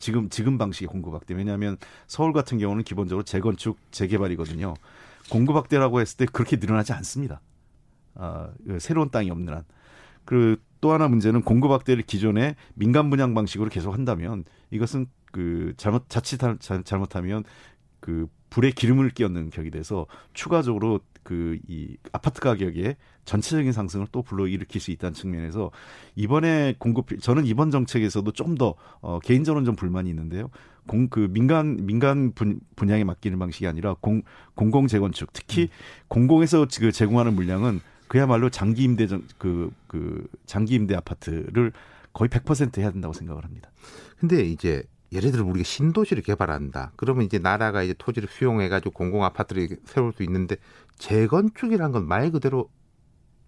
[0.00, 4.74] 지금 지금 방식의 공급 확대 왜냐하면 서울 같은 경우는 기본적으로 재건축 재개발이거든요.
[5.30, 7.40] 공급 확대라고 했을 때 그렇게 늘어나지 않습니다.
[8.16, 9.64] 아, 그 새로운 땅이 없는 한.
[10.26, 16.08] 그리고 또 하나 문제는 공급 확대를 기존에 민간 분양 방식으로 계속 한다면 이것은 그 잘못
[16.08, 16.40] 자칫
[16.84, 17.44] 잘못하면
[18.00, 24.80] 그 불에 기름을 끼얹는 격이 돼서 추가적으로 그 이 아파트 가격의 전체적인 상승을 또 불러일으킬
[24.80, 25.70] 수 있다는 측면에서
[26.16, 30.48] 이번에 공급 저는 이번 정책에서도 좀 더 어, 개인적으로는 좀 불만이 있는데요.
[30.86, 34.22] 공 그 민간 민간 분, 분양에 맡기는 방식이 아니라 공
[34.54, 35.68] 공공 재건축 특히 음.
[36.08, 41.72] 공공에서 그 제공하는 물량은 그야말로 장기 임대 그그 그 장기 임대 아파트를
[42.12, 43.70] 거의 100% 해야 된다고 생각을 합니다.
[44.18, 44.82] 근데 이제
[45.12, 46.92] 예를 들어 우리가 신도시를 개발한다.
[46.96, 50.56] 그러면 이제 나라가 이제 토지를 수용해 가지고 공공 아파트를 세울 수 있는데
[50.98, 52.68] 재건축이란 건 말 그대로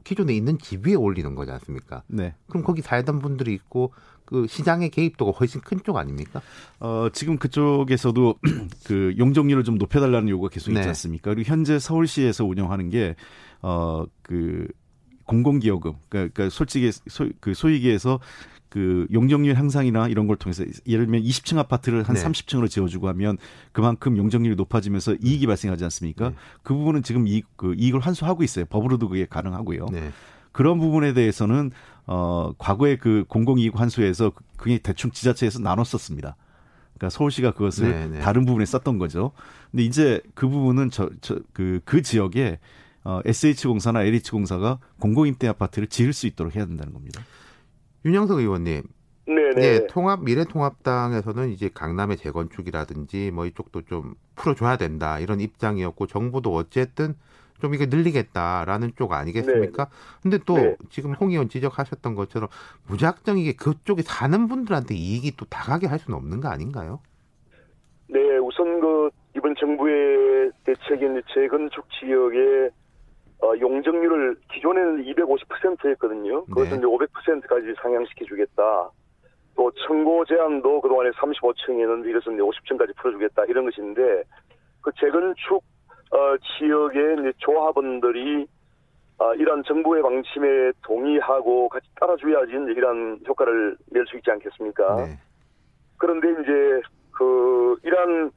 [0.04, 2.02] 기존에 있는 집 위에 올리는 거지 않습니까?
[2.06, 2.34] 네.
[2.48, 3.92] 그럼 거기 살던 분들이 있고
[4.30, 6.40] 그 시장의 개입도가 훨씬 큰 쪽 아닙니까?
[6.78, 8.34] 어, 지금 그쪽에서도
[8.84, 10.88] 그 용적률을 좀 높여달라는 요구가 계속 있지 네.
[10.88, 11.34] 않습니까?
[11.34, 13.16] 그리고 현재 서울시에서 운영하는 게
[13.62, 14.66] 어, 그
[15.24, 18.20] 공공기여금, 그러니까, 그러니까 솔직히 소, 그 소위기에서
[18.68, 22.22] 그 용적률 향상이나 이런 걸 통해서 예를 들면 20층 아파트를 한 네.
[22.22, 23.36] 30층으로 지어주고 하면
[23.72, 26.30] 그만큼 용적률이 높아지면서 이익이 발생하지 않습니까?
[26.30, 26.34] 네.
[26.62, 28.64] 그 부분은 지금 이익, 그 이익을 환수하고 있어요.
[28.66, 29.86] 법으로도 그게 가능하고요.
[29.92, 30.12] 네.
[30.52, 31.70] 그런 부분에 대해서는
[32.12, 36.34] 어 과거에 그 공공이익 환수에서 그게 대충 지자체에서 나눴었습니다.
[36.94, 38.06] 그러니까 서울시가 그것을 네네.
[38.08, 38.18] 네.
[38.18, 39.30] 다른 부분에 썼던 거죠.
[39.70, 42.58] 근데 이제 그 부분은 저저 그그 그 지역에
[43.04, 47.22] 어 SH공사나 LH공사가 공공임대 아파트를 지을 수 있도록 해야 된다는 겁니다.
[48.04, 48.82] 윤영석 의원님.
[49.26, 49.54] 네네.
[49.54, 57.14] 네, 통합 미래통합당에서는 이제 강남의 재건축이라든지 뭐 이쪽도 좀 풀어줘야 된다 이런 입장이었고 정부도 어쨌든
[57.60, 59.84] 좀 이거 늘리겠다라는 쪽 아니겠습니까?
[59.84, 59.90] 네.
[60.22, 60.76] 근데 또 네.
[60.90, 62.48] 지금 홍 의원 지적하셨던 것처럼
[62.88, 67.00] 무작정 이게 그쪽에 사는 분들한테 이익이 또 다가게 할 수는 없는 거 아닌가요?
[68.08, 72.70] 네, 우선 그 이번 정부의 대책인 재건축 지역에
[73.42, 76.44] 어, 용적률을 기존에는 250%였거든요.
[76.46, 76.76] 그것을 네.
[76.76, 78.90] 이제 500%까지 상향시켜 주겠다.
[79.56, 84.22] 또 청고 제한도 그동안에 35층이었는데 이것은 이제 50층까지 풀어주겠다 이런 것인데
[84.80, 85.62] 그 재건축
[86.10, 88.46] 어, 지역의 이제 조합원들이
[89.18, 94.96] 어, 이러한 정부의 방침에 동의하고 같이 따라줘야지 이제 이러한 효과를 낼 수 있지 않겠습니까?
[94.96, 95.18] 네.
[95.98, 96.82] 그런데 이제
[97.12, 98.30] 그 이러한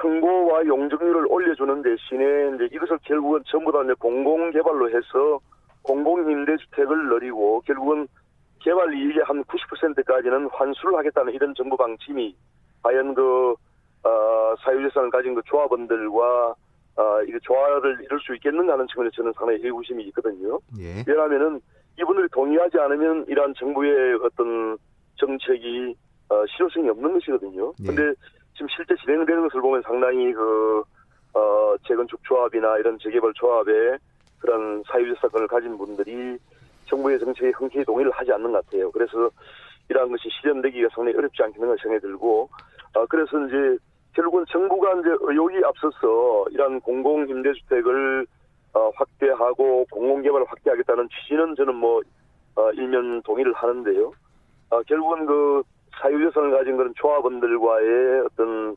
[0.00, 5.40] 청고와 용적률을 올려주는 대신에 이제 이것을 결국은 전부 다 이제 공공 개발로 해서
[5.82, 8.06] 공공 임대주택을 늘리고 결국은
[8.60, 12.36] 개발 이익의 한 90%까지는 환수를 하겠다는 이런 정부 방침이
[12.82, 13.54] 과연 그
[14.02, 16.54] 어, 사유재산을 가진 그 조합원들과
[16.96, 20.58] 어, 이 조화를 이룰 수 있겠는가 하는 측면에서 저는 상당히 의구심이 있거든요.
[20.78, 21.04] 예.
[21.06, 21.60] 왜냐하면은
[21.98, 24.76] 이분들이 동의하지 않으면 이러한 정부의 어떤
[25.16, 25.94] 정책이
[26.28, 27.72] 어, 실효성이 없는 것이거든요.
[27.78, 28.14] 그런데 예.
[28.54, 30.82] 지금 실제 진행되는 것을 보면 상당히 그,
[31.34, 33.98] 어, 재건축 조합이나 이런 재개발 조합에
[34.38, 36.38] 그런 사유재산권을 가진 분들이
[36.86, 38.90] 정부의 정책에 흔쾌히 동의를 하지 않는 것 같아요.
[38.90, 39.30] 그래서
[39.88, 42.48] 이러한 것이 실현되기가 상당히 어렵지 않겠는가 생각이 들고,
[42.94, 43.76] 어, 그래서 이제
[44.16, 48.26] 결국은 정부가 이제 의혹이 앞서서 이러한 공공 임대주택을
[48.72, 52.00] 어, 확대하고 공공 개발을 확대하겠다는 취지는 저는 뭐
[52.56, 54.12] 어, 일면 동의를 하는데요.
[54.70, 55.62] 어, 결국은 그
[56.00, 58.76] 사유재산을 가진 그런 조합원들과의 어떤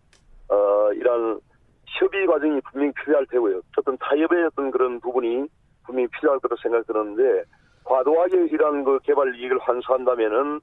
[0.49, 1.39] 어 이런
[1.85, 3.61] 협의 과정이 분명히 필요할 테고요.
[3.77, 5.47] 어떤 타협의 어떤 그런 부분이
[5.85, 7.43] 분명히 필요할 거로 생각 드는데
[7.83, 10.59] 과도하게 이러한 그 개발 이익을 환수한다면은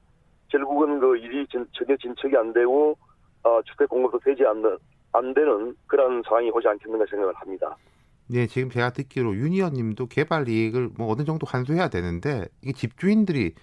[0.49, 2.97] 결국은 그 일이 전혀 진척이 안 되고
[3.47, 4.77] 어 주택 공급도 되지 않는
[5.13, 7.77] 안 되는 그런 상황이 오지 않겠는가 생각을 합니다.
[8.29, 13.55] 네, 지금 제가 듣기로 윤의원님도 개발 이익을 뭐 어느 정도 환수해야 되는데 이게 집주인들이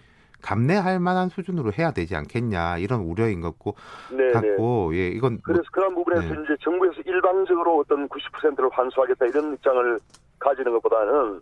[0.41, 3.75] 감내할 만한 수준으로 해야 되지 않겠냐 이런 우려인 것 같고
[4.11, 4.97] 네, 같고 네.
[4.97, 6.41] 예 이건 그래서 뭐, 그런 부분에서 네.
[6.43, 9.99] 이제 정부에서 일방적으로 어떤 90%를 환수하겠다 이런 입장을
[10.39, 11.41] 가지는 것보다는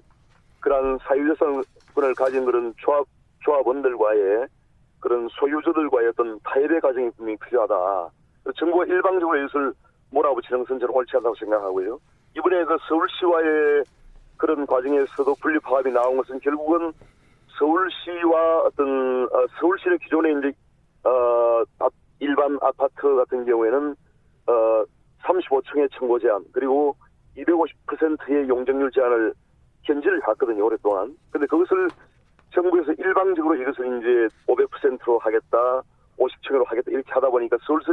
[0.60, 3.06] 그런 사유재산권을 가진 그런 조합
[3.44, 4.48] 조합원들과의
[5.00, 8.12] 그런 소유주들과의 어떤 타협의 과정이 분명히 필요하다.
[8.58, 9.74] 정부가 일방적으로 이것을
[10.12, 12.00] 몰아붙이는 것은 저는 옳지 않다고 생각하고요.
[12.38, 13.84] 이번에 그 서울시와의
[14.38, 16.92] 그런 과정에서도 분리파업이 나온 것은 결국은
[17.60, 20.52] 서울시와 어떤 어, 서울시는 기존에 이제
[21.04, 21.64] 어
[22.20, 23.96] 일반 아파트 같은 경우에는
[24.48, 24.84] 어
[25.24, 26.96] 35층의 청고 제한 그리고
[27.38, 29.34] 250%의 용적률 제한을
[29.84, 31.16] 견지를 해왔거든요, 오랫동안.
[31.32, 31.88] 근데 그것을
[32.54, 35.82] 정부에서 일방적으로 이것을 이제 500%로 하겠다,
[36.18, 37.88] 50층으로 하겠다, 이렇게 하다 보니까 서울시,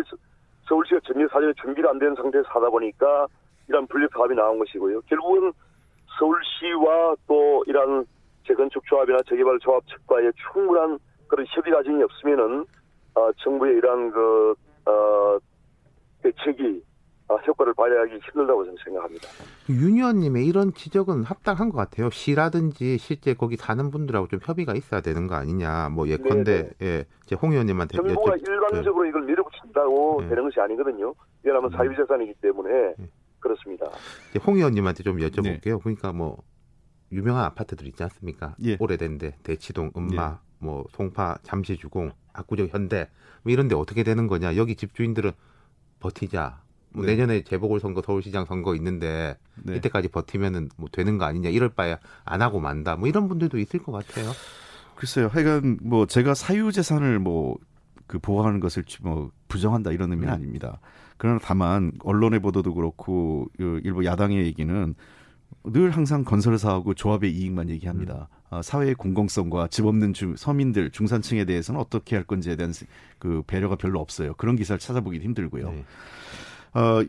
[0.68, 3.26] 서울시가 전혀 사전에 준비가 안 된 상태에서 하다 보니까
[3.68, 5.00] 이런 분립합이 나온 것이고요.
[5.02, 5.52] 결국은
[6.18, 8.04] 서울시와 또 이런
[8.46, 10.98] 재건축 조합이나 재개발 조합 측과의 충분한
[11.28, 12.64] 그런 협의 과정이 없으면은
[13.14, 14.54] 어, 정부의 이러한 그
[14.86, 15.38] 어,
[16.22, 16.87] 대책이 어,
[17.36, 19.28] 효과를 발휘하기 힘들다고 저는 생각합니다.
[19.70, 22.08] 윤 의원님의 이런 지적은 합당한 것 같아요.
[22.10, 25.90] 시라든지 실제 거기 사는 분들하고 좀 협의가 있어야 되는 거 아니냐.
[25.90, 30.28] 뭐 예컨대 예, 이제 홍 의원님한테 정부가 여쭤- 일방적으로 이걸 밀어붙인다고 네.
[30.30, 31.14] 되는 것이 아니거든요.
[31.42, 31.76] 왜냐하면 음.
[31.76, 33.08] 사유재산이기 때문에 네.
[33.40, 33.86] 그렇습니다.
[34.30, 35.80] 이제 홍 의원님한테 좀 여쭤볼게요.
[35.82, 36.42] 그러니까 뭐
[37.12, 38.54] 유명한 아파트들 있지 않습니까?
[38.64, 38.76] 예.
[38.80, 43.08] 오래된데 대치동, 음마, 뭐 송파, 잠시주공, 압구정, 현대
[43.42, 44.56] 뭐 이런데 어떻게 되는 거냐?
[44.56, 45.32] 여기 집주인들은
[46.00, 46.62] 버티자.
[46.90, 47.12] 뭐 네.
[47.12, 49.76] 내년에 재보궐 선거, 서울시장 선거 있는데 네.
[49.76, 51.50] 이때까지 버티면은 뭐 되는 거 아니냐?
[51.50, 52.96] 이럴 바에 안 하고 만다.
[52.96, 54.30] 뭐 이런 분들도 있을 것 같아요.
[54.96, 55.28] 글쎄요.
[55.28, 57.58] 하여간 뭐 제가 사유 재산을 뭐
[58.08, 60.34] 그 보호하는 것을 뭐 부정한다 이런 의미는 네.
[60.34, 60.80] 아닙니다.
[61.18, 64.94] 그러나 다만 언론의 보도도 그렇고 그 일부 야당의 얘기는
[65.64, 68.28] 늘 항상 건설사하고 조합의 이익만 얘기합니다.
[68.30, 68.38] 음.
[68.50, 72.72] 아, 사회의 공공성과 집 없는 주, 서민들 중산층에 대해서는 어떻게 할 건지에 대한
[73.18, 74.32] 그 배려가 별로 없어요.
[74.34, 75.70] 그런 기사를 찾아보기 힘들고요.
[75.70, 75.84] 네.
[76.74, 77.02] 어,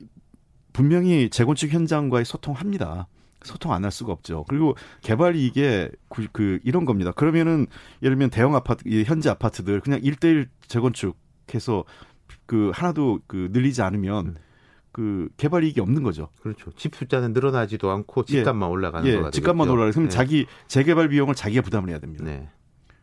[0.73, 3.07] 분명히 재건축 현장과의 소통합니다.
[3.43, 4.43] 소통 안 할 수가 없죠.
[4.49, 7.11] 그리고 개발 이익에 그, 그 이런 겁니다.
[7.11, 7.67] 그러면은
[8.03, 11.85] 예를 들면 대형 아파트, 이 현재 아파트들 그냥 일대일 재건축해서
[12.45, 14.35] 그 하나도 그 늘리지 않으면 음.
[14.91, 16.29] 그 개발 이익이 없는 거죠.
[16.41, 16.71] 그렇죠.
[16.75, 19.69] 집 숫자는 늘어나지도 않고 집값만 올라가는 예, 거가 집값만.
[19.69, 19.91] 올라가요.
[19.91, 20.15] 그러면 네.
[20.15, 22.25] 자기 재개발 비용을 자기가 부담을 해야 됩니다.
[22.25, 22.49] 네.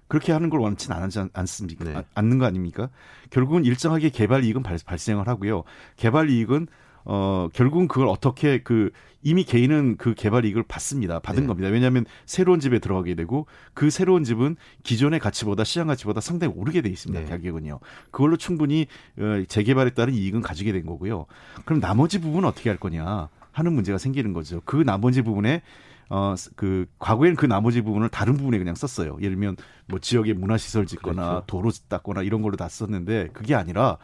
[0.09, 1.85] 그렇게 하는 걸 원치는 않지 않- 않습니까?
[1.85, 1.95] 네.
[1.97, 2.91] 아- 않는 거 아닙니까?
[3.31, 5.65] 결국은 일정하게 개발 이익은 발, 발생을 하고요.
[5.97, 6.69] 개발 이익은
[7.09, 8.91] 어 결국은 그걸 어떻게 그
[9.23, 11.21] 이미 개인은 그 개발 이익을 받습니다.
[11.21, 11.47] 받은 네.
[11.47, 11.69] 겁니다.
[11.69, 16.89] 왜냐하면 새로운 집에 들어가게 되고 그 새로운 집은 기존의 가치보다 시장 가치보다 상당히 오르게 돼
[16.89, 17.23] 있습니다.
[17.25, 17.29] 네.
[17.31, 17.79] 가격은요.
[18.11, 18.87] 그걸로 충분히
[19.19, 21.27] 어, 재개발에 따른 이익은 가지게 된 거고요.
[21.65, 24.61] 그럼 나머지 부분은 어떻게 할 거냐 하는 문제가 생기는 거죠.
[24.65, 25.63] 그 나머지 부분에
[26.09, 29.17] 어, 그, 과거에는 그 나머지 부분을 다른 부분에 그냥 썼어요.
[29.21, 31.47] 예를 들면, 뭐, 지역에 문화시설 짓거나, 그렇죠.
[31.47, 33.99] 도로 닦거나 이런 걸로 다 썼는데, 그게 아니라,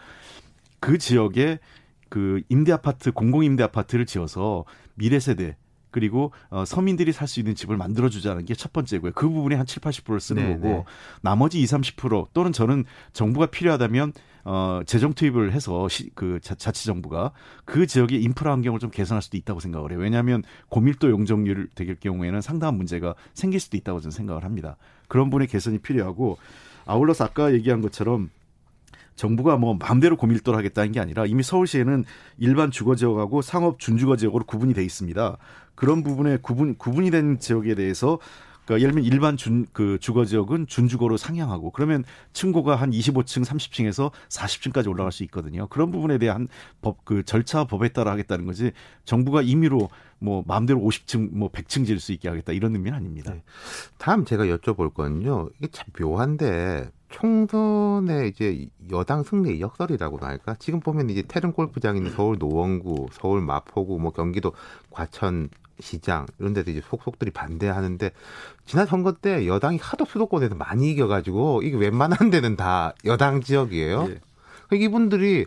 [0.80, 1.60] 그 지역에
[2.08, 5.56] 그 임대 아파트, 공공 임대 아파트를 지어서 미래 세대,
[5.92, 9.12] 그리고 어, 서민들이 살 수 있는 집을 만들어 주자는 게 첫 번째고요.
[9.14, 10.84] 그 부분에 한 7, 80%를 쓰는 네, 거고 네.
[11.20, 14.12] 나머지 2, 30% 또는 저는 정부가 필요하다면
[14.44, 17.32] 어 재정 투입을 해서 시, 그 자, 자치 정부가
[17.64, 20.00] 그 지역의 인프라 환경을 좀 개선할 수도 있다고 생각을 해요.
[20.00, 24.76] 왜냐하면 고밀도 용적률 될 경우에는 상당한 문제가 생길 수도 있다고 저는 생각을 합니다.
[25.08, 26.38] 그런 부분의 개선이 필요하고
[26.86, 28.30] 아울러서 아까 얘기한 것처럼
[29.22, 32.04] 정부가 뭐 마음대로 고밀도를 하겠다는 게 아니라 이미 서울시에는
[32.38, 35.36] 일반 주거 지역하고 상업 준주거 지역으로 구분이 돼 있습니다.
[35.76, 38.18] 그런 부분에 구분 구분이 된 지역에 대해서
[38.64, 42.02] 그러니까 예를 들면 일반 준 그 주거 지역은 준주거로 상향하고 그러면
[42.32, 45.68] 층고가 한 25층, 30층에서 40층까지 올라갈 수 있거든요.
[45.68, 46.48] 그런 부분에 대한
[46.80, 48.72] 법 그 절차 법에 따라 하겠다는 거지
[49.04, 53.32] 정부가 임의로 뭐 마음대로 50층 뭐 100층 지을 수 있게 하겠다 이런 의미는 아닙니다.
[53.32, 53.42] 네.
[53.98, 55.50] 다음 제가 여쭤볼 건요.
[55.58, 60.56] 이게 참 묘한데 총선에 이제 여당 승리의 역설이라고나 할까?
[60.58, 64.52] 지금 보면 이제 태릉 골프장 있는 서울 노원구, 서울 마포구, 뭐 경기도
[64.90, 65.48] 과천
[65.78, 68.10] 시장 이런 데도 이제 속속들이 반대하는데
[68.66, 74.06] 지난 선거 때 여당이 하도 수도권에서 많이 이겨가지고 이게 웬만한 데는 다 여당 지역이에요.
[74.10, 74.20] 예.
[74.68, 75.46] 그러니까 이분들이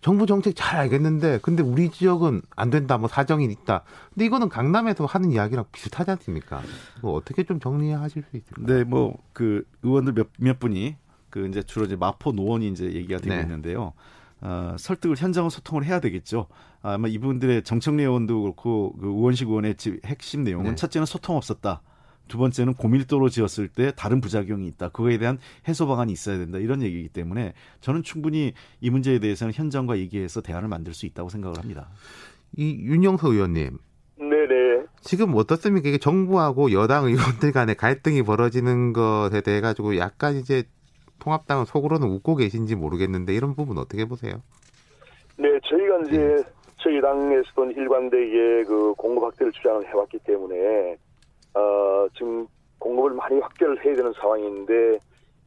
[0.00, 3.82] 정부 정책 잘 알겠는데 근데 우리 지역은 안 된다 뭐 사정이 있다.
[4.14, 6.62] 근데 이거는 강남에서 하는 이야기랑 비슷하지 않습니까?
[6.98, 8.66] 이거 어떻게 좀 정리하실 수 있을까요?
[8.66, 10.96] 네, 뭐 그 의원들 몇, 몇 분이
[11.30, 13.42] 그 이제 주로 이제 마포 노원이 이제 얘기가 되고 네.
[13.42, 13.92] 있는데요.
[14.40, 16.46] 어, 설득을 현장은 소통을 해야 되겠죠.
[16.82, 20.74] 아마 이분들의 정청래 의원도 그렇고 그 우원식 의원의 집 핵심 내용은 네.
[20.76, 21.82] 첫째는 소통 없었다.
[22.28, 24.90] 두 번째는 고밀도로 지었을 때 다른 부작용이 있다.
[24.90, 26.58] 그거에 대한 해소 방안이 있어야 된다.
[26.58, 31.58] 이런 얘기이기 때문에 저는 충분히 이 문제에 대해서는 현장과 얘기해서 대안을 만들 수 있다고 생각을
[31.58, 31.88] 합니다.
[32.56, 33.78] 이 윤영석 의원님
[34.16, 34.84] 네네.
[35.00, 35.88] 지금 어떻습니까?
[35.88, 40.64] 이게 정부하고 여당 의원들 간에 갈등이 벌어지는 것에 대해 가지고 약간 이제
[41.18, 44.42] 통합당은 속으로는 웃고 계신지 모르겠는데 이런 부분 어떻게 보세요?
[45.36, 46.42] 네, 저희가 이제
[46.78, 50.96] 저희 당에서는 일관되게 그 공급 확대를 주장을 해왔기 때문에
[51.58, 52.46] 어, 지금
[52.78, 54.98] 공급을 많이 확대를 해야 되는 상황인데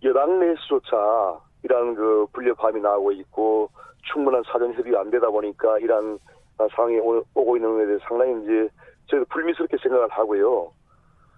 [0.03, 3.70] 여당 내에서조차 이러한 그 불협화음이 나오고 있고
[4.12, 6.18] 충분한 사전 협의가 안 되다 보니까 이러한
[6.57, 8.70] 어, 상황이 오- 오고 있는 것에 대해서 상당히 이제
[9.07, 10.72] 저희도 불미스럽게 생각을 하고요.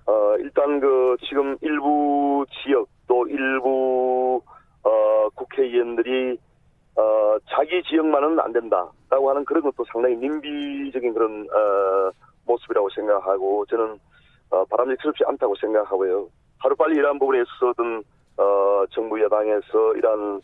[0.05, 4.41] 어, 일단 그 지금 일부 지역 또 일부
[4.83, 6.37] 어, 국회의원들이
[6.95, 12.11] 어, 자기 지역만은 안 된다라고 하는 그런 것도 상당히 nim비적인 그런 어,
[12.45, 13.99] 모습이라고 생각하고 저는
[14.53, 16.29] 어, 바람직스럽지 않다고 생각하고요.
[16.59, 18.03] 하루빨리 이러한 부분에 있어서든
[18.37, 20.41] 어, 정부 여당에서 이러한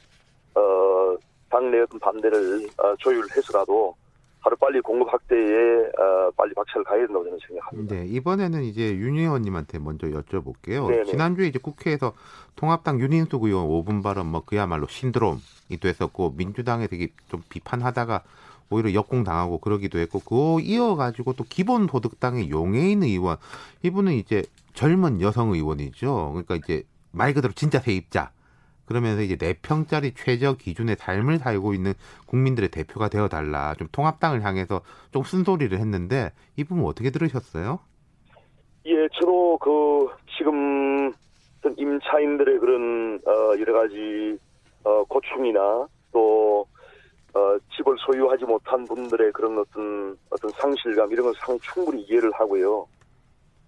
[0.55, 1.15] 어,
[1.49, 3.95] 당내 어떤 반대를 어, 조율해서라도
[4.39, 7.95] 하루빨리 공급 확대에 어, 빨리 박차를 가야 된다고 저는 생각합니다.
[7.95, 10.87] 네, 이번에는 이제 윤 의원님한테 먼저 여쭤볼게요.
[10.87, 11.03] 네네.
[11.05, 12.13] 지난주에 이제 국회에서
[12.55, 18.23] 통합당 윤인숙 의원 5분 발언 뭐 그야말로 신드롬이 됐었고 민주당에 되게 좀 비판하다가
[18.69, 23.37] 오히려 역공당하고 그러기도 했고 그거 이어가지고 또 기본소득당의 용해인 의원
[23.83, 24.43] 이분은 이제
[24.73, 26.31] 젊은 여성 의원이죠.
[26.31, 28.31] 그러니까 이제 말 그대로 진짜 세입자.
[28.85, 31.93] 그러면서 이제 네 평짜리 최저 기준의 삶을 살고 있는
[32.25, 33.75] 국민들의 대표가 되어 달라.
[33.75, 37.79] 좀 통합당을 향해서 좀 쓴소리를 했는데 이 부분 어떻게 들으셨어요?
[38.87, 40.07] 예, 저도 그
[40.37, 41.13] 지금
[41.77, 44.39] 임차인들의 그런 어, 여러 가지
[44.83, 46.65] 어, 고충이나 또
[47.33, 52.87] 어, 집을 소유하지 못한 분들의 그런 어떤 어떤 상실감 이런 걸상 충분히 이해를 하고요.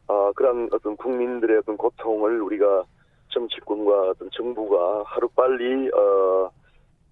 [0.08, 2.84] 어, 그런 어떤 국민들의 어떤 고통을 우리가
[3.30, 6.52] 정치권과 어떤 정부가 하루 빨리 어,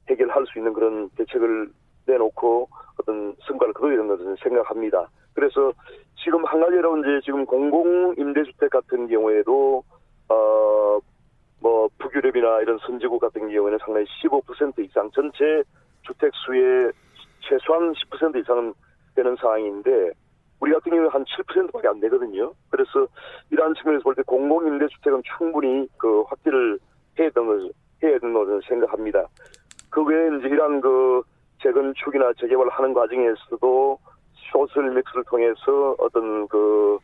[0.09, 1.71] 해결할 수 있는 그런 대책을
[2.07, 2.67] 내놓고
[2.99, 5.07] 어떤 성과를 거둬야 된다고 생각합니다.
[5.33, 5.71] 그래서
[6.23, 9.83] 지금 한 가지로 이제 지금 공공 임대주택 같은 경우에도
[10.27, 10.79] 어
[11.61, 15.63] 뭐 북유럽이나 이런 선진국 같은 경우에는 상당히 15% 이상 전체
[16.09, 16.91] 주택 수의
[17.41, 18.73] 최소한 10% 이상은
[19.15, 20.11] 되는 상황인데
[20.59, 22.51] 우리 같은 경우는 한 7%밖에 안 되거든요.
[22.69, 23.07] 그래서
[23.51, 26.79] 이러한 측면에서 볼 때 공공 임대주택은 충분히 그 확대를
[27.17, 27.69] 해야 되는 걸
[28.03, 29.25] 해야 된다고 생각합니다.
[29.89, 31.21] 그 외에 이제 이러한 그
[31.61, 33.99] 재건축이나 재개발을 하는 과정에서도
[34.51, 36.97] 소셜 믹스를 통해서 어떤 그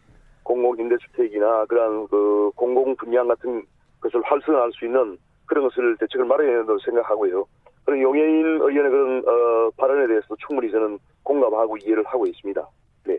[0.43, 3.65] 공공 임대주택이나 그러한 그 공공 분양 같은
[4.01, 7.45] 것을 활성화할 수 있는 그런 것을 대책을 마련해야 된다고 생각하고요.
[7.85, 12.67] 그런 용해인 의원의 그런 어, 발언에 대해서 충분히 저는 공감하고 이해를 하고 있습니다.
[13.05, 13.17] 네.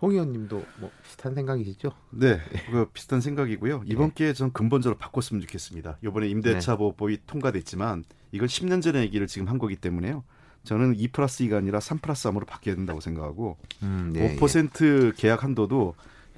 [0.00, 1.90] 홍 의원님도 뭐 비슷한 생각이시죠?
[2.10, 2.38] 네,
[2.70, 3.82] 그 비슷한 생각이고요.
[3.86, 5.98] 이번 기회에 전 근본적으로 바꿨으면 좋겠습니다.
[6.04, 10.24] 이번에 임대차 보호법이 통과됐지만 이건 10년 전의 얘기를 지금 한 거기 때문에요.
[10.64, 15.44] 저는 2 플러스 2가 아니라 3 플러스 3으로 바뀌어야 된다고 생각하고 음, 네, 5% 계약
[15.44, 15.94] 한도도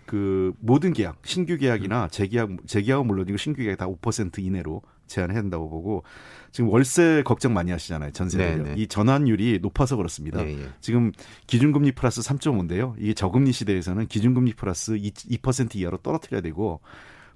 [0.07, 5.69] 그 모든 계약, 신규 계약이나 재계약, 재계약은 물론이고 신규 계약 다 5% 이내로 제한해야 된다고
[5.69, 6.03] 보고
[6.51, 8.13] 지금 월세 걱정 많이 하시잖아요.
[8.13, 8.63] 전세를요.
[8.63, 8.83] 네, 네.
[8.83, 10.45] 이 전환율이 높아서 그렇습니다.
[10.45, 10.69] 예, 예.
[10.81, 11.13] 지금
[11.47, 12.95] 기준금리 플러스 3.5인데요.
[12.99, 16.81] 이게 저금리 시대에서는 기준금리 플러스 2, 2% 이하로 떨어뜨려야 되고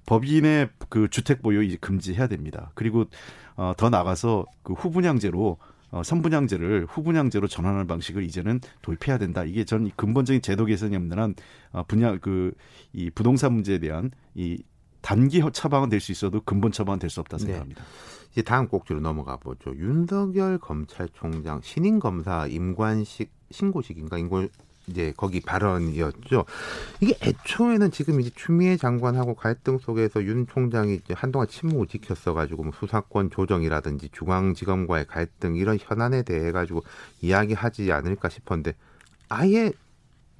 [0.05, 2.71] 법인의 그 주택 보유 이제 금지해야 됩니다.
[2.73, 3.05] 그리고
[3.55, 5.57] 어, 더 나가서 그 후분양제로
[5.91, 9.43] 어, 선분양제를 후분양제로 전환하는 방식을 이제는 도입해야 된다.
[9.43, 11.35] 이게 전 근본적인 제도 개선이 없는 한
[11.71, 12.53] 어, 분야 그
[12.93, 14.61] 이 부동산 문제에 대한 이
[15.01, 17.43] 단기 처방은 될 수 있어도 근본 처방은 될 수 없다 네.
[17.45, 17.83] 생각합니다.
[18.31, 19.73] 이제 다음 꼭지로 넘어가 보죠.
[19.75, 24.47] 윤석열 검찰총장 신임 검사 임관식 신고식인가 인고
[24.91, 26.45] 이제 거기 발언이었죠.
[26.99, 32.71] 이게 애초에는 지금 이제 추미애 장관하고 갈등 속에서 윤 총장이 이제 한동안 침묵을 지켰어가지고 뭐
[32.77, 36.83] 수사권 조정이라든지 중앙지검과의 갈등 이런 현안에 대해 가지고
[37.21, 38.75] 이야기하지 않을까 싶었는데
[39.29, 39.71] 아예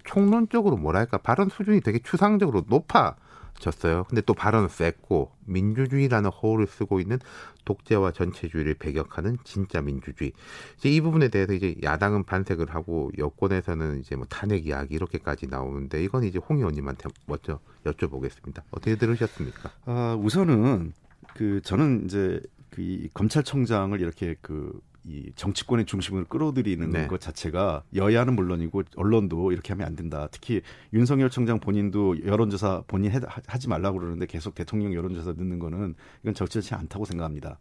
[0.04, 3.16] 총론적으로 뭐랄까 발언 수준이 되게 추상적으로 높아
[3.62, 4.04] 졌어요.
[4.10, 7.20] 근데 또 발언은 셌고 민주주의라는 호를 쓰고 있는
[7.64, 10.34] 독재와 전체주의를 배격하는 진짜 민주주의.
[10.78, 16.04] 이제 이 부분에 대해서 이제 야당은 반색을 하고 여권에서는 이제 뭐 탄핵 이야기 이렇게까지 나오는데
[16.04, 18.64] 이건 이제 홍 의원님한테 먼저 여쭤보겠습니다.
[18.72, 19.72] 어떻게 들으셨습니까?
[19.86, 20.92] 아, 우선은
[21.36, 22.42] 그 저는 이제
[22.72, 27.08] 그이 검찰총장을 이렇게 그 이 정치권의 중심을 끌어들이는 네.
[27.08, 30.28] 것 자체가 여야는 물론이고 언론도 이렇게 하면 안 된다.
[30.32, 30.62] 특히
[30.94, 36.34] 윤석열 총장 본인도 여론조사 본인 해, 하지 말라고 그러는데 계속 대통령 여론조사 넣는 거는 이건
[36.36, 37.58] 적절치 않다고 생각합니다.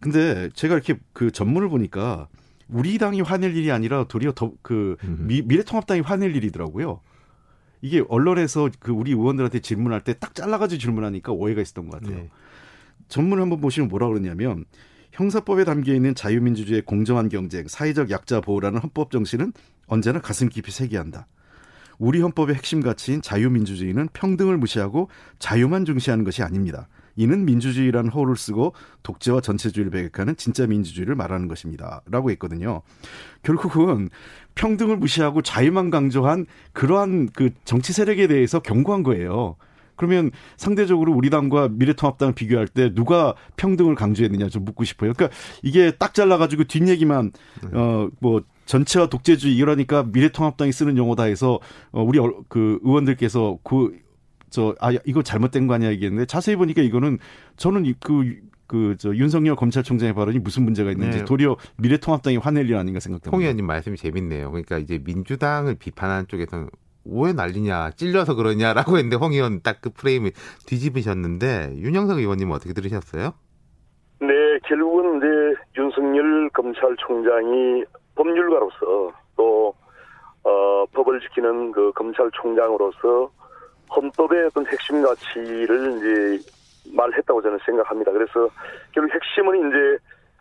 [0.00, 2.28] 근데 제가 이렇게 그 전문을 보니까
[2.68, 7.00] 우리 당이 화낼 일이 아니라 도리어 더 그 미래통합당이 화낼 일이더라고요.
[7.80, 12.18] 이게 언론에서 그 우리 의원들한테 질문할 때 딱 잘라가지고 질문하니까 오해가 있었던 것 같아요.
[12.22, 12.30] 네.
[13.08, 14.64] 전문을 한번 보시면 뭐라 그러냐면
[15.12, 19.52] 형사법에 담겨 있는 자유민주주의의 공정한 경쟁, 사회적 약자 보호라는 헌법 정신은
[19.86, 21.26] 언제나 가슴 깊이 새겨야 한다.
[21.98, 25.08] 우리 헌법의 핵심 가치인 자유민주주의는 평등을 무시하고
[25.38, 26.88] 자유만 중시하는 것이 아닙니다.
[27.14, 32.00] 이는 민주주의라는 허를 쓰고 독재와 전체주의를 배격하는 진짜 민주주의를 말하는 것입니다.
[32.06, 32.80] 라고 했거든요.
[33.42, 34.08] 결국은
[34.54, 39.56] 평등을 무시하고 자유만 강조한 그러한 그 정치 세력에 대해서 경고한 거예요.
[39.96, 45.12] 그러면 상대적으로 우리 당과 미래통합당을 비교할 때 누가 평등을 강조했느냐 좀 묻고 싶어요.
[45.12, 47.32] 그러니까 이게 딱 잘라가지고 뒷얘기만
[47.74, 51.58] 어뭐 전체와 독재주의 이러니까 미래통합당이 쓰는 용어다 해서
[51.90, 53.92] 어 우리 어- 그 의원들께서 그
[54.50, 57.18] 저 아 이거 잘못된 거 아니야 얘기했는데 자세히 보니까 이거는
[57.56, 58.36] 저는 그
[58.66, 61.24] 그저 윤석열 검찰총장의 발언이 무슨 문제가 있는지 네.
[61.24, 63.30] 도리어 미래통합당이 화낼 일 아닌가 생각됩니다.
[63.34, 64.50] 홍 의원님 말씀이 재밌네요.
[64.50, 66.68] 그러니까 이제 민주당을 비판하는 쪽에서는
[67.04, 70.30] 왜 난리냐 찔려서 그러냐라고 했는데 홍 의원 딱 그 프레임을
[70.66, 73.34] 뒤집으셨는데 윤영석 의원님은 어떻게 들으셨어요?
[74.20, 77.84] 네, 결국은 이제 윤석열 검찰총장이
[78.14, 79.74] 법률가로서 또
[80.44, 83.30] 어, 법을 지키는 그 검찰총장으로서
[83.94, 86.50] 헌법의 어떤 핵심 가치를 이제
[86.94, 88.12] 말했다고 저는 생각합니다.
[88.12, 88.48] 그래서
[88.92, 89.98] 결국 핵심은 이제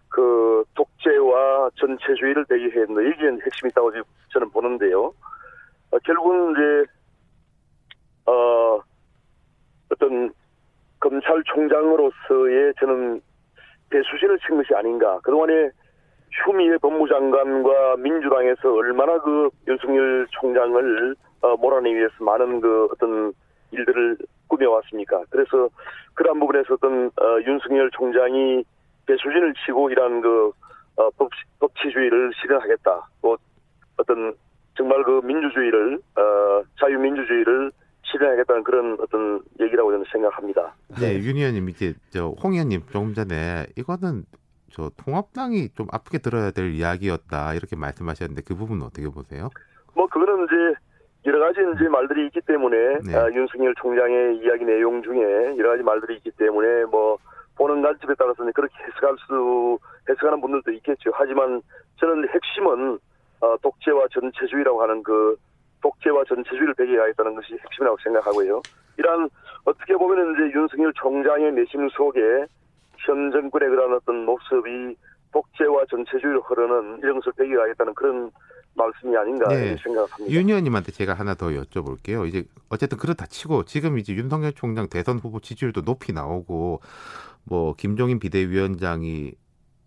[0.10, 2.46] 그 독재와 전체주의를
[2.86, 3.02] 된다.
[3.02, 3.92] 이게 핵심이 있다고
[4.34, 5.14] 저는 보는데요.
[5.92, 6.92] 어, 결국은 이제
[8.26, 8.80] 어
[9.92, 10.34] 어떤
[11.00, 13.22] 검찰총장으로서의 저는
[13.90, 15.20] 배수진을 친 것이 아닌가.
[15.24, 15.72] 그동안에
[16.30, 23.34] 추미애 법무장관과 민주당에서 얼마나 그 윤석열 총장을 어, 몰아내기 위해서 많은 그 어떤
[23.72, 24.18] 일들을
[24.48, 25.24] 꾸며왔습니까.
[25.30, 25.70] 그래서
[26.14, 28.64] 그러한 부분에서 어떤 어, 윤석열 총장이
[29.08, 30.52] 배수진을 치고 이러한 그
[30.98, 31.30] 어, 법,
[31.60, 33.08] 법치주의를 실현하겠다.
[33.22, 33.38] 또
[33.98, 34.34] 어떤
[34.82, 37.72] 정말 그 민주주의를 어, 자유민주주의를
[38.02, 40.74] 실현하겠다는 그런 어떤 얘기라고 저는 생각합니다.
[41.00, 44.24] 네, 윤 의원님 이제 저홍 의원님 조금 전에 이거는
[44.72, 49.50] 저 통합당이 좀 아프게 들어야 될 이야기였다 이렇게 말씀하셨는데 그 부분은 어떻게 보세요?
[49.94, 50.80] 뭐 그거는 이제
[51.28, 53.16] 여러 가지 이제 말들이 있기 때문에 네.
[53.16, 57.20] 아, 윤석열 총장의 이야기 내용 중에 여러 가지 말들이 있기 때문에 뭐
[57.56, 59.78] 보는 관점에 따라서는 그렇게 해석할 수
[60.10, 61.12] 해석하는 분들도 있겠죠.
[61.14, 61.62] 하지만
[62.00, 62.98] 저는 핵심은
[63.42, 65.36] 어, 독재와 전체주의라고 하는 그
[65.82, 68.62] 독재와 전체주의를 배경하겠다는 것이 핵심이라고 생각하고요.
[68.98, 69.30] 이러한
[69.66, 72.20] 어떻게 보면 이제 윤석열 총장의 내심 속에
[73.06, 74.96] 현 정권의 그런 어떤 모습이
[75.32, 78.32] 독재와 전체주의로 흐르는 이런 것을 배경하겠다는 그런
[78.76, 79.76] 말씀이 아닌가 네.
[79.78, 80.32] 생각합니다.
[80.32, 82.28] 윤 의원님한테 제가 하나 더 여쭤볼게요.
[82.28, 86.82] 이제 어쨌든 그렇다 치고 지금 이제 윤석열 총장 대선 후보 지지율도 높이 나오고
[87.44, 89.34] 뭐 김종인 비대위원장이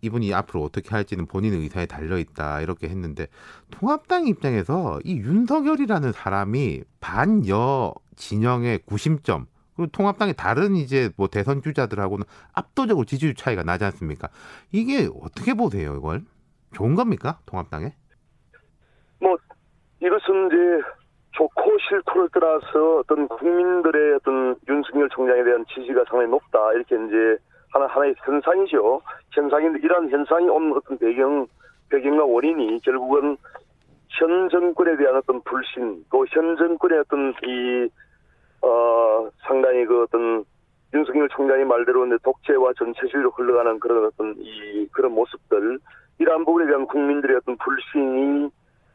[0.05, 3.27] 이분이 앞으로 어떻게 할지는 본인 의사에 달려 있다 이렇게 했는데
[3.71, 12.25] 통합당 입장에서 이 윤석열이라는 사람이 반여 진영의 구심점 그리고 통합당의 다른 이제 뭐 대선 주자들하고는
[12.53, 14.29] 압도적으로 지지율 차이가 나지 않습니까?
[14.71, 16.21] 이게 어떻게 보세요, 이걸?
[16.73, 17.39] 좋은 겁니까?
[17.45, 17.93] 통합당에?
[19.19, 19.35] 뭐
[20.01, 20.87] 이것은 이제
[21.31, 27.37] 좋고 싫고를 떠나서 어떤 국민들의 어떤 윤석열 총장에 대한 지지가 상당히 높다 이렇게 이제
[27.75, 29.01] 하나 하나의 현상이죠.
[29.31, 31.45] 현상인데 이러한 현상이 온 어떤 배경
[31.89, 33.35] 배경과 원인이 결국은
[34.07, 37.89] 현 정권에 대한 어떤 불신 또 현 정권의 어떤 이
[38.61, 40.45] 어, 상당히 그 어떤
[40.93, 45.77] 윤석열 총장의 말대로 독재와 전체주의로 흘러가는 그런 어떤 이 그런 모습들
[46.19, 48.49] 이러한 부분에 대한 국민들의 어떤 불신이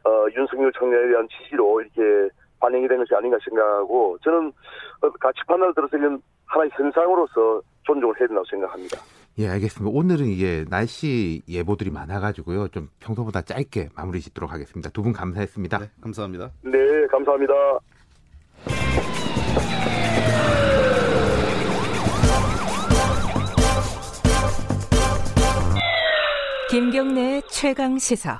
[0.04, 4.50] 어, 윤석열 총장에 대한 지지로 이렇게 반영이 된 것이 아닌가 생각하고 저는
[5.02, 8.98] 어, 가치 판단을 들어서 이건 하나의 현상으로서 존중을 해야 된다고 생각합니다.
[9.38, 9.96] 예, 알겠습니다.
[9.96, 12.68] 오늘은 이게 날씨 예보들이 많아가지고요.
[12.68, 14.90] 좀 평소보다 짧게 마무리 짓도록 하겠습니다.
[14.90, 15.78] 두 분 감사했습니다.
[15.78, 16.50] 네, 감사합니다.
[16.62, 16.78] 네,
[17.10, 17.54] 감사합니다.
[26.70, 28.38] 김경래 최강 시사.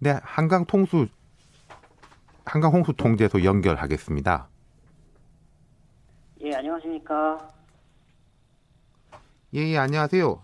[0.00, 1.06] 네, 한강 통수
[2.44, 4.48] 한강 홍수 통제소 연결하겠습니다.
[6.42, 7.48] 예, 안녕하십니까.
[9.54, 10.42] 예, 예, 안녕하세요.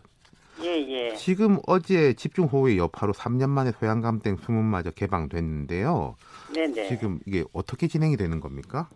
[0.62, 1.14] 예, 예.
[1.14, 6.16] 지금 어제 집중호우의 여파로 3년 만에 소양강댐 수문마저 개방됐는데요.
[6.54, 6.88] 네네.
[6.88, 8.88] 지금 이게 어떻게 진행이 되는 겁니까?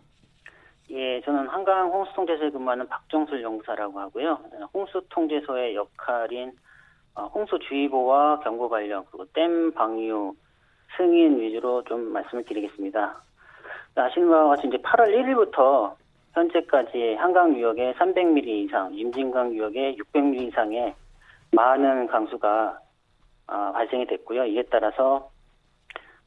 [0.91, 4.39] 예, 저는 한강 홍수통제소에 근무하는 박정술 용사라고 하고요.
[4.73, 6.53] 홍수통제소의 역할인
[7.15, 10.35] 어, 홍수주의보와 경보 발령, 그리고 댐 방류,
[10.97, 13.21] 승인 위주로 좀 말씀을 드리겠습니다.
[13.95, 15.95] 아시는 바와 같이 이제 8월 1일부터
[16.33, 20.93] 현재까지 한강 유역에 300mm 이상, 임진강 유역에 600mm 이상의
[21.51, 22.79] 많은 강수가
[23.47, 24.45] 아, 발생이 됐고요.
[24.45, 25.29] 이에 따라서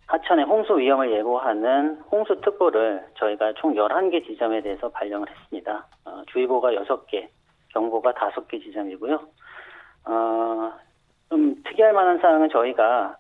[0.07, 5.87] 하천의 홍수 위험을 예고하는 홍수특보를 저희가 총 11개 지점에 대해서 발령을 했습니다.
[6.07, 7.29] 어, 주의보가 6개,
[7.75, 9.21] 경보가 5개 지점이고요.
[10.07, 10.73] 어,
[11.29, 13.17] 좀 특이할 만한 사항은 저희가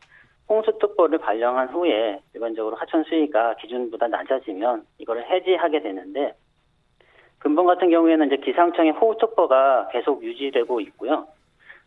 [0.48, 6.34] 홍수특보를 발령한 후에 일반적으로 하천 수위가 기준보다 낮아지면 이거를 해지하게 되는데
[7.38, 11.28] 근본 같은 경우에는 이제 기상청의 호우특보가 계속 유지되고 있고요.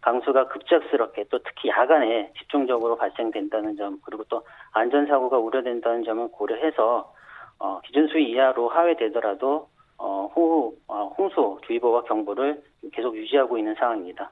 [0.01, 7.13] 강수가 급작스럽게 또 특히 야간에 집중적으로 발생된다는 점 그리고 또 안전사고가 우려된다는 점을 고려해서
[7.59, 14.31] 어, 기준 수위 이하로 하회되더라도 어, 호우 어, 홍수 주의보와 경보를 계속 유지하고 있는 상황입니다.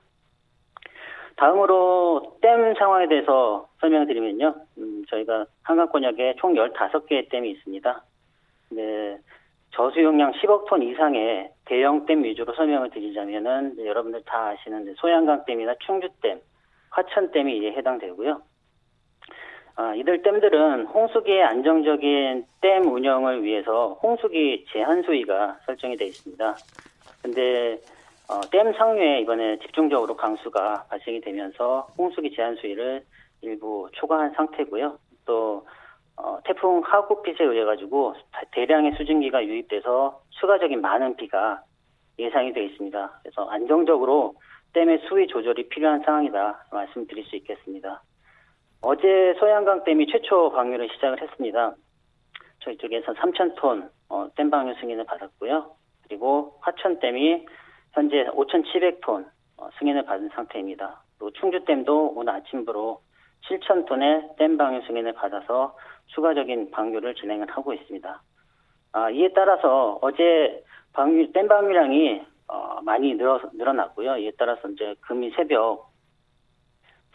[1.39, 4.55] 다음으로 댐 상황에 대해서 설명을 드리면요.
[4.77, 8.03] 음, 저희가 한강권역에 총 15개의 댐이 있습니다.
[8.71, 9.17] 네,
[9.71, 14.93] 저수 용량 10억 톤 이상의 대형 댐 위주로 설명을 드리자면은 이제 여러분들 다 아시는 이제
[14.97, 16.41] 소양강 댐이나 충주 댐,
[16.89, 18.41] 화천 댐이 이에 해당되고요.
[19.77, 26.55] 아, 이들 댐들은 홍수기의 안정적인 댐 운영을 위해서 홍수기 제한 수위가 설정이 되어 있습니다.
[27.21, 27.79] 근데
[28.29, 33.03] 어, 댐 상류에 이번에 집중적으로 강수가 발생이 되면서 홍수기 제한 수위를
[33.41, 34.99] 일부 초과한 상태고요.
[35.25, 35.65] 또
[36.15, 38.13] 어, 태풍 하구핏에 의해 가지고
[38.51, 41.63] 대량의 수증기가 유입돼서 추가적인 많은 비가
[42.19, 43.19] 예상이 되어 있습니다.
[43.23, 44.35] 그래서 안정적으로
[44.73, 48.03] 댐의 수위 조절이 필요한 상황이다 말씀드릴 수 있겠습니다.
[48.81, 51.73] 어제 소양강 댐이 최초 방류를 시작을 했습니다.
[52.59, 55.71] 저희 쪽에서 3,000톤 어, 댐 방류 승인을 받았고요.
[56.03, 57.45] 그리고 화천 댐이
[57.99, 59.25] 현재 5,700톤
[59.57, 61.03] 어, 승인을 받은 상태입니다.
[61.19, 63.01] 또 충주댐도 오늘 아침부로
[63.49, 65.75] 7,000톤의 댐 방류 승인을 받아서
[66.07, 68.21] 추가적인 방류를 진행을 하고 있습니다.
[68.93, 74.15] 아, 이에 따라서 어제 방류, 댐 방류량이 어, 많이 늘어, 늘어났고요.
[74.19, 75.89] 이에 따라서 이제 금일 새벽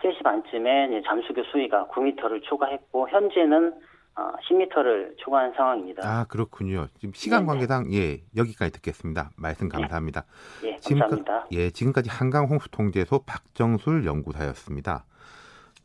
[0.02, 3.76] 3시 반쯤에 잠수교 수위가 9m를 초과했고 현재는 어,
[4.14, 6.02] 10m를 초과한 상황입니다.
[6.04, 6.86] 아 그렇군요.
[6.98, 9.30] 지금 시간 관계상 예 여기까지 듣겠습니다.
[9.36, 10.24] 말씀 감사합니다.
[10.64, 11.46] 예, 지금까, 감사합니다.
[11.52, 15.04] 예 지금까지 한강 홍수 통제소 박정술 연구사였습니다.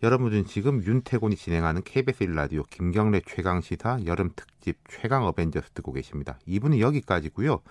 [0.02, 6.38] 여러분은 지금 윤태곤이 진행하는 KBS 1라디오 김경래 최강 시사 여름 특집 최강 어벤져스 듣고 계십니다.
[6.48, 7.62] 2부는 여기까지고요.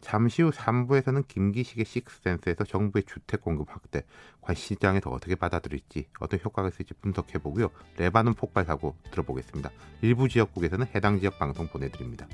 [0.00, 4.04] 잠시 후 3부에서는 김기식의 식스센스에서 정부의 주택 공급 확대,
[4.40, 7.70] 관시장에서 어떻게 받아들일지, 어떤 효과가 있을지 분석해보고요.
[7.96, 9.70] 레바논 폭발 사고 들어보겠습니다.
[10.02, 12.26] 일부 지역국에서는 해당 지역 방송 보내드립니다.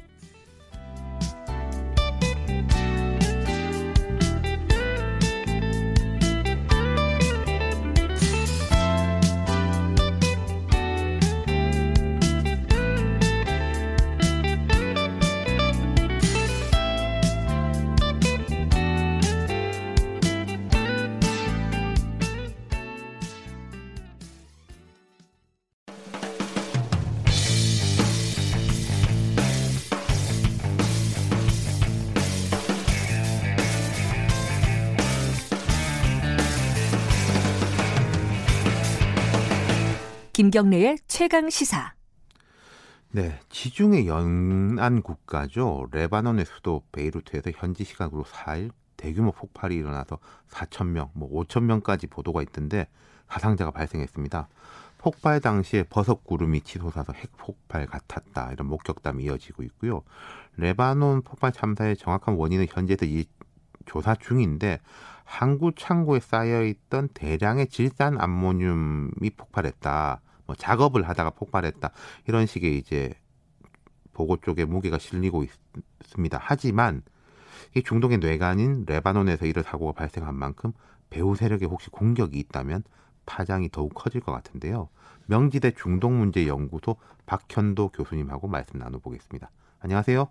[40.52, 41.94] 김경래의 최강 시사.
[43.10, 45.86] 네, 지중해 연안 국가죠.
[45.92, 50.18] 레바논의 수도 베이루트에서 현지 시간으로 4일 대규모 폭발이 일어나서
[50.50, 52.86] 4천 명, 뭐 5천 명까지 보도가 있던데
[53.28, 54.48] 사상자가 발생했습니다.
[54.98, 60.02] 폭발 당시에 버섯 구름이 치솟아서 핵폭발 같았다 이런 목격담이 이어지고 있고요.
[60.58, 63.24] 레바논 폭발 참사의 정확한 원인은 현재도 이
[63.86, 64.80] 조사 중인데
[65.24, 70.20] 항구 창고에 쌓여 있던 대량의 질산 암모늄이 폭발했다.
[70.52, 71.90] 뭐 작업을 하다가 폭발했다.
[72.28, 73.14] 이런 식의 이제
[74.12, 75.44] 보고 쪽에 무게가 실리고
[76.02, 76.38] 있습니다.
[76.40, 77.02] 하지만
[77.74, 80.72] 이 중동의 뇌관인 레바논에서 이런 사고가 발생한 만큼
[81.08, 82.84] 배후 세력에 혹시 공격이 있다면
[83.24, 84.88] 파장이 더욱 커질 것 같은데요.
[85.26, 89.50] 명지대 중동문제연구소 박현도 교수님하고 말씀 나눠보겠습니다.
[89.80, 90.28] 안녕하세요.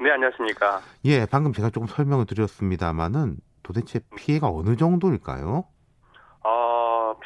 [0.00, 0.80] 네, 안녕하십니까.
[1.06, 5.64] 예, 방금 제가 조금 설명을 드렸습니다만은 도대체 피해가 어느 정도일까요?
[6.44, 6.81] 어,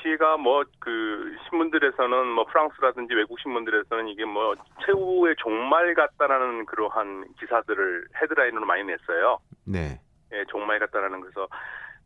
[0.07, 4.55] 피해가 뭐 그 신문들에서는 뭐 프랑스라든지 외국 신문들에서는 이게 뭐
[4.85, 9.39] 최후의 종말 같다라는 그러한 기사들을 헤드라인으로 많이 냈어요.
[9.65, 10.01] 네.
[10.33, 11.49] 예, 종말 같다라는 그래서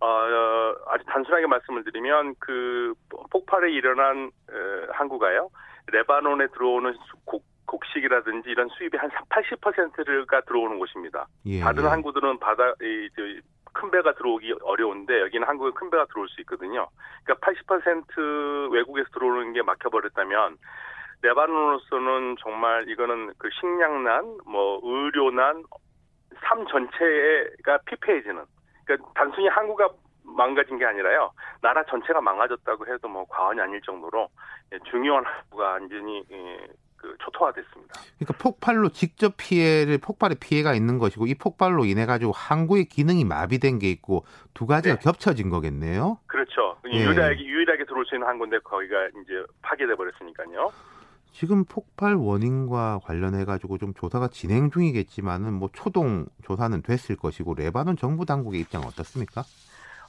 [0.01, 2.95] 어, 아주 단순하게 말씀을 드리면 그
[3.31, 5.51] 폭발에 일어난 어, 항구가요.
[5.93, 6.95] 레바논에 들어오는
[7.27, 11.27] 곡, 곡식이라든지 이런 수입의 한 80%가 들어오는 곳입니다.
[11.45, 11.89] 예, 다른 예.
[11.89, 13.23] 항구들은 바다 이, 저,
[13.73, 16.89] 큰 배가 들어오기 어려운데 여기는 한국에 큰 배가 들어올 수 있거든요.
[17.25, 20.59] 그러니까 80% 외국에서 들어오는 게 막혀버렸다면
[21.23, 25.65] 레바논으로서는 정말 이거는 그 식량난, 뭐 의료난,
[26.41, 28.45] 삶 전체가 피폐해지는.
[28.85, 29.91] 그러니까 단순히 항구가
[30.25, 31.33] 망가진 게 아니라요.
[31.61, 34.29] 나라 전체가 망가졌다고 해도 뭐 과언이 아닐 정도로
[34.73, 36.67] 예, 중요한 항구가 완전히 예,
[37.01, 38.01] 그 초토화됐습니다.
[38.19, 43.79] 그러니까 폭발로 직접 피해를 폭발에 피해가 있는 것이고 이 폭발로 인해 가지고 항구의 기능이 마비된
[43.79, 46.19] 게 있고 두 가지가 겹쳐진 거겠네요.
[46.27, 46.77] 그렇죠.
[46.93, 46.99] 예.
[46.99, 50.71] 유일하게 유일하게 들어올 수 있는 항구인데 거기가 이제 파괴돼 버렸으니까요.
[51.33, 57.97] 지금 폭발 원인과 관련해 가지고 좀 조사가 진행 중이겠지만은 뭐 초동 조사는 됐을 것이고 레바논
[57.97, 59.45] 정부 당국의 입장 은 어떻습니까?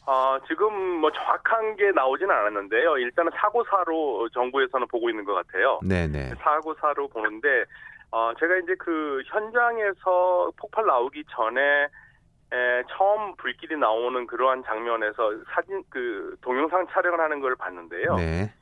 [0.06, 2.98] 어, 지금 뭐 정확한 게 나오지는 않았는데요.
[2.98, 5.80] 일단은 사고사로 정부에서는 보고 있는 것 같아요.
[5.84, 6.36] 네네.
[6.40, 7.66] 사고사로 보는데,
[8.12, 11.88] 어, 제가 이제 그 현장에서 폭발 나오기 전에
[12.54, 18.16] 에, 처음 불길이 나오는 그러한 장면에서 사진, 그, 동영상 촬영을 하는 걸 봤는데요.
[18.16, 18.54] 네.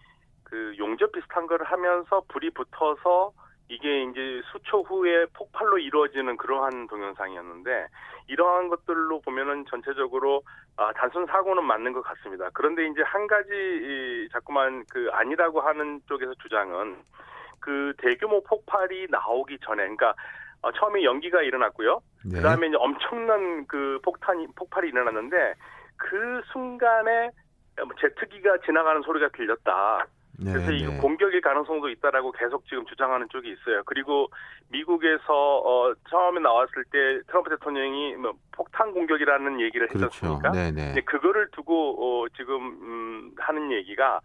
[0.43, 3.31] 그 용접 비슷한 걸 하면서 불이 붙어서
[3.69, 7.87] 이게 이제 수초 후에 폭발로 이루어지는 그러한 동영상이었는데
[8.27, 10.41] 이러한 것들로 보면은 전체적으로
[10.75, 12.49] 아, 단순 사고는 맞는 것 같습니다.
[12.53, 16.97] 그런데 이제 한 가지 이, 자꾸만 그 아니라고 하는 쪽에서 주장은
[17.59, 20.15] 그 대규모 폭발이 나오기 전에, 그러니까
[20.61, 22.01] 어, 처음에 연기가 일어났고요.
[22.25, 22.37] 네.
[22.37, 25.53] 그다음에 이제 엄청난 그 폭탄이 폭발이 일어났는데
[25.97, 27.29] 그 순간에
[27.99, 30.07] 제트기가 지나가는 소리가 들렸다.
[30.41, 30.77] 네, 그래서 네.
[30.77, 33.83] 이거 공격일 가능성도 있다라고 계속 지금 주장하는 쪽이 있어요.
[33.85, 34.29] 그리고
[34.69, 40.05] 미국에서 어, 처음에 나왔을 때 트럼프 대통령이 뭐 폭탄 공격이라는 얘기를 그렇죠.
[40.05, 40.51] 했었습니까?
[40.51, 40.85] 네네.
[40.87, 44.21] 근데 그거를 두고 어, 지금 음, 하는 얘기가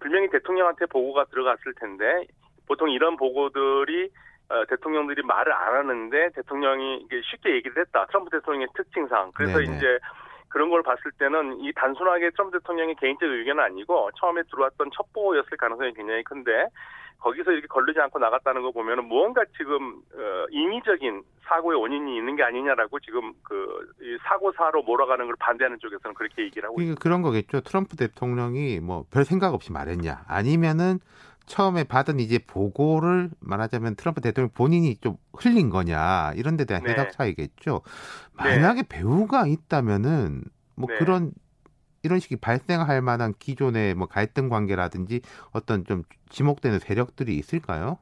[0.00, 2.26] 분명히 대통령한테 보고가 들어갔을 텐데
[2.66, 4.10] 보통 이런 보고들이
[4.50, 8.06] 어, 대통령들이 말을 안 하는데 대통령이 쉽게 얘기를 했다.
[8.06, 9.30] 트럼프 대통령의 특징상.
[9.34, 9.76] 그래서 네네.
[9.76, 9.98] 이제
[10.48, 15.92] 그런 걸 봤을 때는 이 단순하게 트럼프 대통령의 개인적 의견은 아니고 처음에 들어왔던 첩보였을 가능성이
[15.94, 16.66] 굉장히 큰데
[17.20, 22.44] 거기서 이렇게 걸르지 않고 나갔다는 거 보면은 무언가 지금 어, 인위적인 사고의 원인이 있는 게
[22.44, 27.60] 아니냐라고 지금 그이 사고사로 몰아가는 걸 반대하는 쪽에서는 그렇게 얘기를 하고 그러니까 그런 거겠죠.
[27.62, 31.00] 트럼프 대통령이 뭐 별 생각 없이 말했냐, 아니면은
[31.48, 36.92] 처음에 받은 이제 보고를 말하자면 트럼프 대통령 본인이 좀 흘린 거냐 이런 데 대한 네.
[36.92, 37.80] 해석 차이겠죠.
[38.34, 40.44] 만약에 배우가 있다면은
[40.76, 40.98] 뭐 네.
[40.98, 41.32] 그런
[42.02, 45.20] 이런 식이 발생할 만한 기존의 뭐 갈등 관계라든지
[45.50, 47.98] 어떤 좀 지목되는 세력들이 있을까요?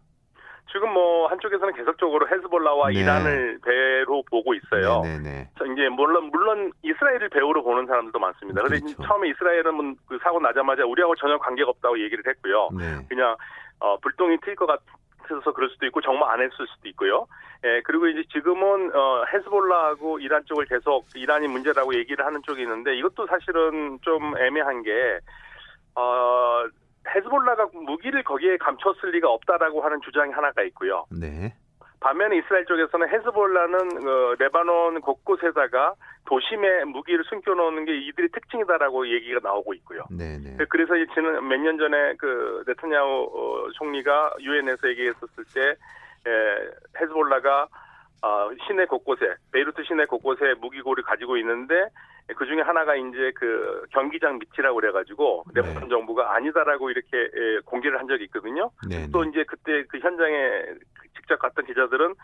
[0.71, 3.01] 지금 뭐 한쪽에서는 계속적으로 헤즈볼라와 네.
[3.01, 5.01] 이란을 배로 보고 있어요.
[5.03, 5.51] 네네네.
[5.59, 8.63] 자, 이제 물론 물론 이스라엘을 배우로 보는 사람들도 많습니다.
[8.63, 9.03] 근데 그렇죠.
[9.05, 12.69] 처음에 이스라엘은 뭐그 사고 나자마자 우리하고 전혀 관계가 없다고 얘기를 했고요.
[12.79, 13.07] 네.
[13.09, 13.37] 그냥
[13.79, 17.27] 어, 불똥이 튈 것 같아서 그럴 수도 있고 정말 안 했을 수도 있고요.
[17.65, 22.97] 예, 그리고 이제 지금은 어, 헤즈볼라하고 이란 쪽을 계속 이란이 문제라고 얘기를 하는 쪽이 있는데
[22.97, 25.19] 이것도 사실은 좀 애매한 게
[25.95, 26.65] 어,
[27.15, 31.05] 헤즈볼라가 무기를 거기에 감췄을 리가 없다라고 하는 주장이 하나가 있고요.
[31.11, 31.55] 네.
[32.01, 35.95] 반면에 이스라엘 쪽에서는 헤즈볼라는 어, 레바논 곳곳에다가
[36.27, 40.05] 도심에 무기를 숨겨놓는 게 이들의 특징이다라고 얘기가 나오고 있고요.
[40.11, 40.59] 네네.
[40.69, 45.61] 그래서 이제 지난 몇 년 전에 그 네타냐후 어, 총리가 유엔에서 얘기했었을 때
[46.31, 47.69] 에, 헤즈볼라가
[48.23, 51.89] 어, 시내 곳곳에 베이루트 시내 곳곳에 무기고를 가지고 있는데
[52.35, 55.61] 그 중에 하나가 이제 그 경기장 밑이라고 그래가지고 네.
[55.63, 58.71] 레바논 정부가 아니다라고 이렇게 에, 공개를 한 적이 있거든요.
[58.89, 59.09] 네.
[59.13, 60.65] 또 이제 그때 그 현장에
[61.17, 62.15] 직접 갔던 기자들은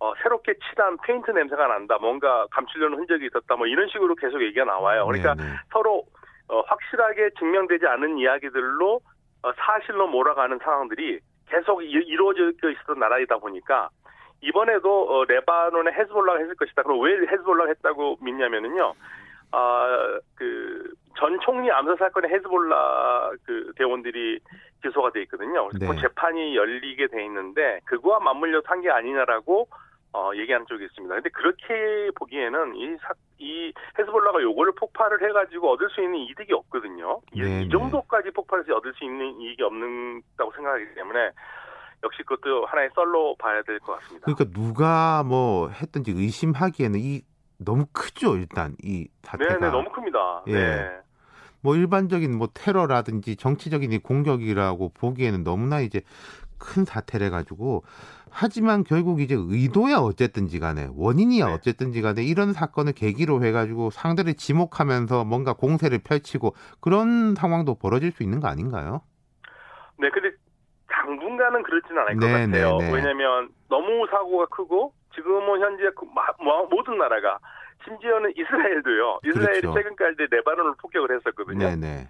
[0.00, 1.98] 어, 새롭게 칠한 페인트 냄새가 난다.
[1.98, 3.56] 뭔가 감추려는 흔적이 있었다.
[3.56, 5.06] 뭐 이런 식으로 계속 얘기가 나와요.
[5.06, 5.50] 그러니까 네네.
[5.72, 6.04] 서로
[6.48, 9.00] 어, 확실하게 증명되지 않은 이야기들로
[9.42, 13.90] 어, 사실로 몰아가는 상황들이 계속 이, 이루어져 있었던 나라이다 보니까
[14.40, 16.82] 이번에도 어, 레바논에 헤즈볼라가 했을 것이다.
[16.82, 18.94] 그럼 왜 헤즈볼라가 했다고 믿냐면은요.
[19.54, 24.40] 아, 그, 전 총리 암살 사건에 헤즈볼라 그 대원들이
[24.82, 25.68] 기소가 돼 있거든요.
[25.68, 25.86] 그래서 네.
[25.94, 29.68] 그 재판이 열리게 돼 있는데 그거와 맞물려서 한게 아니냐라고
[30.12, 31.14] 어, 얘기하는 쪽이 있습니다.
[31.14, 37.20] 근데 그렇게 보기에는 이, 사, 이 헤즈볼라가 요거를 폭발을 해가지고 얻을 수 있는 이득이 없거든요.
[37.32, 37.68] 이, 네, 이 네.
[37.68, 41.30] 정도까지 폭발해서 얻을 수 있는 이익이 없는다고 생각하기 때문에
[42.02, 44.26] 역시 그것도 하나의 썰로 봐야 될 것 같습니다.
[44.26, 47.22] 그러니까 누가 뭐 했든지 의심하기에는 이
[47.58, 49.58] 너무 크죠 일단 이 사태가.
[49.58, 50.42] 네네 너무 큽니다.
[50.48, 50.52] 예.
[50.52, 50.90] 네.
[51.60, 56.02] 뭐 일반적인 뭐 테러라든지 정치적인 이 공격이라고 보기에는 너무나 이제
[56.58, 57.84] 큰 사태래 가지고
[58.30, 61.52] 하지만 결국 이제 의도야 어쨌든지 간에 원인이야 네.
[61.52, 68.12] 어쨌든지 간에 이런 사건을 계기로 해 가지고 상대를 지목하면서 뭔가 공세를 펼치고 그런 상황도 벌어질
[68.12, 69.02] 수 있는 거 아닌가요?
[69.98, 70.36] 네, 근데
[70.88, 72.78] 당분간은 그렇지는 않을 것 네, 같아요.
[72.78, 72.92] 네, 네.
[72.92, 77.38] 왜냐하면 너무 사고가 크고 지금은 현재 그 마- 모- 모든 나라가
[77.84, 79.20] 심지어는 이스라엘도요.
[79.24, 79.74] 이스라엘이 그렇죠.
[79.74, 81.58] 최근까지 레바논을 폭격을 했었거든요.
[81.68, 82.08] 네, 네.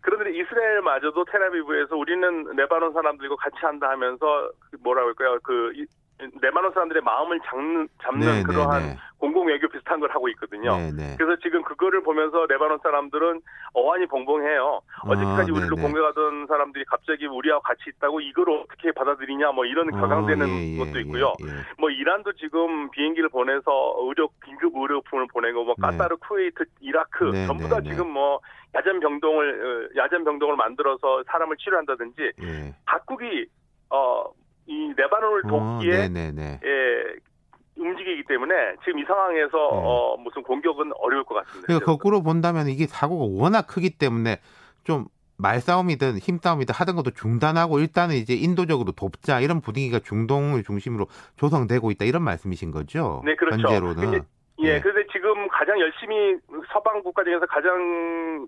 [0.00, 5.38] 그런데 이스라엘마저도 텔아비브에서 우리는 레바논 사람들과 같이 한다 하면서 그 뭐라 그럴까요?
[5.42, 5.72] 그
[6.20, 8.96] 이- 레바논 사람들의 마음을 잡는, 잡는 네, 그러한 네, 네.
[9.18, 10.76] 공공 외교 비슷한 걸 하고 있거든요.
[10.76, 11.14] 네, 네.
[11.18, 13.40] 그래서 지금 그거를 보면서 레바논 사람들은
[13.74, 14.80] 어안이 봉봉해요.
[15.04, 15.70] 어제까지 아, 우리를.
[15.70, 20.78] 공격하던 사람들이 갑자기 우리하고 같이 있다고 이걸 어떻게 받아들이냐 뭐 이런 격앙되는 어, 예, 예,
[20.78, 21.32] 것도 예, 있고요.
[21.42, 21.46] 예.
[21.78, 25.82] 뭐 이란도 지금 비행기를 보내서 의료 긴급 의료품을 보내고 뭐 네.
[25.86, 28.40] 카타르, 쿠웨이트, 이라크 네, 전부 다 네, 지금 뭐
[28.74, 32.74] 야전 병동을 어, 야전 병동을 만들어서 사람을 치료한다든지 예.
[32.86, 33.46] 각국이
[33.90, 34.24] 어
[34.68, 36.60] 이 레바논을 어, 돕기에 네, 네, 네.
[36.62, 41.66] 예, 움직이기 때문에 지금 이 상황에서 어, 무슨 공격은 어려울 것 같습니다.
[41.66, 44.40] 그러니까 거꾸로 본다면 이게 사고가 워낙 크기 때문에
[44.84, 45.06] 좀
[45.38, 52.04] 말싸움이든 힘싸움이든 하던 것도 중단하고 일단은 이제 인도적으로 돕자 이런 분위기가 중동을 중심으로 조성되고 있다
[52.04, 53.22] 이런 말씀이신 거죠?
[53.24, 53.56] 네, 그렇죠.
[53.56, 53.94] 현재로는.
[53.96, 54.20] 근데,
[54.58, 54.80] 예, 네.
[54.80, 56.36] 그런데 지금 가장 열심히
[56.72, 58.46] 서방 국가 중에서 가장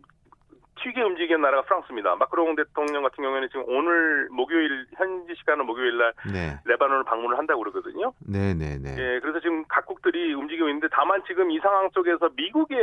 [0.82, 2.16] 튀게 움직이는 나라가 프랑스입니다.
[2.16, 6.58] 마크롱 대통령 같은 경우에는 지금 오늘 목요일 현지 시간은 목요일 날 네.
[6.64, 8.12] 레바논을 방문을 한다고 그러거든요.
[8.20, 8.96] 네, 네, 네.
[8.98, 12.78] 예, 그래서 지금 각국들이 움직이고 있는데 다만 지금 이 상황 속에서 미국의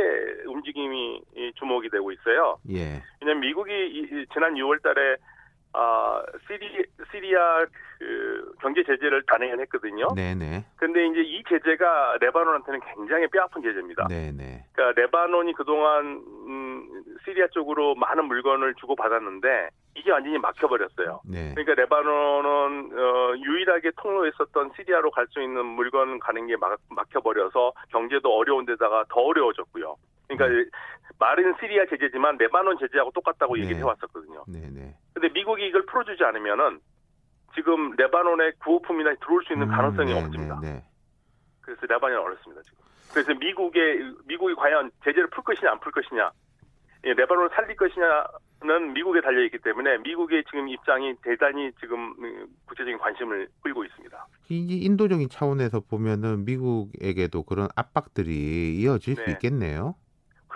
[0.46, 2.58] 움직임이 이 주목이 되고 있어요.
[2.70, 3.02] 예.
[3.20, 5.16] 왜냐하면 미국이 이 지난 6월 달에
[5.72, 7.64] 아 시리 시리아
[7.98, 10.08] 그 경제 제재를 단행을 했거든요.
[10.14, 10.64] 네네.
[10.76, 14.06] 근데 이제 이 제재가 레바논한테는 굉장히 뼈아픈 제재입니다.
[14.08, 14.64] 네네.
[14.72, 21.20] 그러니까 레바논이 그동안 음, 시리아 쪽으로 많은 물건을 주고 받았는데 이게 완전히 막혀버렸어요.
[21.26, 21.52] 네.
[21.54, 28.34] 그러니까 레바논은 어, 유일하게 통로했었던 시리아로 갈 수 있는 물건 가는 게 막, 막혀버려서 경제도
[28.34, 29.96] 어려운 데다가 더 어려워졌고요.
[30.28, 30.78] 그러니까
[31.18, 33.62] 말은 시리아 제재지만 레바논 제재하고 똑같다고 네.
[33.62, 34.44] 얘기를 해왔었거든요.
[34.46, 34.94] 네네.
[35.14, 36.80] 근데 미국이 이걸 풀어주지 않으면은
[37.54, 40.60] 지금 레바논에 구호품이나 들어올 수 있는 가능성이 네, 없습니다.
[40.62, 40.84] 네, 네.
[41.60, 42.78] 그래서 레바논이 어렵습니다 지금.
[43.12, 46.30] 그래서 미국의 미국이 과연 제재를 풀 것이냐 안 풀 것이냐,
[47.04, 52.98] 예, 레바논을 살릴 것이냐는 미국에 달려 있기 때문에 미국의 지금 입장이 대단히 지금 음, 구체적인
[52.98, 54.26] 관심을 끌고 있습니다.
[54.50, 59.32] 이제 인도적인 차원에서 보면은 미국에게도 그런 압박들이 이어질 수 네.
[59.32, 59.94] 있겠네요.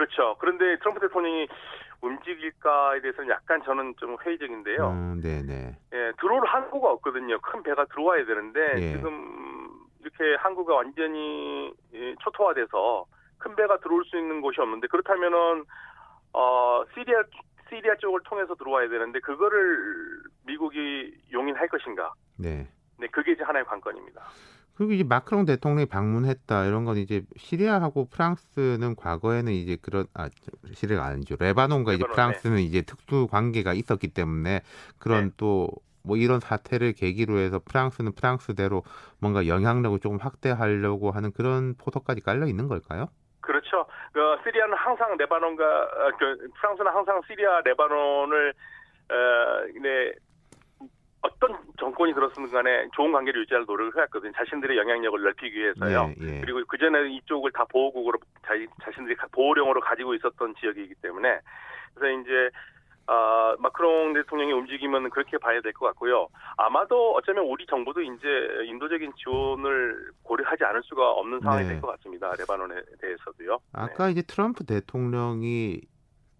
[0.02, 0.36] 그렇죠.
[0.40, 1.46] 그런데 트럼프 대통령이
[2.00, 4.88] 움직일까에 대해서는 약간 저는 좀 회의적인데요.
[4.88, 5.76] 음, 네네.
[5.92, 7.38] 예, 들어올 항구가 없거든요.
[7.40, 8.96] 큰 배가 들어와야 되는데 예.
[8.96, 9.70] 지금
[10.00, 13.04] 이렇게 항구가 완전히 예, 초토화돼서
[13.38, 15.64] 큰 배가 들어올 수 있는 곳이 없는데 그렇다면은
[16.32, 17.22] 어 시리아
[17.68, 22.12] 시리아 쪽을 통해서 들어와야 되는데 그거를 미국이 용인할 것인가?
[22.36, 22.66] 네.
[22.98, 24.22] 네, 그게 이제 하나의 관건입니다.
[24.82, 30.74] 그리고 이제 마크롱 대통령이 방문했다 이런 건 이제 시리아하고 프랑스는 과거에는 이제 그런 아 저,
[30.74, 34.62] 시리아가 아니죠 레바논과 이제 레바논, 프랑스는 이제 특수 관계가 있었기 때문에
[34.98, 35.30] 그런 네.
[35.36, 38.82] 또뭐 이런 사태를 계기로 해서 프랑스는 프랑스대로
[39.20, 43.06] 뭔가 영향력을 조금 확대하려고 하는 그런 포석까지 깔려 있는 걸까요?
[43.40, 43.86] 그렇죠.
[44.12, 48.52] 그 시리아는 항상 레바논과 어, 그 프랑스는 항상 시리아 레바논을
[49.10, 49.14] 어,
[49.80, 50.12] 네,
[51.22, 54.32] 어떤 정권이 들었든 간에 좋은 관계를 유지할 노력을 해왔거든요.
[54.36, 56.12] 자신들의 영향력을 넓히기 위해서요.
[56.20, 56.40] 예, 예.
[56.40, 58.54] 그리고 그 전에 이쪽을 다 보호국으로 자,
[58.84, 61.38] 자신들이 가- 보호령으로 가지고 있었던 지역이기 때문에
[61.94, 62.50] 그래서 이제
[63.06, 66.28] 아, 마크롱 대통령의 움직임은 그렇게 봐야 될 것 같고요.
[66.56, 68.26] 아마도 어쩌면 우리 정부도 이제
[68.66, 71.72] 인도적인 지원을 고려하지 않을 수가 없는 상황이 네.
[71.74, 72.32] 될것 같습니다.
[72.38, 73.58] 레바논에 대해서도요.
[73.72, 75.80] 아까 이제 트럼프 대통령이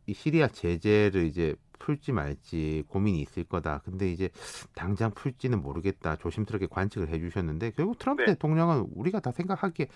[0.07, 3.83] 이 시리아 제재를 이제 풀지 말지 고민이 있을 거다.
[3.85, 4.31] 근데 이제
[4.75, 6.17] 당장 풀지는 모르겠다.
[6.17, 8.33] 조심스럽게 관측을 해주셨는데 결국 트럼프 네.
[8.33, 9.89] 대통령은 우리가 다 생각하기에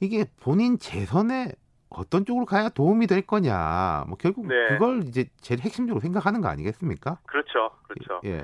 [0.00, 1.52] 이게 본인 재선에
[1.90, 4.04] 어떤 쪽으로 가야 도움이 될 거냐.
[4.08, 4.54] 뭐 결국 네.
[4.70, 7.18] 그걸 이제 제일 핵심적으로 생각하는 거 아니겠습니까?
[7.26, 7.70] 그렇죠.
[7.86, 8.20] 그렇죠.
[8.24, 8.42] 예.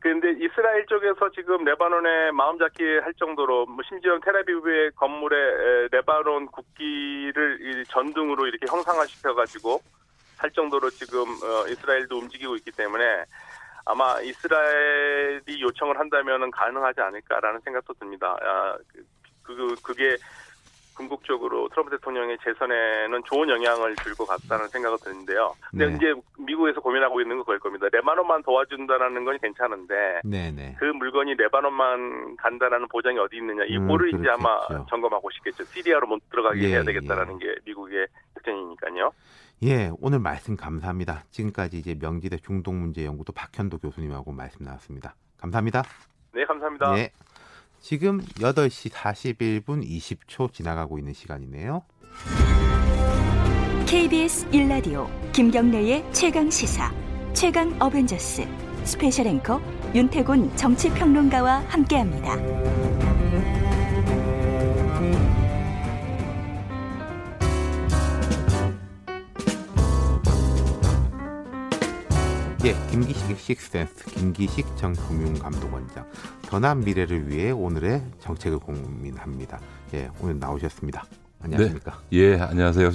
[0.00, 6.46] 근데 이스라엘 쪽에서 지금 레바논에 마음 잡기 할 정도로 뭐 심지어 텔아비브의 건물에 에, 레바논
[6.46, 9.80] 국기를 이 전등으로 이렇게 형상화시켜 가지고
[10.42, 13.24] 할 정도로 지금 어, 이스라엘도 움직이고 있기 때문에
[13.84, 18.36] 아마 이스라엘이 요청을 한다면은 가능하지 않을까라는 생각도 듭니다.
[18.42, 19.04] 아, 그,
[19.42, 20.18] 그 그게
[20.94, 25.54] 궁극적으로 트럼프 대통령의 재선에는 좋은 영향을 줄것 같다는 생각이 드는데요.
[25.70, 25.94] 근데 네.
[25.96, 27.86] 이제 미국에서 고민하고 있는 건 그럴 겁니다.
[27.90, 30.76] 레바논만 도와준다라는 건 괜찮은데 네네.
[30.78, 34.60] 그 물건이 레바논만 간다라는 보장이 어디 있느냐 음, 이거를 이제 아마.
[34.90, 35.64] 점검하고 싶겠죠.
[35.72, 39.12] 시리아로 못 들어가게 예, 해야 되겠다라는 게 미국의 특징이니까요.
[39.64, 41.24] 예, 오늘 말씀 감사합니다.
[41.30, 45.14] 지금까지 이제 명지대 중동 문제 연구소 박현도 교수님하고 말씀 나눴습니다.
[45.36, 45.84] 감사합니다.
[46.34, 46.98] 네, 감사합니다.
[46.98, 47.12] 예.
[47.80, 51.82] 지금 8시 41분 20초 지나가고 있는 시간이네요.
[53.86, 56.92] KBS 1라디오 김경래의 최강 시사
[57.32, 58.46] 최강 어벤져스
[58.84, 59.60] 스페셜 앵커
[59.94, 63.11] 윤태곤 정치평론가와 함께합니다.
[72.64, 76.06] 예, 김기식의 식센스, 김기식 전 금융감독원장.
[76.42, 79.58] 더 나은 미래를 위해 오늘의 정책을 고민합니다.
[79.94, 81.04] 예, 오늘 나오셨습니다.
[81.42, 81.98] 안녕하십니까?
[82.12, 82.92] 예, 안녕하세요.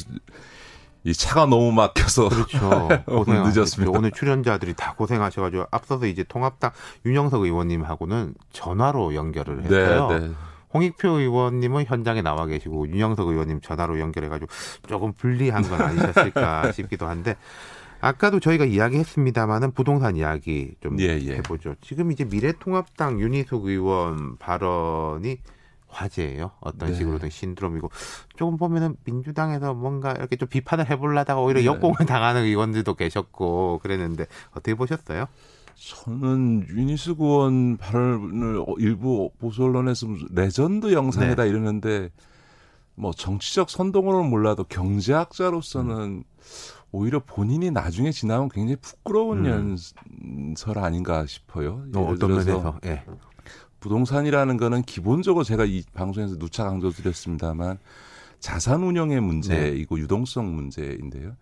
[1.03, 2.87] 이 차가 너무 막혀서 그렇죠.
[3.07, 3.43] 오늘.
[3.43, 3.91] 늦었습니다.
[3.91, 6.71] 오늘 출연자들이 다 고생하셔가지고 앞서서 이제 통합당
[7.05, 10.07] 윤영석 의원님하고는 전화로 연결을 해서요.
[10.07, 10.31] 네, 네.
[10.73, 14.49] 홍익표 의원님은 현장에 나와 계시고 윤영석 의원님 전화로 연결해가지고
[14.87, 17.35] 조금 불리한 건 아니셨을까 싶기도 한데
[17.99, 21.35] 아까도 저희가 이야기했습니다마는 부동산 이야기 좀 예, 예.
[21.37, 21.75] 해보죠.
[21.81, 25.37] 지금 이제 미래통합당 윤희숙 의원 발언이
[25.87, 26.51] 화제예요.
[26.59, 26.95] 어떤 네.
[26.95, 27.89] 식으로든 신드롬이고
[28.35, 31.65] 조금 보면은 민주당에서 뭔가 이렇게 좀 비판을 해보려다가 오히려 네.
[31.65, 35.25] 역공을 당하는 의원들도 계셨고 그랬는데 어떻게 보셨어요?
[35.75, 41.49] 저는 윤희숙 의원 발언을 어, 일부 보수 언론에서 레전드 영상이다 네.
[41.49, 42.09] 이러는데
[42.95, 46.23] 뭐 정치적 선동으로는 몰라도 경제학자로서는 음.
[46.91, 49.77] 오히려 본인이 나중에 지나면 굉장히 부끄러운 음.
[50.49, 51.83] 연설 아닌가 싶어요.
[51.95, 52.79] 어, 어떤 면에서?
[52.85, 53.03] 예.
[53.79, 57.77] 부동산이라는 거는 기본적으로 제가 이 방송에서 누차 강조드렸습니다만
[58.39, 60.01] 자산 운영의 문제이고 네.
[60.01, 61.35] 유동성 문제인데요.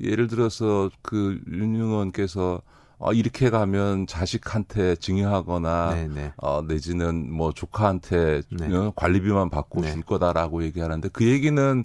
[0.00, 2.62] 예를 들어서 그 윤 의원께서
[2.98, 6.32] 어, 이렇게 가면 자식한테 증여하거나 네네.
[6.36, 8.76] 어, 내지는 뭐 조카한테 네.
[8.76, 9.92] 어, 관리비만 받고 네.
[9.92, 11.84] 줄 거다라고 얘기하는데 그 얘기는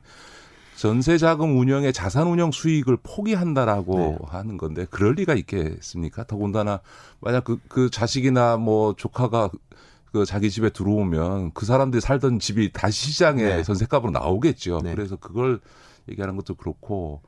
[0.77, 4.17] 전세 자금 운영의 자산 운영 수익을 포기한다라고 네.
[4.27, 6.23] 하는 건데 그럴 리가 있겠습니까?
[6.25, 6.81] 더군다나
[7.19, 9.49] 만약 그, 그 자식이나 뭐 조카가
[10.11, 13.63] 그 자기 집에 들어오면 그 사람들이 살던 집이 다시 시장에 네.
[13.63, 14.81] 전세값으로 나오겠죠.
[14.83, 14.93] 네.
[14.93, 15.59] 그래서 그걸
[16.09, 17.23] 얘기하는 것도 그렇고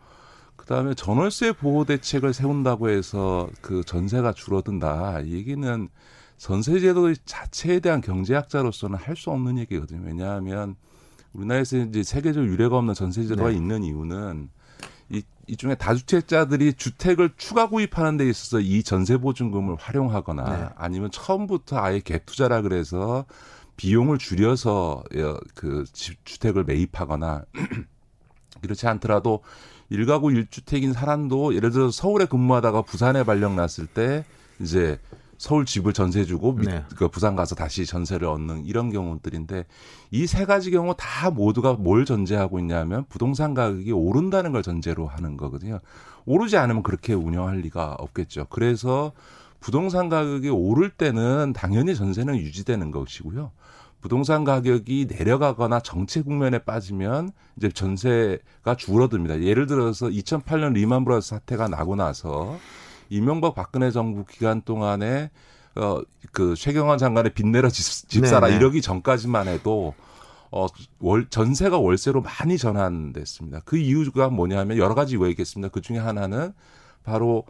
[0.55, 5.21] 그다음에 전월세 보호 대책을 세운다고 해서 그 전세가 줄어든다.
[5.21, 5.89] 이 얘기는
[6.37, 10.03] 전세제도 자체에 대한 경제학자로서는 할 수 없는 얘기거든요.
[10.05, 10.75] 왜냐하면
[11.33, 13.55] 우리나라에서 이제 세계적 유례가 없는 전세 제도가 네.
[13.55, 14.49] 있는 이유는
[15.11, 20.69] 이, 이 중에 다주택자들이 주택을 추가 구입하는 데 있어서 이 전세 보증금을 활용하거나 네.
[20.75, 23.25] 아니면 처음부터 아예 갭 투자라 그래서
[23.77, 27.43] 비용을 줄여서 어, 그 집- 주택을 매입하거나
[28.61, 29.41] 그렇지 않더라도
[29.89, 34.25] 일가구 일주택인 사람도 예를 들어서 서울에 근무하다가 부산에 발령 났을 때
[34.59, 34.99] 이제
[35.39, 36.83] 서울 집을 전세 주고 밑- 네.
[36.97, 39.65] 그 부산 가서 다시 전세를 얻는 이런 경우들인데
[40.11, 45.37] 이 세 가지 경우 다 모두가 뭘 전제하고 있냐면 부동산 가격이 오른다는 걸 전제로 하는
[45.37, 45.79] 거거든요.
[46.25, 48.47] 오르지 않으면 그렇게 운영할 리가 없겠죠.
[48.49, 49.13] 그래서
[49.61, 53.51] 부동산 가격이 오를 때는 당연히 전세는 유지되는 것이고요.
[54.01, 59.41] 부동산 가격이 내려가거나 정체 국면에 빠지면 이제 전세가 줄어듭니다.
[59.41, 62.57] 예를 들어서 2008년 리만 브라더스 사태가 나고 나서
[63.09, 65.31] 이명박 박근혜 정부 기간 동안에
[65.75, 68.57] 어 그 최경환 장관의 빚내라 집, 집 사라 네네.
[68.57, 69.93] 이러기 전까지만 해도
[70.51, 70.67] 어
[70.99, 73.61] 월 전세가 월세로 많이 전환됐습니다.
[73.65, 75.69] 그 이유가 뭐냐면 여러 가지 이유가 있겠습니다.
[75.69, 76.53] 그 중에 하나는
[77.03, 77.45] 바로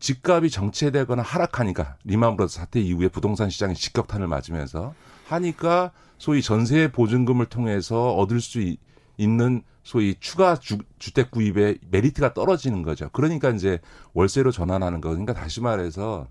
[0.00, 4.94] 집값이 정체되거나 하락하니까 리만 브라더스 사태 이후에 부동산 시장이 직격탄을 맞으면서
[5.26, 8.60] 하니까 소위 전세 보증금을 통해서 얻을 수
[9.18, 13.08] 있- 있는 소위 추가 주, 주택 구입의 메리트가 떨어지는 거죠.
[13.12, 13.80] 그러니까 이제
[14.14, 15.10] 월세로 전환하는 거.
[15.10, 16.26] 그러니까 다시 말해서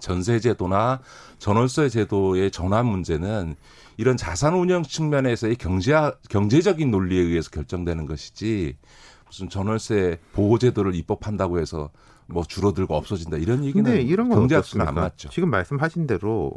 [0.00, 1.00] 전세 제도나
[1.38, 3.54] 전월세 제도의 전환 문제는
[3.98, 5.92] 이런 자산 운영 측면에서의 경제
[6.30, 8.76] 경제적인 논리에 의해서 결정되는 것이지
[9.26, 11.90] 무슨 전월세 보호 제도를 입법한다고 해서
[12.26, 14.94] 뭐 줄어들고 없어진다 이런 얘기는 근데 이런 건 경제학수는 안?
[14.94, 15.28] 맞죠.
[15.28, 16.52] 지금 말씀하신 대로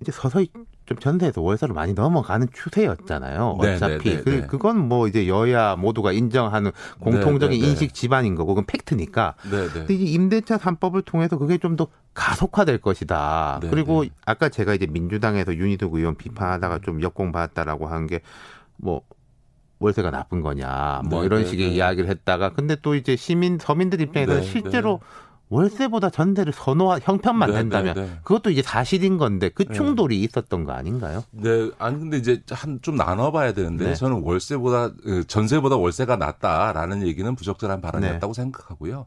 [0.00, 0.48] 이제 서서히
[0.86, 3.58] 좀 전세에서 월세로 많이 넘어가는 추세였잖아요.
[3.62, 4.46] 네, 어차피 네, 네, 그, 네.
[4.46, 7.70] 그건 뭐 이제 여야 모두가 인정하는 공통적인 네, 네.
[7.70, 9.34] 인식 지반인 거고 그건 팩트니까.
[9.50, 9.72] 네, 네.
[9.72, 13.60] 근데 이제 임대차 3법을 통해서 그게 좀 더 가속화될 것이다.
[13.62, 14.10] 네, 그리고 네.
[14.26, 18.20] 아까 제가 이제 민주당에서 윤희득 의원 비판하다가 좀 역공받았다라고 한 게
[18.76, 19.02] 뭐
[19.78, 21.74] 월세가 나쁜 거냐 뭐 네, 이런 네, 식의 네.
[21.74, 25.00] 이야기를 했다가 근데 또 이제 시민 서민들 입장에서는 네, 실제로
[25.54, 28.18] 월세보다 전세를 선호한 형편만 네, 된다면 네, 네.
[28.24, 29.74] 그것도 이제 사실인 건데 그 네.
[29.74, 31.22] 충돌이 있었던 거 아닌가요?
[31.30, 33.94] 네, 아니 근데 이제 한 좀 나눠봐야 되는데 네.
[33.94, 39.06] 저는 월세보다 그 전세보다 월세가 낫다라는 얘기는 부적절한 발언이었다고 생각하고요.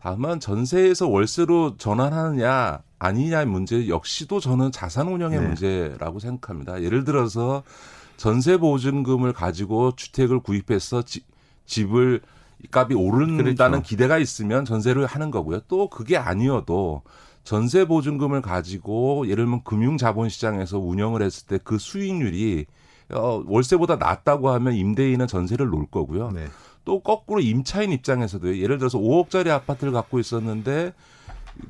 [0.00, 5.46] 다만 전세에서 월세로 전환하느냐 아니냐의 문제 역시도 저는 자산 운영의 네.
[5.46, 6.82] 문제라고 생각합니다.
[6.82, 7.62] 예를 들어서
[8.16, 11.24] 전세 보증금을 가지고 주택을 구입해서 지-
[11.66, 12.20] 집을
[12.70, 13.82] 값이 오른다는 그렇죠.
[13.82, 15.60] 기대가 있으면 전세를 하는 거고요.
[15.68, 17.02] 또 그게 아니어도
[17.44, 22.66] 전세 보증금을 가지고 예를 들면 금융 자본 시장에서 운영을 했을 때 그 수익률이
[23.12, 26.30] 어 월세보다 낮다고 하면 임대인은 전세를 놓을 거고요.
[26.30, 26.46] 네.
[26.86, 30.92] 또 거꾸로 임차인 입장에서도 예를 들어서 5억짜리 아파트를 갖고 있었는데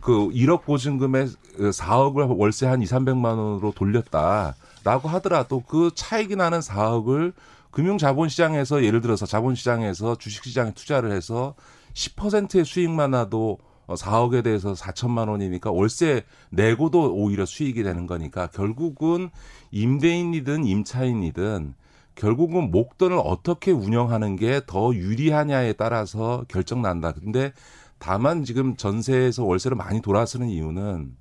[0.00, 1.26] 그 1억 보증금에
[1.58, 7.32] 4억을 월세 한 2, 300만 원으로 돌렸다라고 하더라도 그 차익이 나는 4억을
[7.74, 11.56] 금융 자본 시장에서 예를 들어서 자본 시장에서 주식 시장에 투자를 해서
[11.94, 19.28] 10%의 수익만 나도 4억에 대해서 4천만 원이니까 월세 내고도 오히려 수익이 되는 거니까 결국은
[19.72, 21.74] 임대인이든 임차인이든
[22.14, 27.10] 결국은 목돈을 어떻게 운영하는 게 더 유리하냐에 따라서 결정 난다.
[27.10, 27.52] 근데
[27.98, 31.16] 다만 지금 전세에서 월세를 많이 돌아서는 이유는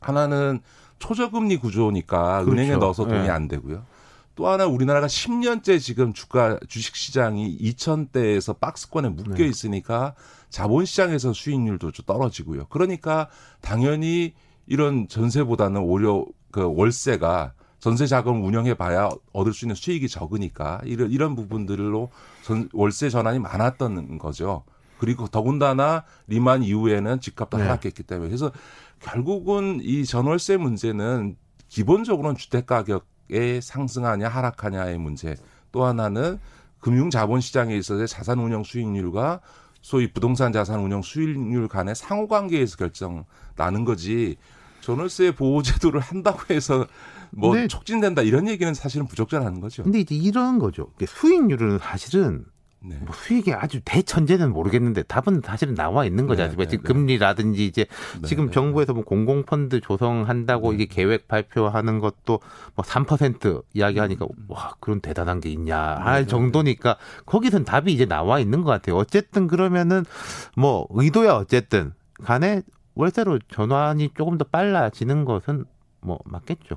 [0.00, 0.60] 하나는
[1.00, 2.52] 초저금리 구조니까 그렇죠.
[2.52, 3.28] 은행에 넣어서 돈이 네.
[3.28, 3.84] 안 되고요.
[4.40, 9.46] 또 하나 우리나라가 10년째 지금 주가 주식 시장이 2천대에서 박스권에 묶여 네.
[9.46, 10.14] 있으니까
[10.48, 12.64] 자본 시장에서 수익률도 좀 떨어지고요.
[12.70, 13.28] 그러니까
[13.60, 14.32] 당연히
[14.66, 21.10] 이런 전세보다는 오히려 그 월세가 전세 자금 운영해 봐야 얻을 수 있는 수익이 적으니까 이런
[21.10, 22.08] 이런 부분들로
[22.42, 24.64] 전, 월세 전환이 많았던 거죠.
[24.96, 27.64] 그리고 더군다나 리만 이후에는 집값도 네.
[27.64, 28.50] 하락했기 때문에 그래서
[29.00, 31.36] 결국은 이 전월세 문제는
[31.68, 35.36] 기본적으로는 주택 가격 의 상승하냐 하락하냐의 문제.
[35.72, 36.38] 또 하나는
[36.80, 39.40] 금융 자본 시장에 있어서의 자산 운영 수익률과
[39.82, 43.24] 소위 부동산 자산 운영 수익률 간의 상호 관계에서 결정
[43.56, 44.36] 나는 거지.
[44.80, 46.86] 전월세 보호 제도를 한다고 해서
[47.30, 49.82] 뭐 근데- 촉진된다 이런 얘기는 사실은 부적절한 거죠.
[49.82, 50.90] 근데 이제 이런 거죠.
[51.06, 52.44] 수익률은 사실은
[52.82, 52.96] 네.
[53.00, 56.64] 뭐 수익이 아주 대천재는 모르겠는데 답은 사실은 나와 있는 거지 네, 않습니까?
[56.64, 56.92] 네, 지금 네.
[56.92, 57.86] 금리라든지 이제
[58.20, 58.52] 네, 지금 네.
[58.52, 62.40] 정부에서 뭐 공공펀드 조성한다고 이게 계획 발표하는 것도
[62.74, 66.24] 뭐 3% 이야기하니까 와 그런 대단한 게 있냐 할 음.
[66.24, 66.96] 네, 정도니까
[67.26, 68.96] 거기선 답이 이제 나와 있는 것 같아요.
[68.96, 70.04] 어쨌든 그러면은
[70.56, 71.92] 뭐 의도야 어쨌든
[72.22, 72.62] 간에
[72.94, 75.66] 월세로 전환이 조금 더 빨라지는 것은
[76.00, 76.76] 뭐 맞겠죠.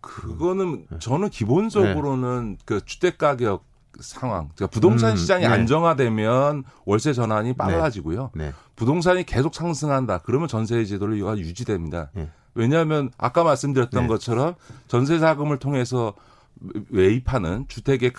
[0.00, 0.98] 그거는 네.
[1.00, 3.64] 저는 기본적으로는 그 주택 가격
[4.00, 5.46] 상황, 그러니까 부동산 음, 시장이 네.
[5.48, 8.30] 안정화되면 월세 전환이 빨라지고요.
[8.34, 8.52] 네.
[8.76, 10.18] 부동산이 계속 상승한다.
[10.18, 12.10] 그러면 전세 제도가 유지됩니다.
[12.14, 12.28] 네.
[12.54, 14.08] 왜냐하면 아까 말씀드렸던 네.
[14.08, 14.54] 것처럼
[14.88, 16.14] 전세 자금을 통해서
[16.88, 18.12] 매입하는 주택의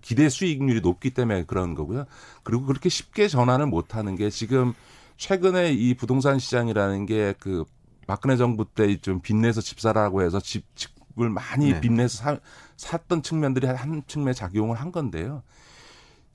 [0.00, 2.04] 기대 수익률이 높기 때문에 그런 거고요.
[2.42, 4.72] 그리고 그렇게 쉽게 전환을 못 하는 게 지금
[5.16, 7.64] 최근에 이 부동산 시장이라는 게 그
[8.06, 11.80] 박근혜 정부 때 좀 빚내서 집 사라고 해서 집 집을 많이 네.
[11.80, 12.38] 빚내서 사,
[12.76, 15.42] 샀던 측면들이 한 측면에 작용을 한 건데요.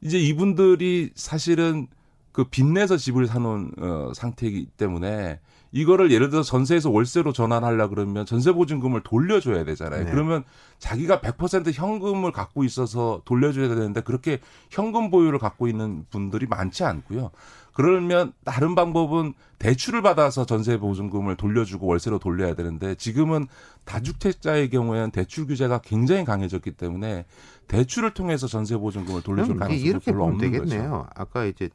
[0.01, 1.88] 이제 이분들이 사실은
[2.31, 5.39] 그 빚내서 집을 사놓은 어, 상태이기 때문에
[5.72, 10.05] 이거를 예를 들어 전세에서 월세로 전환하려 그러면 전세 보증금을 돌려줘야 되잖아요.
[10.05, 10.11] 네.
[10.11, 10.43] 그러면
[10.80, 14.39] 자기가 100% 현금을 갖고 있어서 돌려줘야 되는데 그렇게
[14.69, 17.31] 현금 보유를 갖고 있는 분들이 많지 않고요.
[17.78, 23.45] 그러면 다른 방법은 대출을 받아서 전세 보증금을 돌려주고 월세로 돌려야 되는데 지금은
[23.86, 27.26] 다주택자의 경우에는 대출 규제가 굉장히 강해졌기 때문에
[27.68, 30.90] 대출을 통해서 전세 보증금을 돌려줄 가능성이 별로 없는 되겠네요.
[30.90, 31.08] 거죠.
[31.14, 31.70] 아까 이제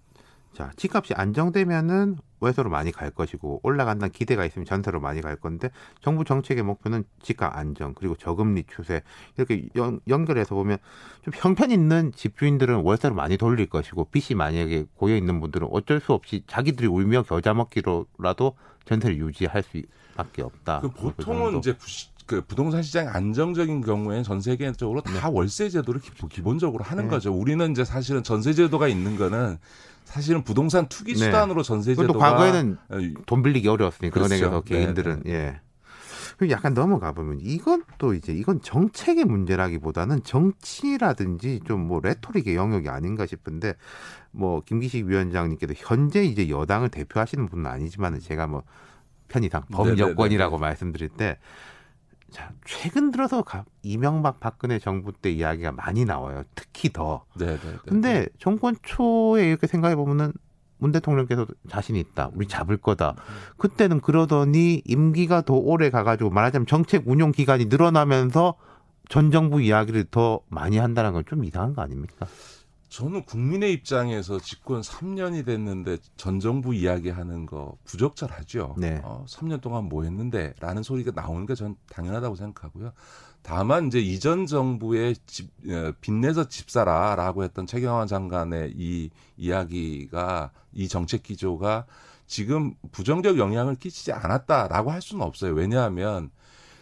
[0.53, 5.71] 자 집값이 안정되면은 월세로 많이 갈 것이고 올라간다는 기대가 있으면 전세로 많이 갈 건데
[6.01, 9.03] 정부 정책의 목표는 집값 안정 그리고 저금리 추세
[9.37, 10.79] 이렇게 연, 연결해서 보면
[11.25, 16.13] 좀 형편 있는 집주인들은 월세로 많이 돌릴 것이고 빚이 만약에 고여 있는 분들은 어쩔 수
[16.13, 18.57] 없이 자기들이 울며 겨자 먹기로라도
[18.87, 20.81] 전세를 유지할 수밖에 없다.
[20.81, 21.59] 그뭐 보통은 정도.
[21.59, 21.87] 이제 부,
[22.27, 27.11] 그 부동산 시장이 안정적인 경우에는 전 세계적으로 다 월세 제도를 기, 본적으로 하는 네.
[27.11, 27.33] 거죠.
[27.33, 29.59] 우리는 이제 사실은 전세 제도가 있는 거는
[30.13, 31.21] 사실은 부동산 투기 네.
[31.21, 34.35] 수단으로 전세 그것도 제도가 과거에는 어, 돈 빌리기 어려웠으니까 그렇죠.
[34.35, 35.61] 은행에서 네, 개인들은 예.
[36.37, 42.91] 그리고 약간 넘어가 보면 이건 또 이제 이건 정책의 문제라기보다는 정치라든지 좀 뭐 레토릭의 영역이
[42.91, 43.75] 아닌가 싶은데
[44.33, 48.65] 뭐 김기식 위원장님께서 현재 이제 여당을 대표하시는 분은 아니지만 제가 뭐
[49.29, 51.39] 편의상 범여권이라고 말씀드릴 때
[52.33, 56.43] 자, 최근 들어서 가- 이명박 박근혜 정부 때 이야기가 많이 나와요.
[56.55, 57.25] 특히 더.
[57.39, 57.77] 네, 네, 네.
[57.87, 60.33] 근데 정권 초에 이렇게 생각해 보면은
[60.79, 62.31] 문 대통령께서 자신 있다.
[62.35, 63.15] 우리 잡을 거다.
[63.59, 68.55] 그때는 그러더니 임기가 더 오래 가가지고 말하자면 정책 운용 기간이 늘어나면서
[69.09, 72.27] 전 정부 이야기를 더 많이 한다는 건 좀 이상한 거 아닙니까?
[72.93, 78.75] 저는 국민의 입장에서 집권 3년이 됐는데 전 정부 이야기하는 거 부적절하죠.
[78.77, 79.01] 네.
[79.03, 82.93] 어, 3년 동안 뭐 했는데라는 소리가 나오는 게 전 당연하다고 생각하고요.
[83.41, 89.09] 다만 이제 이전 정부의 집, 어, 빚내서 집사라라고 했던 최경환 장관의 이
[89.39, 91.87] 이야기가 이 정책 기조가
[92.27, 95.55] 지금 부정적 영향을 끼치지 않았다라고 할 수는 없어요.
[95.55, 96.31] 왜냐하면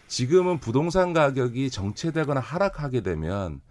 [0.09, 3.61] 지금은 부동산 가격이 정체되거나 하락하게 되면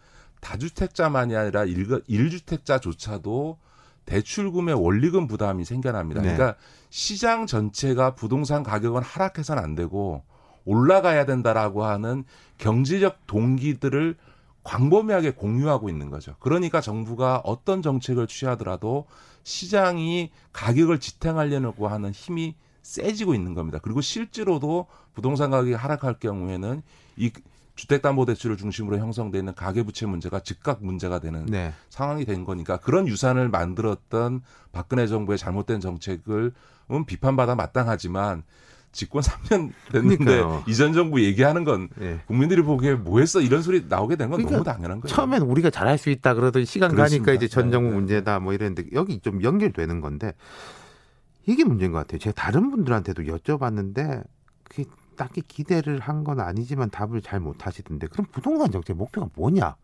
[0.41, 3.59] 다주택자만이 아니라 일, 일주택자조차도
[4.07, 6.23] 대출금의 원리금 부담이 생겨납니다.
[6.23, 6.35] 네.
[6.35, 6.59] 그러니까
[6.89, 10.25] 시장 전체가 부동산 가격은 하락해서는 안 되고
[10.65, 12.25] 올라가야 된다라고 하는
[12.59, 14.17] 경제적 동기들을
[14.63, 16.35] 광범위하게 공유하고 있는 거죠.
[16.39, 19.07] 그러니까 정부가 어떤 정책을 취하더라도
[19.43, 23.79] 시장이 가격을 지탱하려고 하는 힘이 세지고 있는 겁니다.
[23.83, 26.83] 그리고 실제로도 부동산 가격이 하락할 경우에는
[27.17, 27.31] 이
[27.81, 31.73] 주택담보대출을 중심으로 형성되어 있는 가계부채 문제가 즉각 문제가 되는 네.
[31.89, 34.43] 상황이 된 거니까 그런 유산을 만들었던
[34.73, 36.53] 박근혜 정부의 잘못된 정책을
[36.93, 38.43] 은 비판받아 마땅하지만
[38.93, 40.65] 집권 3년 됐는데 그러니까요.
[40.67, 42.21] 이전 정부 얘기하는 건 예.
[42.27, 45.15] 국민들이 보기에 뭐 했어 이런 소리 나오게 된건 그러니까 너무 당연한 거예요.
[45.15, 47.25] 처음엔 우리가 잘할 수 있다 그러더니 시간 그렇습니다.
[47.25, 50.35] 가니까 이제 전 네, 정부 네, 문제다 뭐 이랬는데 여기 좀 연결되는 건데
[51.47, 52.19] 이게 문제인 것 같아요.
[52.19, 54.25] 제가 다른 분들한테도 여쭤봤는데
[54.65, 54.85] 그게
[55.21, 59.77] 딱히 기대를 한 건 아니지만 답을 잘 못하시던데 그럼 부동산 정책 목표가 뭐냐?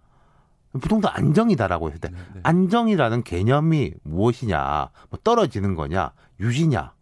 [0.80, 2.40] 부동산 안정이다라고 했을 때 네, 네.
[2.42, 4.90] 안정이라는 개념이 무엇이냐?
[5.10, 6.12] 뭐 떨어지는 거냐?
[6.40, 6.92] 유지냐?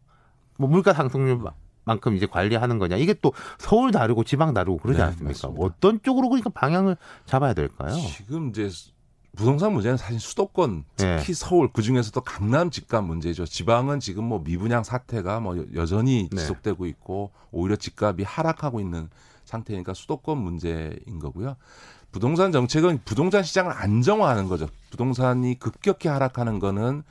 [0.58, 2.96] 뭐 물가 상승률만큼 이제 관리하는 거냐?
[2.96, 5.28] 이게 또 서울 다르고 지방 다르고 그러지 네, 않습니까?
[5.48, 5.64] 맞습니다.
[5.64, 6.96] 어떤 쪽으로 그러니까 방향을
[7.26, 7.92] 잡아야 될까요?
[7.94, 8.68] 지금 이제
[9.36, 11.32] 부동산 문제는 사실 수도권 특히 네.
[11.34, 13.46] 서울 그 중에서도 강남 집값 문제죠.
[13.46, 16.40] 지방은 지금 뭐 미분양 사태가 뭐 여- 여전히 네.
[16.40, 19.08] 지속되고 있고 오히려 집값이 하락하고 있는
[19.44, 21.56] 상태니까 수도권 문제인 거고요.
[22.12, 24.68] 부동산 정책은 부동산 시장을 안정화하는 거죠.
[24.90, 27.02] 부동산이 급격히 하락하는 거는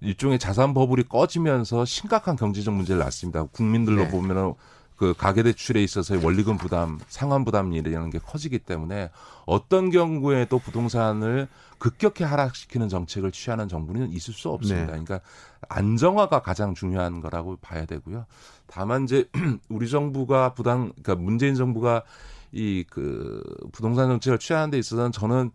[0.00, 3.44] 일종의 자산 버블이 꺼지면서 심각한 경제적 문제를 낳습니다.
[3.44, 4.10] 국민들로 네.
[4.10, 4.54] 보면은
[5.02, 9.10] 그 가계 대출에 있어서의 원리금 부담, 상환 부담이라는 게 커지기 때문에
[9.46, 11.48] 어떤 경우에도 부동산을
[11.78, 14.92] 급격히 하락시키는 정책을 취하는 정부는 있을 수 없습니다.
[14.96, 15.02] 네.
[15.02, 15.20] 그러니까
[15.68, 18.26] 안정화가 가장 중요한 거라고 봐야 되고요.
[18.68, 19.28] 다만 이제
[19.68, 22.04] 우리 정부가 부당 그러니까 문재인 정부가
[22.52, 23.42] 이 그
[23.72, 25.50] 부동산 정책을 취하는 데 있어서는 저는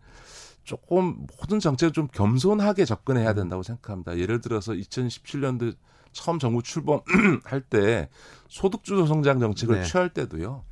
[0.62, 4.18] 조금 모든 정책을 좀 겸손하게 접근해야 된다고 생각합니다.
[4.18, 5.74] 예를 들어서 2017년도
[6.18, 8.08] 처음 정부 출범할 때
[8.48, 9.84] 소득주도 성장 정책을 네.
[9.84, 10.64] 취할 때도요.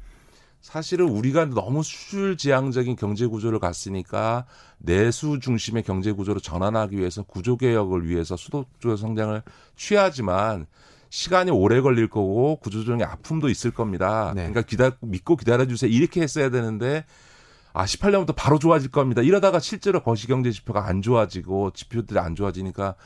[0.60, 4.46] 사실은 우리가 너무 수출 지향적인 경제 구조를 갔으니까
[4.78, 9.40] 내수 중심의 경제 구조로 전환하기 위해서 구조 개혁을 위해서 소득주도 성장을
[9.76, 10.66] 취하지만
[11.10, 14.32] 시간이 오래 걸릴 거고 구조조정의 아픔도 있을 겁니다.
[14.34, 14.48] 네.
[14.48, 15.88] 그러니까 기다 믿고 기다려 주세요.
[15.88, 17.04] 이렇게 했어야 되는데
[17.72, 19.22] 아 18년부터 바로 좋아질 겁니다.
[19.22, 22.96] 이러다가 실제로 거시경제 지표가 안 좋아지고 지표들이 안 좋아지니까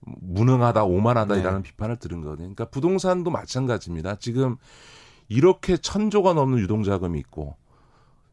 [0.00, 1.70] 무능하다, 오만하다라는 네.
[1.70, 2.46] 비판을 들은 거거든요.
[2.46, 4.16] 그러니까 부동산도 마찬가지입니다.
[4.16, 4.56] 지금
[5.28, 7.56] 이렇게 천조가 넘는 유동자금이 있고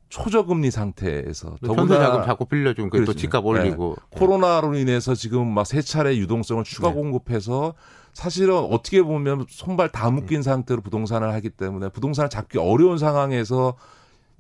[0.10, 3.20] 초저금리 상태에서 현대자금 자꾸 빌려주면 그게 또 그렇습니다.
[3.20, 4.18] 집값 올리고 네.
[4.20, 6.94] 코로나로 인해서 지금 막 세 차례 유동성을 추가 네.
[6.96, 7.74] 공급해서
[8.14, 13.76] 사실은 어떻게 보면 손발 다 묶인 상태로 부동산을 하기 때문에 부동산을 잡기 어려운 상황에서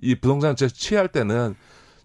[0.01, 1.55] 이 부동산 정책 취할 때는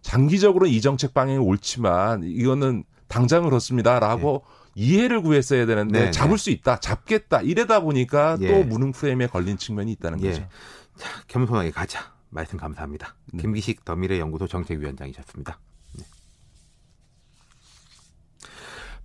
[0.00, 4.42] 장기적으로 이 정책 방향이 옳지만 이거는 당장 그렇습니다라고
[4.80, 6.42] 이해를 구했어야 되는데 네, 잡을 네.
[6.42, 8.48] 수 있다, 잡겠다 이래다 보니까 예.
[8.48, 10.30] 또 무능 프레임에 걸린 측면이 있다는 예.
[10.30, 10.48] 거죠.
[10.96, 12.12] 자, 겸손하게 가자.
[12.30, 13.14] 말씀 감사합니다.
[13.32, 13.42] 네.
[13.42, 15.58] 김기식 더미래 연구소 정책위원장이셨습니다.
[15.98, 16.04] 네.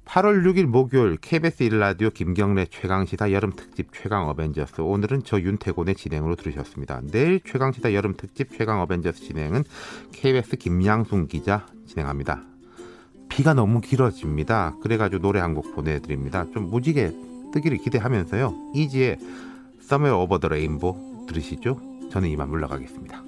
[0.05, 7.01] 8월 6일 목요일 KBS 1라디오 김경래 최강시사 여름특집 최강 어벤져스 오늘은 저 윤태곤의 진행으로 들으셨습니다.
[7.11, 9.63] 내일 최강시사 여름특집 최강 어벤져스 진행은
[10.13, 12.54] KBS 김양순 기자 진행합니다.
[13.35, 14.77] 비가 너무 길어집니다.
[14.81, 16.45] 그래가지고 노래 한 곡 보내드립니다.
[16.53, 17.11] 좀 무지개
[17.51, 18.71] 뜨기를 기대하면서요.
[18.73, 19.17] 이지의
[19.81, 21.79] Somewhere Over the Rainbow 들으시죠?
[22.11, 23.24] 저는 이만 물러가겠습니다.